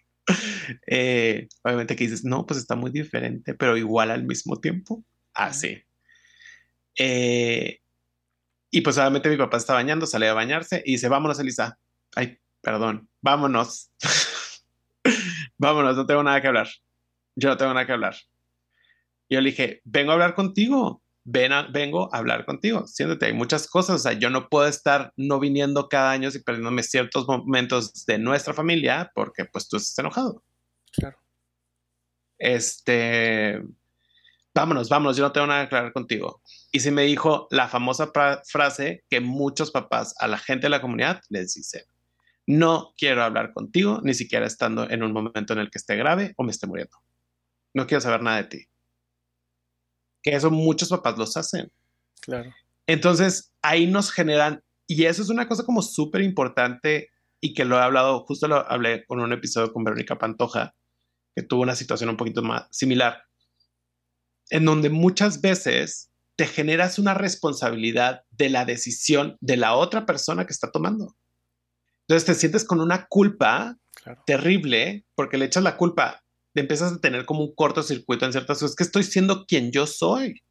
Eh, 0.88 1.48
obviamente 1.64 1.96
que 1.96 2.06
dices, 2.06 2.24
no, 2.24 2.46
pues 2.46 2.60
está 2.60 2.76
muy 2.76 2.92
diferente, 2.92 3.54
pero 3.54 3.78
igual 3.78 4.12
al 4.12 4.24
mismo 4.24 4.60
tiempo. 4.60 5.04
Así. 5.34 5.84
Eh, 6.98 7.80
y 8.72 8.82
pues 8.82 8.98
obviamente 8.98 9.30
mi 9.30 9.38
papá 9.38 9.58
está 9.58 9.74
bañando, 9.74 10.08
sale 10.08 10.28
a 10.28 10.34
bañarse 10.34 10.82
y 10.86 10.94
dice, 10.94 11.08
vámonos, 11.08 11.40
Elisa. 11.40 11.78
Ay, 12.16 12.40
perdón, 12.62 13.08
vámonos. 13.22 13.92
vámonos, 15.58 15.96
no 15.96 16.06
tengo 16.06 16.24
nada 16.24 16.42
que 16.42 16.48
hablar. 16.48 16.70
Yo 17.36 17.50
no 17.50 17.58
tengo 17.58 17.74
nada 17.74 17.86
que 17.86 17.94
hablar. 17.94 18.16
Yo 19.30 19.42
le 19.42 19.50
dije, 19.52 19.82
vengo 19.84 20.12
a 20.12 20.14
hablar 20.14 20.36
contigo 20.36 21.02
vengo 21.26 22.14
a 22.14 22.18
hablar 22.18 22.46
contigo, 22.46 22.86
siéntate, 22.86 23.26
hay 23.26 23.34
muchas 23.34 23.68
cosas, 23.68 23.96
o 23.96 24.00
sea, 24.00 24.14
yo 24.14 24.30
no 24.30 24.48
puedo 24.48 24.68
estar 24.68 25.12
no 25.18 25.40
viniendo 25.40 25.90
cada 25.90 26.12
año 26.12 26.30
y 26.34 26.40
perdiéndome 26.40 26.84
ciertos 26.84 27.28
momentos 27.28 28.06
de 28.06 28.20
nuestra 28.20 28.54
familia 28.54 29.12
porque 29.16 29.46
pues 29.46 29.68
tú 29.68 29.78
estás 29.78 29.98
enojado. 29.98 30.44
Claro. 30.92 31.18
Este, 32.38 33.60
vámonos, 34.54 34.88
vámonos, 34.88 35.18
yo 35.18 35.24
no 35.24 35.32
tengo 35.32 35.48
nada 35.48 35.68
que 35.68 35.76
hablar 35.76 35.94
contigo. 35.94 36.42
Y 36.72 36.82
se 36.82 36.92
me 36.92 37.04
dijo 37.04 37.48
la 37.50 37.68
famosa 37.68 38.12
frase 38.46 39.04
que 39.10 39.20
muchos 39.20 39.72
papás 39.72 40.14
a 40.20 40.28
la 40.28 40.38
gente 40.38 40.68
de 40.68 40.72
la 40.72 40.82
comunidad 40.82 41.22
les 41.30 41.56
dicen, 41.56 41.84
no 42.46 42.94
quiero 42.98 43.24
hablar 43.24 43.52
contigo, 43.52 44.00
ni 44.04 44.14
siquiera 44.14 44.46
estando 44.46 44.88
en 44.88 45.02
un 45.02 45.12
momento 45.12 45.54
en 45.54 45.60
el 45.60 45.72
que 45.72 45.80
esté 45.80 45.96
grave 45.96 46.34
o 46.38 46.44
me 46.44 46.52
esté 46.52 46.68
muriendo. 46.68 46.96
No 47.74 47.88
quiero 47.88 48.02
saber 48.02 48.22
nada 48.22 48.38
de 48.38 48.44
ti 48.44 48.68
que 50.26 50.36
eso 50.36 50.50
muchos 50.50 50.90
papás 50.90 51.20
los 51.20 51.38
hacen. 51.38 51.72
Claro. 52.20 52.52
Entonces, 52.88 53.54
ahí 53.62 53.86
nos 53.86 54.12
generan, 54.12 54.64
y 54.88 55.06
eso 55.06 55.22
es 55.22 55.30
una 55.30 55.48
cosa 55.48 55.64
como 55.64 55.84
súper 55.84 56.22
importante 56.22 57.12
y 57.40 57.54
que 57.54 57.64
lo 57.64 57.78
he 57.78 57.82
hablado, 57.82 58.26
justo 58.26 58.48
lo 58.48 58.70
hablé 58.70 59.06
con 59.06 59.20
un 59.20 59.32
episodio 59.34 59.72
con 59.72 59.84
Verónica 59.84 60.18
Pantoja, 60.18 60.74
que 61.36 61.44
tuvo 61.44 61.62
una 61.62 61.76
situación 61.76 62.10
un 62.10 62.18
poquito 62.18 62.42
más 62.42 62.66
similar, 62.72 63.22
en 64.50 64.66
donde 64.66 64.90
muchas 64.90 65.42
veces 65.42 66.10
te 66.36 66.48
generas 66.48 66.98
una 66.98 67.14
responsabilidad 67.14 68.24
de 68.32 68.50
la 68.50 68.66
decisión 68.66 69.38
de 69.42 69.58
la 69.58 69.76
otra 69.76 70.08
persona 70.08 70.48
que 70.48 70.54
está 70.54 70.72
tomando. 70.72 71.16
Entonces 72.08 72.26
te 72.26 72.34
sientes 72.34 72.66
con 72.66 72.82
una 72.82 73.06
culpa 73.06 73.78
terrible 74.26 75.06
porque 75.14 75.38
le 75.38 75.46
echas 75.46 75.64
la 75.64 75.78
culpa, 75.78 76.24
empiezas 76.62 76.94
a 76.94 77.00
tener 77.00 77.26
como 77.26 77.42
un 77.42 77.56
cortocircuito 77.56 78.26
en 78.26 78.32
ciertas 78.32 78.60
cosas, 78.60 78.76
que 78.76 78.84
estoy 78.84 79.04
siendo 79.04 79.46
quien 79.46 79.72
yo 79.72 79.88
soy. 79.88 80.42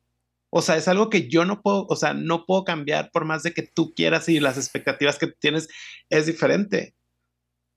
O 0.51 0.63
sea, 0.63 0.77
es 0.77 0.87
algo 0.87 1.11
que 1.11 1.29
yo 1.29 1.45
no 1.45 1.63
puedo, 1.63 1.87
o 1.89 1.97
sea, 1.97 2.15
no 2.15 2.47
puedo 2.47 2.65
cambiar 2.65 3.11
por 3.11 3.25
más 3.25 3.43
de 3.43 3.53
que 3.53 3.63
tú 3.63 3.93
quieras 3.95 4.29
y 4.29 4.39
las 4.39 4.57
expectativas 4.57 5.19
que 5.19 5.27
tienes 5.27 5.69
es 6.11 6.27
diferente. 6.27 6.95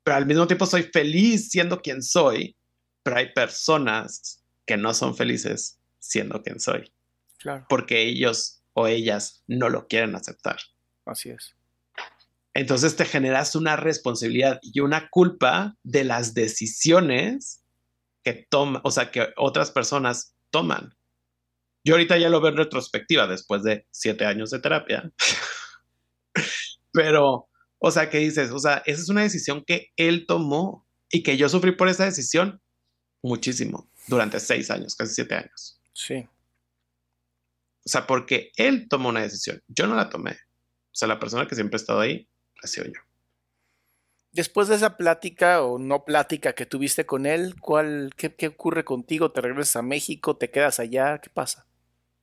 Pero 0.04 0.18
al 0.18 0.26
mismo 0.26 0.46
tiempo 0.46 0.66
soy 0.66 0.84
feliz 0.84 1.50
siendo 1.50 1.82
quien 1.82 2.04
soy, 2.04 2.56
pero 3.02 3.18
hay 3.18 3.34
personas 3.34 4.44
que 4.66 4.78
no 4.78 4.94
son 4.94 5.16
felices 5.16 5.80
siendo 6.00 6.44
quien 6.44 6.60
soy. 6.60 6.92
Claro. 7.40 7.66
Porque 7.68 8.04
ellos 8.04 8.62
o 8.74 8.88
ellas 8.88 9.44
no 9.48 9.70
lo 9.70 9.88
quieren 9.88 10.16
aceptar. 10.16 10.58
Así 11.06 11.30
es. 11.30 11.56
Entonces 12.54 12.96
te 12.96 13.06
generas 13.06 13.56
una 13.56 13.76
responsabilidad 13.76 14.60
y 14.62 14.80
una 14.80 15.10
culpa 15.10 15.76
de 15.84 16.04
las 16.04 16.34
decisiones 16.34 17.64
que 18.28 18.46
toman, 18.50 18.82
o 18.84 18.92
sea, 18.92 19.10
que 19.10 19.30
otras 19.38 19.72
personas 19.72 20.36
toman. 20.50 20.94
Yo 21.86 21.94
ahorita 21.94 22.18
ya 22.18 22.28
lo 22.28 22.42
veo 22.42 22.52
en 22.52 22.58
retrospectiva 22.58 23.26
después 23.26 23.64
de 23.64 23.88
siete 23.90 24.26
años 24.26 24.50
de 24.50 24.60
terapia. 24.60 25.10
Pero, 26.92 27.48
o 27.78 27.92
sea, 27.92 28.10
¿qué 28.10 28.18
dices? 28.18 28.52
O 28.52 28.60
sea, 28.60 28.84
esa 28.86 29.02
es 29.02 29.08
una 29.08 29.22
decisión 29.22 29.64
que 29.66 29.94
él 29.96 30.26
tomó 30.28 30.86
y 31.10 31.24
que 31.24 31.38
yo 31.38 31.48
sufrí 31.48 31.72
por 31.72 31.88
esa 31.88 32.04
decisión 32.04 32.62
muchísimo 33.24 33.90
durante 34.08 34.42
seis 34.42 34.70
años, 34.72 34.98
casi 34.98 35.14
siete 35.14 35.36
años. 35.36 35.80
Sí. 35.94 36.28
O 37.86 37.90
sea, 37.90 38.06
porque 38.08 38.52
él 38.58 38.90
tomó 38.90 39.08
una 39.08 39.22
decisión, 39.22 39.64
yo 39.70 39.88
no 39.88 39.96
la 39.96 40.10
tomé. 40.10 40.32
O 40.32 40.96
sea, 41.00 41.08
la 41.08 41.20
persona 41.20 41.48
que 41.48 41.56
siempre 41.56 41.78
ha 41.78 41.80
estado 41.80 42.02
ahí 42.02 42.28
ha 42.62 42.68
sido 42.68 42.88
yo. 42.88 43.00
Después 44.32 44.68
de 44.68 44.76
esa 44.76 44.98
plática 44.98 45.64
o 45.64 45.80
no 45.80 46.06
plática 46.06 46.54
que 46.54 46.66
tuviste 46.66 47.06
con 47.06 47.26
él, 47.26 47.56
¿cuál, 47.60 48.12
qué, 48.16 48.36
qué 48.36 48.48
ocurre 48.48 48.84
contigo? 48.84 49.32
¿Te 49.32 49.42
regresas 49.42 49.78
a 49.78 49.82
México? 49.82 50.38
¿Te 50.38 50.52
quedas 50.52 50.80
allá? 50.80 51.20
¿Qué 51.20 51.30
pasa? 51.30 51.68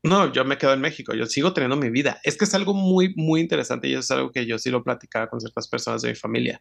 No, 0.04 0.30
yo 0.30 0.44
me 0.44 0.58
quedo 0.58 0.74
en 0.74 0.82
México, 0.82 1.14
yo 1.14 1.24
sigo 1.24 1.54
teniendo 1.54 1.76
mi 1.76 1.88
vida. 1.88 2.20
Es 2.24 2.36
que 2.36 2.44
es 2.44 2.54
algo 2.54 2.74
muy, 2.74 3.14
muy 3.16 3.40
interesante 3.40 3.88
y 3.88 3.94
es 3.94 4.10
algo 4.10 4.30
que 4.30 4.44
yo 4.44 4.58
sí 4.58 4.68
lo 4.68 4.84
platicaba 4.84 5.28
con 5.28 5.40
ciertas 5.40 5.66
personas 5.66 6.02
de 6.02 6.10
mi 6.10 6.14
familia. 6.14 6.60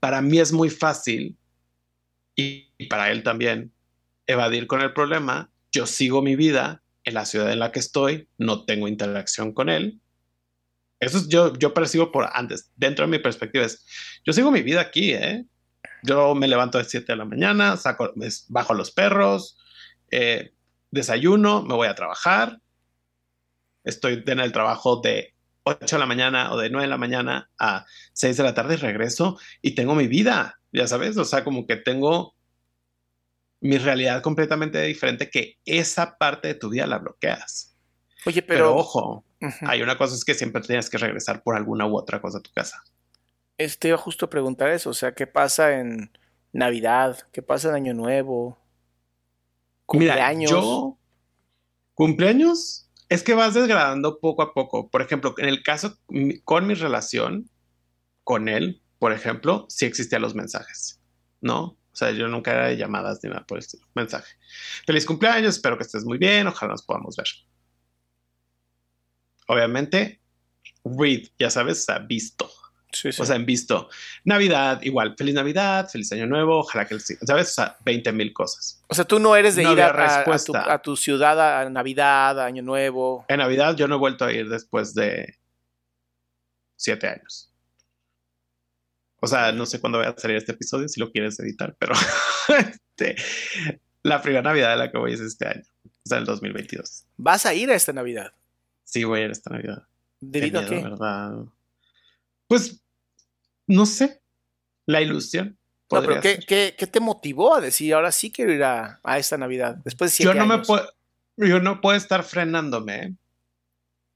Para 0.00 0.20
mí 0.20 0.40
es 0.40 0.52
muy 0.52 0.68
fácil 0.68 1.36
y, 2.34 2.72
para 2.90 3.12
él 3.12 3.22
también 3.22 3.72
evadir 4.26 4.66
con 4.66 4.80
el 4.80 4.92
problema. 4.92 5.52
Yo 5.70 5.86
sigo 5.86 6.22
mi 6.22 6.34
vida 6.34 6.82
en 7.04 7.14
la 7.14 7.24
ciudad 7.24 7.52
en 7.52 7.60
la 7.60 7.70
que 7.70 7.78
estoy, 7.78 8.26
no 8.36 8.64
tengo 8.64 8.88
interacción 8.88 9.52
con 9.52 9.68
él. 9.68 10.00
Eso 11.02 11.18
es, 11.18 11.26
yo, 11.26 11.52
yo 11.54 11.74
percibo 11.74 12.12
por 12.12 12.28
antes, 12.32 12.70
dentro 12.76 13.04
de 13.04 13.10
mi 13.10 13.18
perspectiva 13.18 13.64
es, 13.64 13.84
yo 14.24 14.32
sigo 14.32 14.52
mi 14.52 14.62
vida 14.62 14.80
aquí, 14.80 15.12
¿eh? 15.12 15.44
Yo 16.04 16.36
me 16.36 16.46
levanto 16.46 16.78
a 16.78 16.82
las 16.82 16.90
7 16.90 17.12
de 17.12 17.16
la 17.16 17.24
mañana, 17.24 17.76
saco, 17.76 18.12
bajo 18.48 18.72
a 18.72 18.76
los 18.76 18.92
perros, 18.92 19.58
eh, 20.12 20.52
desayuno, 20.92 21.64
me 21.64 21.74
voy 21.74 21.88
a 21.88 21.96
trabajar, 21.96 22.60
estoy 23.82 24.22
en 24.24 24.38
el 24.38 24.52
trabajo 24.52 25.00
de 25.00 25.34
8 25.64 25.96
de 25.96 25.98
la 25.98 26.06
mañana 26.06 26.52
o 26.52 26.56
de 26.56 26.70
9 26.70 26.84
de 26.84 26.90
la 26.90 26.98
mañana 26.98 27.50
a 27.58 27.84
6 28.12 28.36
de 28.36 28.42
la 28.44 28.54
tarde 28.54 28.74
y 28.74 28.76
regreso 28.76 29.40
y 29.60 29.74
tengo 29.74 29.96
mi 29.96 30.06
vida, 30.06 30.60
ya 30.70 30.86
sabes, 30.86 31.16
o 31.16 31.24
sea, 31.24 31.42
como 31.42 31.66
que 31.66 31.74
tengo 31.74 32.36
mi 33.60 33.76
realidad 33.76 34.22
completamente 34.22 34.80
diferente 34.82 35.28
que 35.28 35.58
esa 35.64 36.16
parte 36.16 36.46
de 36.46 36.54
tu 36.54 36.70
vida 36.70 36.86
la 36.86 36.98
bloqueas. 36.98 37.76
Oye, 38.24 38.42
pero, 38.42 38.76
ojo, 38.76 39.24
hay 39.62 39.82
una 39.82 39.96
cosa 39.96 40.14
es 40.14 40.24
que 40.24 40.34
siempre 40.34 40.62
tienes 40.62 40.90
que 40.90 40.98
regresar 40.98 41.42
por 41.42 41.56
alguna 41.56 41.86
u 41.86 41.96
otra 41.96 42.20
cosa 42.20 42.38
a 42.38 42.42
tu 42.42 42.50
casa. 42.52 42.82
Este 43.58 43.88
iba 43.88 43.96
justo 43.96 44.26
a 44.26 44.30
preguntar 44.30 44.70
eso, 44.70 44.90
o 44.90 44.94
sea, 44.94 45.14
¿qué 45.14 45.26
pasa 45.26 45.78
en 45.78 46.10
Navidad? 46.52 47.18
¿Qué 47.32 47.42
pasa 47.42 47.68
en 47.68 47.74
Año 47.74 47.94
Nuevo? 47.94 48.58
¿Cumpleaños? 49.86 50.50
Mira, 50.50 50.62
yo, 50.62 50.98
cumpleaños, 51.94 52.90
es 53.08 53.22
que 53.22 53.34
vas 53.34 53.54
desgradando 53.54 54.18
poco 54.20 54.42
a 54.42 54.54
poco. 54.54 54.88
Por 54.88 55.02
ejemplo, 55.02 55.34
en 55.38 55.46
el 55.46 55.62
caso 55.62 55.98
con 56.44 56.66
mi 56.66 56.74
relación 56.74 57.50
con 58.24 58.48
él, 58.48 58.82
por 58.98 59.12
ejemplo, 59.12 59.66
sí 59.68 59.84
existían 59.84 60.22
los 60.22 60.34
mensajes, 60.34 61.00
¿no? 61.40 61.76
O 61.92 61.94
sea, 61.94 62.10
yo 62.12 62.26
nunca 62.28 62.52
era 62.52 62.68
de 62.68 62.76
llamadas 62.78 63.20
ni 63.22 63.28
nada 63.28 63.44
por 63.44 63.58
el 63.58 63.64
estilo. 63.64 63.86
Mensaje. 63.94 64.32
Feliz 64.86 65.04
cumpleaños, 65.04 65.56
espero 65.56 65.76
que 65.76 65.82
estés 65.82 66.04
muy 66.04 66.16
bien, 66.16 66.46
ojalá 66.46 66.72
nos 66.72 66.84
podamos 66.84 67.16
ver. 67.16 67.26
Obviamente, 69.52 70.18
read, 70.84 71.28
ya 71.38 71.50
sabes, 71.50 71.84
sea, 71.84 71.98
visto. 71.98 72.50
O 73.18 73.24
sea, 73.24 73.36
en 73.36 73.46
visto. 73.46 73.88
Navidad, 74.24 74.80
igual, 74.82 75.14
feliz 75.16 75.34
Navidad, 75.34 75.88
feliz 75.88 76.12
Año 76.12 76.26
Nuevo, 76.26 76.60
ojalá 76.60 76.86
que, 76.86 76.98
¿sabes? 77.00 77.50
O 77.50 77.54
sea, 77.54 77.76
20 77.84 78.12
mil 78.12 78.32
cosas. 78.32 78.82
O 78.88 78.94
sea, 78.94 79.04
tú 79.04 79.18
no 79.18 79.34
eres 79.34 79.56
de 79.56 79.62
ir 79.62 79.80
a, 79.80 80.80
tu, 80.82 80.96
ciudad 80.96 81.62
a 81.62 81.70
Navidad, 81.70 82.38
a 82.40 82.46
Año 82.46 82.62
Nuevo. 82.62 83.24
En 83.28 83.38
Navidad 83.38 83.76
yo 83.76 83.88
no 83.88 83.96
he 83.96 83.98
vuelto 83.98 84.24
a 84.24 84.32
ir 84.32 84.48
después 84.48 84.94
de 84.94 85.36
siete 86.76 87.08
años. 87.08 87.50
O 89.20 89.26
sea, 89.26 89.52
no 89.52 89.66
sé 89.66 89.80
cuándo 89.80 89.98
va 89.98 90.08
a 90.08 90.18
salir 90.18 90.36
este 90.36 90.52
episodio, 90.52 90.88
si 90.88 90.98
lo 90.98 91.10
quieres 91.10 91.38
editar, 91.40 91.76
pero 91.78 91.94
este, 92.48 93.16
la 94.02 94.20
primera 94.20 94.42
Navidad 94.42 94.70
de 94.70 94.76
la 94.76 94.90
que 94.90 94.98
voy 94.98 95.12
es 95.12 95.20
este 95.20 95.46
año, 95.46 95.62
o 95.84 96.08
sea, 96.08 96.18
el 96.18 96.24
2022. 96.24 97.04
¿Vas 97.16 97.46
a 97.46 97.54
ir 97.54 97.70
a 97.70 97.74
esta 97.74 97.92
Navidad? 97.92 98.32
Sí, 98.84 99.04
voy 99.04 99.20
a 99.20 99.24
ir 99.24 99.30
esta 99.30 99.50
Navidad. 99.50 99.86
¿Debido 100.20 100.60
a 100.60 100.66
qué? 100.66 100.82
¿verdad? 100.82 101.44
Pues 102.46 102.82
no 103.66 103.86
sé, 103.86 104.20
la 104.86 105.00
ilusión. 105.00 105.58
No, 105.90 106.00
pero 106.00 106.20
¿qué, 106.20 106.40
¿qué, 106.46 106.86
te 106.86 107.00
motivó 107.00 107.54
a 107.54 107.60
decir 107.60 107.92
ahora 107.92 108.12
sí 108.12 108.32
quiero 108.32 108.52
ir 108.52 108.64
a, 108.64 109.00
esta 109.16 109.36
Navidad? 109.36 109.76
Después 109.84 110.10
de 110.10 110.16
siete 110.16 110.32
yo 110.32 110.38
no 110.38 110.46
Me 110.46 110.64
puedo, 110.64 110.88
yo 111.36 111.60
no 111.60 111.80
puedo 111.80 111.96
estar 111.96 112.22
frenándome 112.24 113.16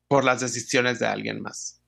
por 0.08 0.24
las 0.24 0.40
decisiones 0.40 0.98
de 0.98 1.06
alguien 1.06 1.42
más. 1.42 1.82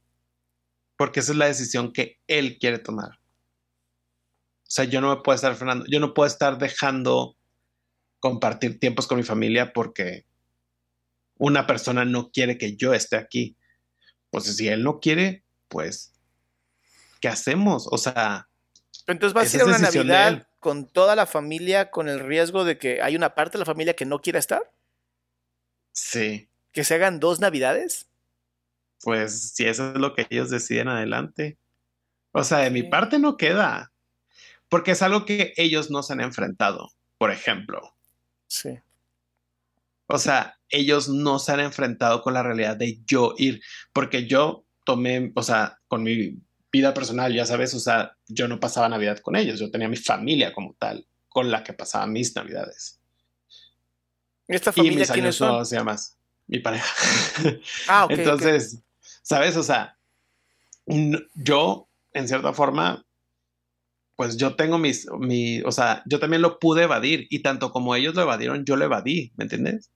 Porque 0.96 1.20
esa 1.20 1.32
es 1.32 1.38
la 1.38 1.46
decisión 1.46 1.92
que 1.92 2.18
él 2.26 2.58
quiere 2.58 2.78
tomar. 2.78 3.12
O 3.12 4.70
sea, 4.70 4.84
yo 4.84 5.00
no 5.00 5.14
me 5.14 5.22
puedo 5.22 5.36
estar 5.36 5.54
frenando, 5.54 5.86
yo 5.88 6.00
no 6.00 6.12
puedo 6.12 6.26
estar 6.26 6.58
dejando 6.58 7.36
compartir 8.20 8.78
tiempos 8.78 9.06
con 9.06 9.16
mi 9.16 9.24
familia 9.24 9.72
porque 9.72 10.26
una 11.38 11.66
persona 11.66 12.04
no 12.04 12.30
quiere 12.30 12.58
que 12.58 12.76
yo 12.76 12.92
esté 12.94 13.16
aquí. 13.16 13.56
Pues 14.30 14.44
si 14.44 14.68
él 14.68 14.82
no 14.82 15.00
quiere, 15.00 15.44
pues 15.68 16.12
¿qué 17.20 17.28
hacemos? 17.28 17.88
O 17.90 17.98
sea... 17.98 18.48
Entonces 19.06 19.36
va 19.36 19.42
a 19.42 19.46
ser 19.46 19.64
una 19.64 19.78
Navidad 19.78 20.46
con 20.58 20.86
toda 20.86 21.16
la 21.16 21.26
familia 21.26 21.90
con 21.90 22.08
el 22.08 22.20
riesgo 22.20 22.64
de 22.64 22.78
que 22.78 23.00
hay 23.00 23.16
una 23.16 23.34
parte 23.34 23.52
de 23.52 23.60
la 23.60 23.64
familia 23.64 23.94
que 23.94 24.04
no 24.04 24.20
quiera 24.20 24.38
estar. 24.38 24.70
Sí. 25.92 26.48
¿Que 26.72 26.84
se 26.84 26.94
hagan 26.94 27.20
dos 27.20 27.40
Navidades? 27.40 28.08
Pues 29.02 29.52
si 29.54 29.66
eso 29.66 29.92
es 29.92 29.96
lo 29.96 30.14
que 30.14 30.26
ellos 30.28 30.50
deciden 30.50 30.88
adelante. 30.88 31.56
O 32.32 32.44
sea, 32.44 32.58
de 32.58 32.70
mi 32.70 32.82
parte 32.82 33.18
no 33.18 33.36
queda. 33.36 33.92
Porque 34.68 34.90
es 34.90 35.00
algo 35.00 35.24
que 35.24 35.54
ellos 35.56 35.90
no 35.90 36.02
se 36.02 36.12
han 36.12 36.20
enfrentado, 36.20 36.92
por 37.16 37.30
ejemplo. 37.30 37.94
Sí. 38.46 38.78
O 40.06 40.18
sea, 40.18 40.57
ellos 40.70 41.08
no 41.08 41.38
se 41.38 41.52
han 41.52 41.60
enfrentado 41.60 42.22
con 42.22 42.34
la 42.34 42.42
realidad 42.42 42.76
de 42.76 43.00
yo 43.06 43.34
ir, 43.38 43.62
porque 43.92 44.26
yo 44.26 44.66
tomé, 44.84 45.32
o 45.34 45.42
sea, 45.42 45.78
con 45.88 46.02
mi 46.02 46.38
vida 46.70 46.94
personal, 46.94 47.32
ya 47.32 47.46
sabes, 47.46 47.74
o 47.74 47.80
sea, 47.80 48.16
yo 48.26 48.48
no 48.48 48.60
pasaba 48.60 48.88
Navidad 48.88 49.18
con 49.18 49.36
ellos, 49.36 49.58
yo 49.58 49.70
tenía 49.70 49.88
mi 49.88 49.96
familia 49.96 50.52
como 50.52 50.74
tal, 50.78 51.06
con 51.28 51.50
la 51.50 51.62
que 51.64 51.72
pasaba 51.72 52.06
mis 52.06 52.34
Navidades. 52.34 53.00
¿Esta 54.46 54.72
familia 54.72 54.96
y 54.96 55.00
mis 55.00 55.10
años 55.10 55.36
son? 55.36 55.66
se 55.66 55.82
más 55.82 56.18
mi 56.48 56.58
pareja. 56.58 56.86
Ah, 57.88 58.06
ok. 58.06 58.10
Entonces, 58.12 58.82
¿sabes? 59.22 59.56
O 59.56 59.62
sea, 59.62 59.96
yo, 61.34 61.88
en 62.12 62.26
cierta 62.26 62.52
forma, 62.52 63.04
pues 64.16 64.36
yo 64.36 64.56
tengo 64.56 64.78
mis, 64.78 65.06
mi, 65.18 65.60
o 65.60 65.70
sea, 65.70 66.02
yo 66.06 66.18
también 66.18 66.42
lo 66.42 66.58
pude 66.58 66.84
evadir 66.84 67.26
y 67.30 67.40
tanto 67.40 67.70
como 67.70 67.94
ellos 67.94 68.14
lo 68.14 68.22
evadieron, 68.22 68.64
yo 68.64 68.74
lo 68.76 68.86
evadí, 68.86 69.32
¿me 69.36 69.44
entiendes? 69.44 69.90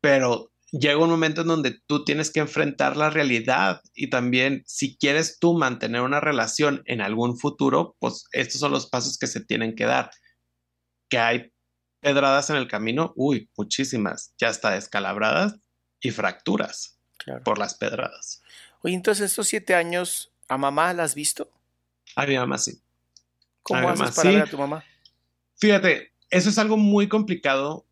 Pero 0.00 0.50
llega 0.72 0.98
un 0.98 1.10
momento 1.10 1.42
en 1.42 1.48
donde 1.48 1.80
tú 1.86 2.04
tienes 2.04 2.30
que 2.30 2.40
enfrentar 2.40 2.96
la 2.96 3.10
realidad 3.10 3.82
y 3.94 4.08
también 4.10 4.62
si 4.66 4.96
quieres 4.96 5.38
tú 5.38 5.54
mantener 5.54 6.02
una 6.02 6.20
relación 6.20 6.82
en 6.86 7.00
algún 7.00 7.38
futuro, 7.38 7.96
pues 7.98 8.24
estos 8.32 8.60
son 8.60 8.72
los 8.72 8.88
pasos 8.88 9.18
que 9.18 9.26
se 9.26 9.44
tienen 9.44 9.74
que 9.74 9.84
dar. 9.84 10.10
Que 11.08 11.18
hay 11.18 11.52
pedradas 12.00 12.50
en 12.50 12.56
el 12.56 12.68
camino, 12.68 13.12
uy, 13.16 13.50
muchísimas, 13.56 14.34
ya 14.38 14.48
está 14.48 14.70
descalabradas 14.70 15.56
y 16.00 16.10
fracturas. 16.10 16.96
por 17.44 17.58
las 17.58 17.74
pedradas. 17.74 18.42
Oye, 18.82 18.94
entonces 18.94 19.26
estos 19.30 19.48
siete 19.48 19.74
años, 19.74 20.32
¿a 20.48 20.56
mamá 20.56 20.94
la 20.94 21.02
has 21.02 21.14
visto? 21.14 21.50
A 22.16 22.24
mi 22.24 22.36
mamá 22.36 22.56
sí. 22.56 22.80
¿Cómo 23.62 23.90
haces 23.90 24.16
para 24.16 24.30
ver 24.30 24.42
a 24.42 24.46
tu 24.46 24.56
mamá? 24.56 24.82
Fíjate, 25.58 26.12
eso 26.30 26.48
es 26.48 26.56
algo 26.56 26.78
muy 26.78 27.08
complicado 27.08 27.86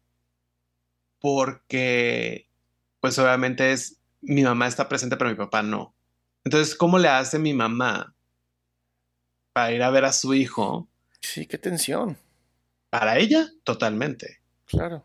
porque, 1.20 2.48
pues 3.00 3.18
obviamente 3.18 3.72
es, 3.72 4.00
mi 4.20 4.42
mamá 4.42 4.66
está 4.66 4.88
presente, 4.88 5.16
pero 5.16 5.30
mi 5.30 5.36
papá 5.36 5.62
no. 5.62 5.94
Entonces, 6.44 6.74
¿cómo 6.74 6.98
le 6.98 7.08
hace 7.08 7.38
mi 7.38 7.54
mamá 7.54 8.14
para 9.52 9.72
ir 9.72 9.82
a 9.82 9.90
ver 9.90 10.04
a 10.04 10.12
su 10.12 10.34
hijo? 10.34 10.88
Sí, 11.20 11.46
qué 11.46 11.58
tensión. 11.58 12.16
Para 12.90 13.18
ella, 13.18 13.48
totalmente. 13.64 14.40
Claro. 14.66 15.04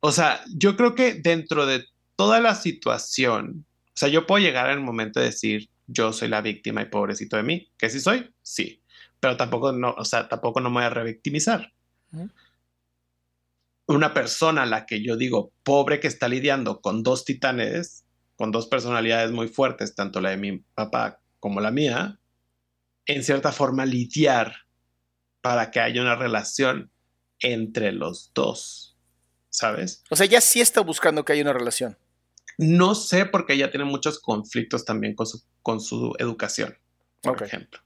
O 0.00 0.12
sea, 0.12 0.40
yo 0.54 0.76
creo 0.76 0.94
que 0.94 1.14
dentro 1.14 1.66
de 1.66 1.84
toda 2.16 2.40
la 2.40 2.54
situación, 2.54 3.64
o 3.88 3.92
sea, 3.94 4.08
yo 4.08 4.26
puedo 4.26 4.44
llegar 4.44 4.70
al 4.70 4.80
momento 4.80 5.20
de 5.20 5.26
decir, 5.26 5.68
yo 5.86 6.12
soy 6.12 6.28
la 6.28 6.40
víctima 6.40 6.82
y 6.82 6.86
pobrecito 6.86 7.36
de 7.36 7.42
mí, 7.42 7.68
que 7.78 7.90
sí 7.90 8.00
soy, 8.00 8.32
sí, 8.42 8.82
pero 9.20 9.36
tampoco 9.36 9.72
no, 9.72 9.94
o 9.96 10.04
sea, 10.04 10.28
tampoco 10.28 10.60
no 10.60 10.70
me 10.70 10.76
voy 10.76 10.84
a 10.84 10.90
revictimizar. 10.90 11.72
Una 13.88 14.14
persona 14.14 14.62
a 14.62 14.66
la 14.66 14.86
que 14.86 15.02
yo 15.02 15.16
digo, 15.16 15.52
pobre 15.64 15.98
que 15.98 16.06
está 16.08 16.28
lidiando 16.28 16.80
con 16.80 17.02
dos 17.02 17.24
titanes, 17.24 18.04
con 18.36 18.52
dos 18.52 18.68
personalidades 18.68 19.32
muy 19.32 19.48
fuertes, 19.48 19.94
tanto 19.94 20.20
la 20.20 20.30
de 20.30 20.36
mi 20.36 20.58
papá 20.58 21.20
como 21.40 21.60
la 21.60 21.70
mía, 21.70 22.20
en 23.06 23.24
cierta 23.24 23.50
forma 23.50 23.86
lidiar 23.86 24.54
para 25.40 25.70
que 25.70 25.80
haya 25.80 26.02
una 26.02 26.14
relación 26.14 26.92
entre 27.40 27.92
los 27.92 28.30
dos, 28.34 28.96
¿sabes? 29.50 30.04
O 30.10 30.16
sea, 30.16 30.26
ya 30.26 30.40
sí 30.40 30.60
está 30.60 30.82
buscando 30.82 31.24
que 31.24 31.32
haya 31.32 31.42
una 31.42 31.52
relación. 31.52 31.98
No 32.58 32.94
sé 32.94 33.24
porque 33.24 33.54
ella 33.54 33.70
tiene 33.70 33.84
muchos 33.84 34.20
conflictos 34.20 34.84
también 34.84 35.14
con 35.14 35.26
su, 35.26 35.42
con 35.62 35.80
su 35.80 36.14
educación, 36.18 36.76
por 37.22 37.42
ejemplo. 37.42 37.80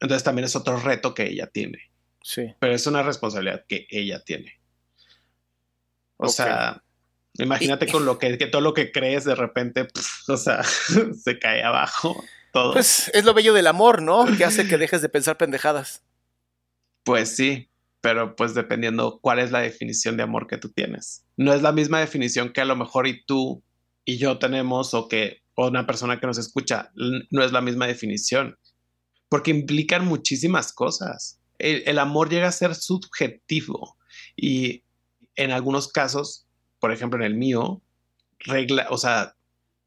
Entonces 0.00 0.24
también 0.24 0.44
es 0.44 0.56
otro 0.56 0.78
reto 0.78 1.14
que 1.14 1.26
ella 1.26 1.46
tiene. 1.46 1.90
Sí. 2.22 2.54
Pero 2.58 2.74
es 2.74 2.86
una 2.86 3.02
responsabilidad 3.02 3.64
que 3.66 3.86
ella 3.88 4.22
tiene. 4.24 4.60
O 6.16 6.28
sea, 6.28 6.82
imagínate 7.34 7.86
con 7.86 8.04
lo 8.04 8.18
que, 8.18 8.38
que, 8.38 8.46
todo 8.46 8.62
lo 8.62 8.74
que 8.74 8.92
crees 8.92 9.24
de 9.24 9.34
repente, 9.34 9.88
o 10.28 10.36
sea, 10.36 10.62
se 11.22 11.38
cae 11.38 11.62
abajo 11.62 12.24
todo. 12.52 12.72
Pues 12.72 13.10
es 13.14 13.24
lo 13.24 13.34
bello 13.34 13.52
del 13.52 13.66
amor, 13.66 14.02
¿no? 14.02 14.24
Que 14.36 14.44
hace 14.44 14.66
que 14.66 14.78
dejes 14.78 15.02
de 15.02 15.08
pensar 15.08 15.36
pendejadas. 15.36 16.02
Pues 17.04 17.36
sí, 17.36 17.68
pero 18.00 18.36
pues 18.36 18.54
dependiendo 18.54 19.18
cuál 19.20 19.38
es 19.38 19.50
la 19.50 19.60
definición 19.60 20.16
de 20.16 20.22
amor 20.22 20.46
que 20.46 20.58
tú 20.58 20.70
tienes. 20.70 21.24
No 21.36 21.52
es 21.52 21.62
la 21.62 21.72
misma 21.72 22.00
definición 22.00 22.52
que 22.52 22.60
a 22.60 22.64
lo 22.64 22.76
mejor 22.76 23.06
y 23.06 23.24
tú 23.24 23.62
y 24.04 24.18
yo 24.18 24.38
tenemos 24.38 24.94
o 24.94 25.08
que 25.08 25.42
una 25.56 25.86
persona 25.86 26.20
que 26.20 26.26
nos 26.26 26.38
escucha, 26.38 26.92
no 26.94 27.42
es 27.42 27.52
la 27.52 27.60
misma 27.60 27.86
definición, 27.86 28.58
porque 29.28 29.50
implican 29.50 30.06
muchísimas 30.06 30.72
cosas. 30.72 31.40
El, 31.58 31.98
amor 31.98 32.28
llega 32.28 32.48
a 32.48 32.52
ser 32.52 32.74
subjetivo 32.74 33.96
y 34.36 34.84
en 35.36 35.52
algunos 35.52 35.88
casos, 35.88 36.46
por 36.80 36.92
ejemplo 36.92 37.18
en 37.18 37.24
el 37.24 37.34
mío, 37.34 37.82
regla, 38.38 38.86
o 38.90 38.98
sea, 38.98 39.36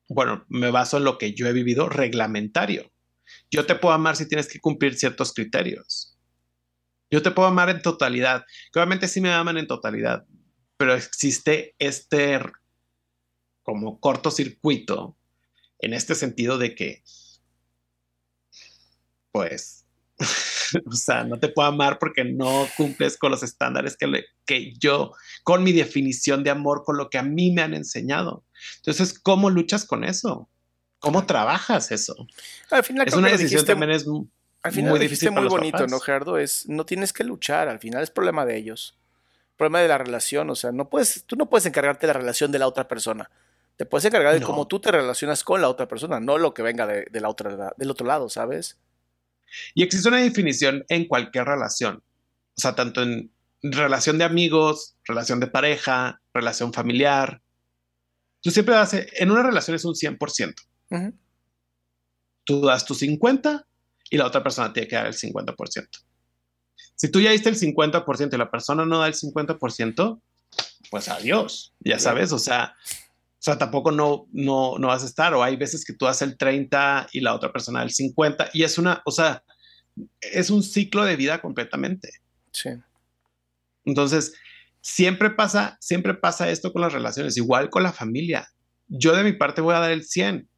bueno, 0.08 0.46
me 0.50 0.72
baso 0.72 0.98
en 0.98 1.04
lo 1.04 1.18
que 1.18 1.34
yo 1.34 1.48
he 1.48 1.54
vivido, 1.54 1.90
reglamentario. 1.90 2.92
Yo 3.52 3.66
te 3.66 3.76
puedo 3.76 3.94
amar 3.94 4.16
si 4.16 4.28
tienes 4.28 4.48
que 4.48 4.60
cumplir 4.60 4.96
ciertos 4.96 5.34
criterios. 5.34 6.18
Yo 7.12 7.22
te 7.22 7.32
puedo 7.32 7.48
amar 7.48 7.70
en 7.70 7.82
totalidad. 7.82 8.46
obviamente 8.74 9.08
sí 9.08 9.22
me 9.22 9.32
aman 9.32 9.58
en 9.58 9.68
totalidad, 9.68 10.26
pero 10.78 10.94
existe 10.96 11.76
este 11.80 12.40
como 13.64 14.00
cortocircuito 14.00 15.16
en 15.80 15.94
este 15.94 16.16
sentido 16.16 16.58
de 16.58 16.76
que, 16.76 17.04
pues, 19.32 19.86
o 20.86 20.92
sea, 20.94 21.24
no 21.24 21.40
te 21.40 21.50
puedo 21.50 21.68
amar 21.68 21.98
porque 22.00 22.24
no 22.24 22.68
cumples 22.76 23.18
con 23.18 23.32
los 23.32 23.44
estándares 23.44 23.98
que, 23.98 24.26
que 24.46 24.74
yo, 24.74 25.14
con 25.44 25.64
mi 25.64 25.72
definición 25.72 26.44
de 26.44 26.50
amor, 26.50 26.84
con 26.84 26.98
lo 26.98 27.10
que 27.10 27.18
a 27.18 27.24
mí 27.24 27.52
me 27.52 27.62
han 27.62 27.74
enseñado. 27.74 28.44
Entonces, 28.78 29.18
¿cómo 29.18 29.50
luchas 29.50 29.86
con 29.86 30.04
eso? 30.04 30.50
¿Cómo 31.00 31.26
trabajas 31.26 31.92
eso? 31.92 32.28
Al 32.70 32.84
final, 32.84 33.08
es 33.08 33.14
una 33.14 33.30
decisión 33.30 33.66
también 33.66 33.92
es 33.92 34.06
al 34.62 34.74
final 34.74 34.92
muy 34.92 35.00
difícil 35.00 35.32
muy 35.32 35.48
bonito, 35.48 35.88
¿no, 35.88 36.00
Gerardo? 36.00 36.38
Es, 36.38 36.68
no 36.68 36.86
tienes 36.86 37.14
que 37.14 37.24
luchar, 37.24 37.70
al 37.70 37.80
final 37.80 38.04
es 38.04 38.12
problema 38.12 38.46
de 38.46 38.58
ellos. 38.58 38.98
Problema 39.56 39.80
de 39.80 39.88
la 39.88 39.98
relación, 39.98 40.50
o 40.50 40.56
sea, 40.56 40.72
no 40.72 40.90
puedes, 40.90 41.24
tú 41.26 41.36
no 41.36 41.50
puedes 41.50 41.66
encargarte 41.66 42.08
de 42.08 42.14
la 42.14 42.20
relación 42.20 42.52
de 42.52 42.60
la 42.60 42.68
otra 42.68 42.88
persona. 42.88 43.30
Te 43.78 43.86
puedes 43.86 44.04
encargar 44.04 44.34
de 44.34 44.42
cómo 44.42 44.68
tú 44.68 44.82
te 44.82 44.92
relacionas 44.92 45.46
con 45.46 45.62
la 45.62 45.70
otra 45.70 45.88
persona, 45.88 46.20
no 46.20 46.38
lo 46.38 46.54
que 46.54 46.62
venga 46.62 46.86
de, 46.86 47.08
la 47.14 47.30
otra, 47.30 47.74
del 47.78 47.90
otro 47.90 48.06
lado, 48.06 48.28
¿sabes? 48.28 48.78
Y 49.74 49.84
existe 49.84 50.10
una 50.10 50.18
definición 50.18 50.86
en 50.90 51.08
cualquier 51.08 51.46
relación. 51.46 51.98
O 51.98 52.62
sea, 52.62 52.76
tanto 52.76 53.02
en 53.02 53.32
relación 53.62 54.18
de 54.18 54.24
amigos, 54.24 54.96
relación 55.06 55.40
de 55.40 55.48
pareja, 55.48 56.22
relación 56.34 56.74
familiar. 56.74 57.42
Tú 58.42 58.52
siempre 58.52 58.76
das, 58.76 58.94
en 58.94 59.32
una 59.32 59.44
relación 59.44 59.76
es 59.76 59.86
un 59.86 59.96
100%. 59.96 60.56
Tú 62.46 62.62
das 62.62 62.86
tu 62.86 62.96
50 62.96 63.68
y 64.10 64.18
la 64.18 64.26
otra 64.26 64.42
persona 64.42 64.74
tiene 64.74 64.88
que 64.88 64.96
dar 64.96 65.08
el 65.08 65.14
50%. 65.14 65.88
Si 66.96 67.10
tú 67.10 67.22
ya 67.22 67.32
diste 67.32 67.50
el 67.50 67.58
50% 67.58 68.34
y 68.34 68.38
la 68.38 68.52
persona 68.52 68.86
no 68.86 69.00
da 69.00 69.08
el 69.08 69.14
50%, 69.14 70.22
pues 70.90 71.08
adiós, 71.08 71.74
ya 71.80 72.00
sabes, 72.00 72.32
o 72.32 72.40
sea, 72.40 72.76
o 73.40 73.42
sea, 73.42 73.58
tampoco 73.58 73.92
no, 73.92 74.28
no, 74.34 74.78
no 74.78 74.88
vas 74.88 75.04
a 75.04 75.06
estar, 75.06 75.34
o 75.34 75.42
hay 75.42 75.56
veces 75.56 75.86
que 75.86 75.94
tú 75.94 76.08
haces 76.08 76.28
el 76.28 76.38
30 76.38 77.08
y 77.14 77.22
la 77.22 77.34
otra 77.34 77.54
persona 77.54 77.82
el 77.82 77.92
50, 77.92 78.50
y 78.52 78.64
es 78.64 78.78
una, 78.78 79.02
o 79.06 79.12
sea, 79.12 79.44
es 80.20 80.50
un 80.50 80.62
ciclo 80.62 81.06
de 81.06 81.16
vida 81.16 81.40
completamente. 81.42 82.10
Sí. 82.52 82.72
Entonces, 83.86 84.34
siempre 84.82 85.30
pasa, 85.30 85.78
siempre 85.80 86.16
pasa 86.16 86.50
esto 86.50 86.74
con 86.74 86.82
las 86.82 86.92
relaciones, 86.92 87.38
igual 87.38 87.70
con 87.70 87.82
la 87.82 87.94
familia. 87.94 88.50
Yo 88.90 89.16
de 89.16 89.24
mi 89.24 89.32
parte 89.32 89.62
voy 89.62 89.74
a 89.74 89.80
dar 89.80 89.92
el 89.92 90.04
100, 90.04 90.50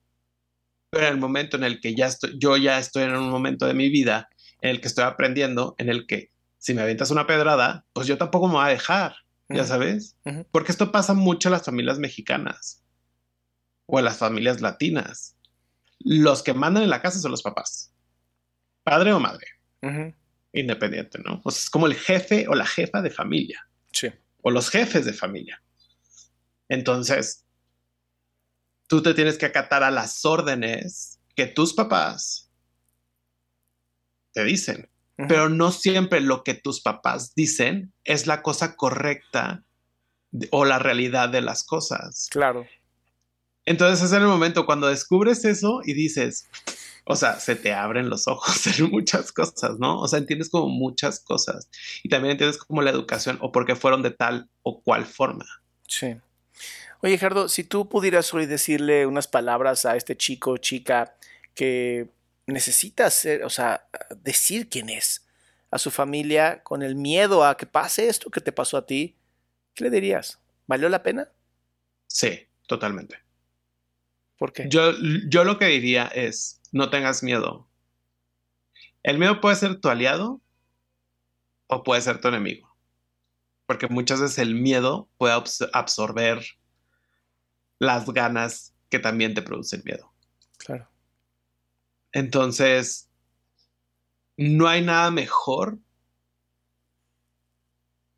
pero 0.90 1.06
en 1.06 1.14
el 1.14 1.20
momento 1.20 1.58
en 1.58 1.64
el 1.64 1.80
que 1.80 1.94
ya 1.94 2.08
estoy, 2.08 2.38
yo 2.40 2.58
ya 2.58 2.80
estoy 2.80 3.04
en 3.04 3.16
un 3.16 3.30
momento 3.30 3.68
de 3.68 3.76
mi 3.76 3.90
vida 3.90 4.28
en 4.62 4.72
el 4.72 4.82
que 4.82 4.88
estoy 4.88 5.04
aprendiendo, 5.04 5.76
en 5.78 5.90
el 5.90 6.08
que 6.08 6.32
si 6.58 6.74
me 6.74 6.82
aventas 6.82 7.12
una 7.12 7.28
pedrada, 7.28 7.86
pues 7.94 8.08
yo 8.08 8.18
tampoco 8.18 8.48
me 8.48 8.56
voy 8.56 8.66
a 8.66 8.70
dejar, 8.70 9.16
ya 9.54 9.66
sabes, 9.66 10.18
porque 10.52 10.72
esto 10.72 10.92
pasa 10.92 11.14
mucho 11.14 11.50
en 11.50 11.54
las 11.54 11.66
familias 11.66 12.00
mexicanas 12.00 12.84
o 13.86 14.00
en 14.00 14.06
las 14.06 14.18
familias 14.18 14.62
latinas. 14.62 15.38
Los 16.00 16.44
que 16.44 16.54
mandan 16.54 16.84
en 16.84 16.90
la 16.90 17.02
casa 17.02 17.20
son 17.20 17.32
los 17.32 17.44
papás, 17.44 17.94
padre 18.84 19.14
o 19.14 19.20
madre, 19.20 19.48
independiente, 20.54 21.20
¿no? 21.20 21.42
O 21.44 21.52
sea, 21.52 21.60
es 21.60 21.70
como 21.70 21.88
el 21.88 21.96
jefe 21.96 22.48
o 22.48 22.56
la 22.56 22.66
jefa 22.66 23.02
de 23.02 23.12
familia. 23.12 23.68
Sí. 23.92 24.10
O 24.42 24.52
los 24.52 24.70
jefes 24.70 25.06
de 25.06 25.14
familia. 25.14 25.62
Entonces, 26.68 27.46
tú 28.88 29.02
te 29.02 29.14
tienes 29.14 29.38
que 29.38 29.46
acatar 29.46 29.84
a 29.84 29.92
las 29.92 30.26
órdenes 30.26 31.20
que 31.36 31.48
tus 31.48 31.74
papás 31.74 32.52
te 34.34 34.44
dicen. 34.44 34.91
Pero 35.28 35.50
no 35.50 35.72
siempre 35.72 36.22
lo 36.22 36.44
que 36.44 36.54
tus 36.54 36.82
papás 36.82 37.34
dicen 37.36 37.94
es 38.04 38.28
la 38.28 38.42
cosa 38.42 38.76
correcta 38.76 39.64
o 40.52 40.66
la 40.66 40.80
realidad 40.80 41.30
de 41.30 41.42
las 41.42 41.64
cosas. 41.64 42.28
Claro. 42.32 42.66
Entonces 43.66 44.04
es 44.06 44.14
en 44.14 44.24
el 44.24 44.28
momento 44.28 44.66
cuando 44.66 44.88
descubres 44.88 45.46
eso 45.46 45.82
y 45.84 45.94
dices, 45.94 46.48
o 47.06 47.16
sea, 47.16 47.40
se 47.40 47.56
te 47.56 47.74
abren 47.74 48.10
los 48.10 48.28
ojos 48.28 48.66
en 48.80 48.90
muchas 48.90 49.32
cosas, 49.32 49.80
¿no? 49.80 50.00
O 50.00 50.08
sea, 50.08 50.20
entiendes 50.20 50.50
como 50.50 50.68
muchas 50.70 51.20
cosas 51.20 51.70
y 52.04 52.10
también 52.10 52.32
entiendes 52.32 52.58
como 52.58 52.82
la 52.82 52.92
educación 52.92 53.38
o 53.42 53.52
por 53.52 53.66
qué 53.66 53.76
fueron 53.76 54.02
de 54.02 54.12
tal 54.12 54.50
o 54.64 54.82
cual 54.82 55.06
forma. 55.06 55.46
Sí. 55.88 56.16
Oye, 57.02 57.18
Gerardo, 57.18 57.50
si 57.50 57.64
tú 57.64 57.90
pudieras 57.90 58.34
hoy 58.34 58.46
decirle 58.46 59.06
unas 59.06 59.28
palabras 59.28 59.86
a 59.86 59.96
este 59.96 60.16
chico 60.16 60.52
o 60.52 60.58
chica 60.58 61.16
que 61.56 62.10
necesita 62.52 63.10
ser, 63.10 63.44
o 63.44 63.50
sea, 63.50 63.88
decir 64.18 64.70
quién 64.70 64.90
es, 64.90 65.28
a 65.70 65.78
su 65.78 65.92
familia 65.92 66.64
con 66.64 66.82
el 66.82 66.96
miedo 66.96 67.46
a 67.46 67.56
que 67.58 67.66
pase 67.66 68.10
esto 68.10 68.30
que 68.30 68.42
te 68.42 68.52
pasó 68.52 68.78
a 68.78 68.86
ti, 68.86 69.18
¿qué 69.74 69.86
le 69.86 69.90
dirías? 69.90 70.40
¿Valió 70.68 70.90
la 70.90 71.04
pena? 71.04 71.32
Sí, 72.08 72.48
totalmente. 72.68 73.20
¿Por 74.38 74.52
qué? 74.54 74.66
Yo, 74.68 74.94
yo 75.30 75.44
lo 75.44 75.58
que 75.58 75.66
diría 75.68 76.08
es, 76.08 76.62
no 76.72 76.90
tengas 76.90 77.24
miedo. 77.24 77.68
El 79.04 79.18
miedo 79.18 79.40
puede 79.40 79.56
ser 79.56 79.80
tu 79.80 79.90
aliado 79.90 80.42
o 81.68 81.84
puede 81.84 82.02
ser 82.02 82.20
tu 82.20 82.28
enemigo. 82.28 82.76
Porque 83.66 83.88
muchas 83.88 84.20
veces 84.20 84.40
el 84.40 84.56
miedo 84.56 85.10
puede 85.18 85.34
absorber 85.74 86.44
las 87.80 88.06
ganas 88.10 88.74
que 88.90 89.00
también 89.00 89.34
te 89.34 89.42
producen 89.42 89.82
miedo. 89.86 90.12
Claro. 90.58 90.91
Entonces, 92.14 93.10
no 94.38 94.68
hay 94.68 94.82
nada 94.82 95.12
mejor 95.12 95.80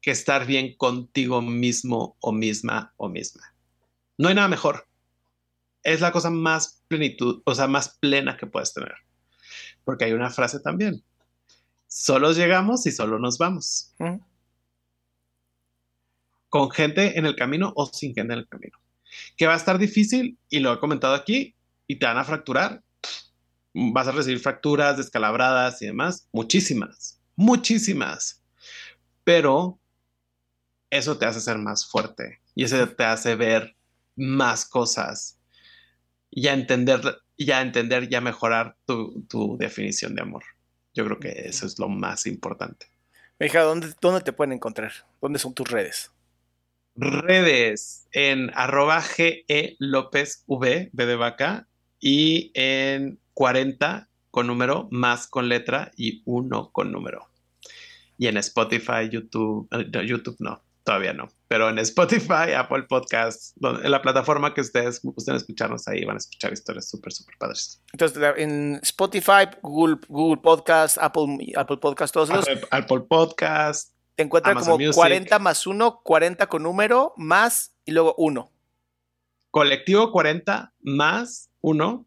que 0.02 0.12
estar 0.12 0.46
bien 0.46 0.76
contigo 0.76 1.42
mismo 1.42 2.18
o 2.20 2.32
misma 2.32 2.94
o 2.98 3.10
misma. 3.10 3.56
No 4.18 4.28
hay 4.28 4.36
nada 4.36 4.48
mejor. 4.48 4.88
es 5.84 6.00
la 6.00 6.12
cosa 6.14 6.30
más 6.30 6.82
plenitud, 6.88 7.42
o 7.46 7.54
sea, 7.54 7.68
más 7.68 7.98
plena 8.00 8.38
que 8.38 8.48
puedes 8.48 8.74
tener. 8.74 8.94
Porque 9.84 10.06
hay 10.06 10.14
una 10.14 10.30
frase 10.30 10.62
también. 10.62 11.04
Solo 11.88 12.32
llegamos 12.32 12.86
y 12.86 12.92
solo 12.92 13.20
nos 13.20 13.38
vamos. 13.38 13.94
Con 16.48 16.72
gente 16.72 17.20
en 17.20 17.26
el 17.26 17.36
camino 17.36 17.74
o 17.76 17.86
sin 17.86 18.16
gente 18.16 18.34
en 18.34 18.40
el 18.40 18.48
camino. 18.48 18.78
Que 19.36 19.46
va 19.46 19.54
a 19.54 19.58
estar 19.58 19.78
difícil, 19.78 20.38
y 20.50 20.60
lo 20.60 20.74
he 20.74 20.80
comentado 20.80 21.14
aquí, 21.16 21.56
y 21.86 22.00
te 22.00 22.06
van 22.06 22.18
a 22.18 22.24
fracturar. 22.24 22.82
Vas 23.74 24.08
a 24.08 24.12
recibir 24.12 24.40
fracturas, 24.40 24.98
descalabradas 24.98 25.82
y 25.82 25.88
demás. 25.88 26.28
Muchísimas, 26.32 27.20
muchísimas. 27.36 28.44
Pero 29.24 29.80
eso 30.90 31.18
te 31.18 31.26
hace 31.26 31.42
ser 31.42 31.58
más 31.58 31.88
fuerte 31.90 32.40
y 32.56 32.64
eso 32.64 32.88
te 32.88 33.04
hace 33.04 33.36
ver 33.36 33.76
más 34.16 34.66
cosas 34.66 35.40
y 36.30 36.48
a 36.48 36.54
entender, 36.54 37.02
ya 37.38 37.62
entender, 37.62 38.10
ya 38.10 38.22
mejorar 38.22 38.76
tu, 38.86 39.58
definición 39.60 40.16
de 40.16 40.22
amor. 40.22 40.44
Yo 40.94 41.06
creo 41.06 41.20
que 41.20 41.30
eso 41.48 41.66
es 41.66 41.80
lo 41.80 41.90
más 41.90 42.26
importante. 42.26 42.88
Hija, 43.40 43.62
¿dónde, 43.62 43.94
¿dónde 44.02 44.22
te 44.22 44.34
pueden 44.34 44.54
encontrar? 44.54 44.92
¿Dónde 45.22 45.40
son 45.40 45.54
tus 45.54 45.70
redes? 45.70 46.12
Redes 46.96 48.08
en 48.12 48.52
arroba 48.54 49.04
López 49.80 50.44
V, 50.48 50.90
B 50.92 51.06
de 51.06 51.16
vaca, 51.16 51.68
y 52.06 52.52
en 52.54 53.18
40 53.34 54.10
con 54.30 54.48
número, 54.48 54.90
más 54.92 55.26
con 55.28 55.48
letra 55.48 55.92
y 55.96 56.22
uno 56.26 56.70
con 56.74 56.92
número. 56.92 57.30
Y 58.18 58.28
en 58.28 58.36
Spotify, 58.36 59.08
YouTube, 59.10 59.70
eh, 59.72 60.06
YouTube 60.06 60.36
no, 60.40 60.62
Todavía 60.84 61.14
no, 61.14 61.30
pero 61.48 61.70
en 61.70 61.80
Spotify, 61.80 62.52
Apple 62.58 62.84
Podcasts, 62.90 63.54
en 63.62 63.90
la 63.90 64.02
plataforma 64.02 64.54
que 64.54 64.60
ustedes 64.60 65.02
gusten 65.02 65.36
escucharnos 65.36 65.88
ahí, 65.88 66.04
van 66.04 66.16
a 66.16 66.18
escuchar 66.18 66.52
historias 66.52 66.90
súper, 66.90 67.14
súper 67.14 67.38
padres. 67.38 67.82
Entonces, 67.94 68.22
en 68.36 68.82
Spotify, 68.84 69.48
Google, 69.62 70.00
Google 70.10 70.42
Podcast, 70.42 70.98
Apple, 70.98 71.38
Apple 71.56 71.78
Podcast, 71.78 72.14
todos 72.14 72.28
los. 72.28 72.46
Apple, 72.70 73.00
Podcast. 73.08 73.94
Te 74.16 74.24
encuentran 74.24 74.58
como 74.58 74.78
40 74.94 75.40
más 75.40 75.66
1, 75.66 76.02
40 76.04 76.48
con 76.48 76.64
número, 76.64 77.14
más 77.16 77.74
y 77.86 77.94
luego 77.94 78.14
1. 78.18 78.52
Colectivo 79.52 80.12
40 80.12 80.74
más 80.82 81.50
1, 81.64 82.06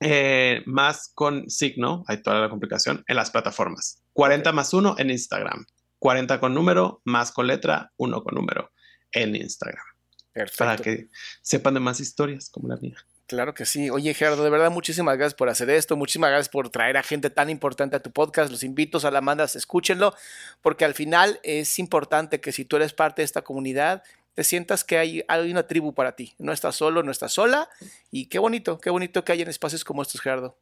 eh, 0.00 0.62
más 0.64 1.10
con 1.14 1.50
signo, 1.50 2.04
hay 2.06 2.22
toda 2.22 2.40
la 2.40 2.48
complicación, 2.48 3.04
en 3.06 3.16
las 3.16 3.30
plataformas. 3.30 4.02
40 4.14 4.52
más 4.52 4.72
1 4.72 4.94
en 4.98 5.10
Instagram. 5.10 5.66
40 5.98 6.40
con 6.40 6.54
número, 6.54 7.02
más 7.04 7.32
con 7.32 7.46
letra, 7.46 7.92
1 7.98 8.22
con 8.22 8.34
número 8.34 8.70
en 9.12 9.36
Instagram. 9.36 9.84
Perfecto. 10.32 10.64
Para 10.64 10.76
que 10.76 11.08
sepan 11.42 11.74
de 11.74 11.80
más 11.80 12.00
historias 12.00 12.48
como 12.48 12.68
la 12.68 12.76
mía. 12.76 12.96
Claro 13.30 13.54
que 13.54 13.64
sí. 13.64 13.90
Oye, 13.90 14.12
Gerardo, 14.12 14.42
de 14.42 14.50
verdad, 14.50 14.72
muchísimas 14.72 15.16
gracias 15.16 15.34
por 15.34 15.48
hacer 15.48 15.70
esto. 15.70 15.96
Muchísimas 15.96 16.30
gracias 16.30 16.48
por 16.48 16.68
traer 16.68 16.96
a 16.96 17.02
gente 17.04 17.30
tan 17.30 17.48
importante 17.48 17.94
a 17.94 18.00
tu 18.00 18.10
podcast. 18.10 18.50
Los 18.50 18.64
invito 18.64 18.98
a 19.06 19.10
la 19.12 19.20
mandas, 19.20 19.54
escúchenlo, 19.54 20.14
porque 20.62 20.84
al 20.84 20.94
final 20.94 21.38
es 21.44 21.78
importante 21.78 22.40
que 22.40 22.50
si 22.50 22.64
tú 22.64 22.74
eres 22.74 22.92
parte 22.92 23.22
de 23.22 23.26
esta 23.26 23.42
comunidad, 23.42 24.02
te 24.40 24.44
sientas 24.44 24.84
que 24.84 24.96
hay, 24.96 25.22
hay 25.28 25.50
una 25.50 25.66
tribu 25.66 25.92
para 25.92 26.16
ti. 26.16 26.32
No 26.38 26.50
estás 26.54 26.74
solo, 26.74 27.02
no 27.02 27.10
estás 27.10 27.34
sola. 27.34 27.68
Y 28.10 28.30
qué 28.30 28.38
bonito, 28.38 28.78
qué 28.80 28.88
bonito 28.88 29.22
que 29.22 29.32
hay 29.32 29.42
en 29.42 29.48
espacios 29.48 29.84
como 29.84 30.00
estos, 30.00 30.22
Gerardo. 30.22 30.56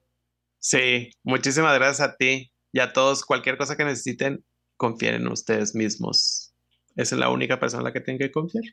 Sí, 0.59 1.13
muchísimas 1.23 1.79
gracias 1.79 2.01
a 2.01 2.17
ti 2.17 2.51
y 2.73 2.81
a 2.81 2.93
todos. 2.93 3.25
Cualquier 3.25 3.57
cosa 3.57 3.77
que 3.77 3.85
necesiten, 3.85 4.45
confíen 4.77 5.15
en 5.15 5.29
ustedes 5.29 5.77
mismos. 5.77 6.53
Esa 6.97 7.15
es 7.15 7.21
la 7.21 7.31
única 7.31 7.61
persona 7.61 7.83
en 7.83 7.85
la 7.85 7.93
que 7.93 8.01
tienen 8.01 8.19
que 8.19 8.33
confiar. 8.33 8.65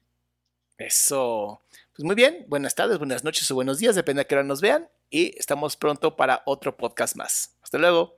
Eso. 0.79 1.61
Pues 1.95 2.03
muy 2.03 2.15
bien, 2.15 2.43
buenas 2.47 2.73
tardes, 2.73 2.97
buenas 2.97 3.23
noches 3.23 3.51
o 3.51 3.53
buenos 3.53 3.77
días, 3.77 3.93
depende 3.93 4.23
de 4.23 4.25
qué 4.25 4.33
hora 4.33 4.43
nos 4.43 4.59
vean. 4.59 4.89
Y 5.11 5.37
estamos 5.37 5.77
pronto 5.77 6.15
para 6.15 6.41
otro 6.47 6.75
podcast 6.75 7.15
más. 7.15 7.55
Hasta 7.61 7.77
luego. 7.77 8.17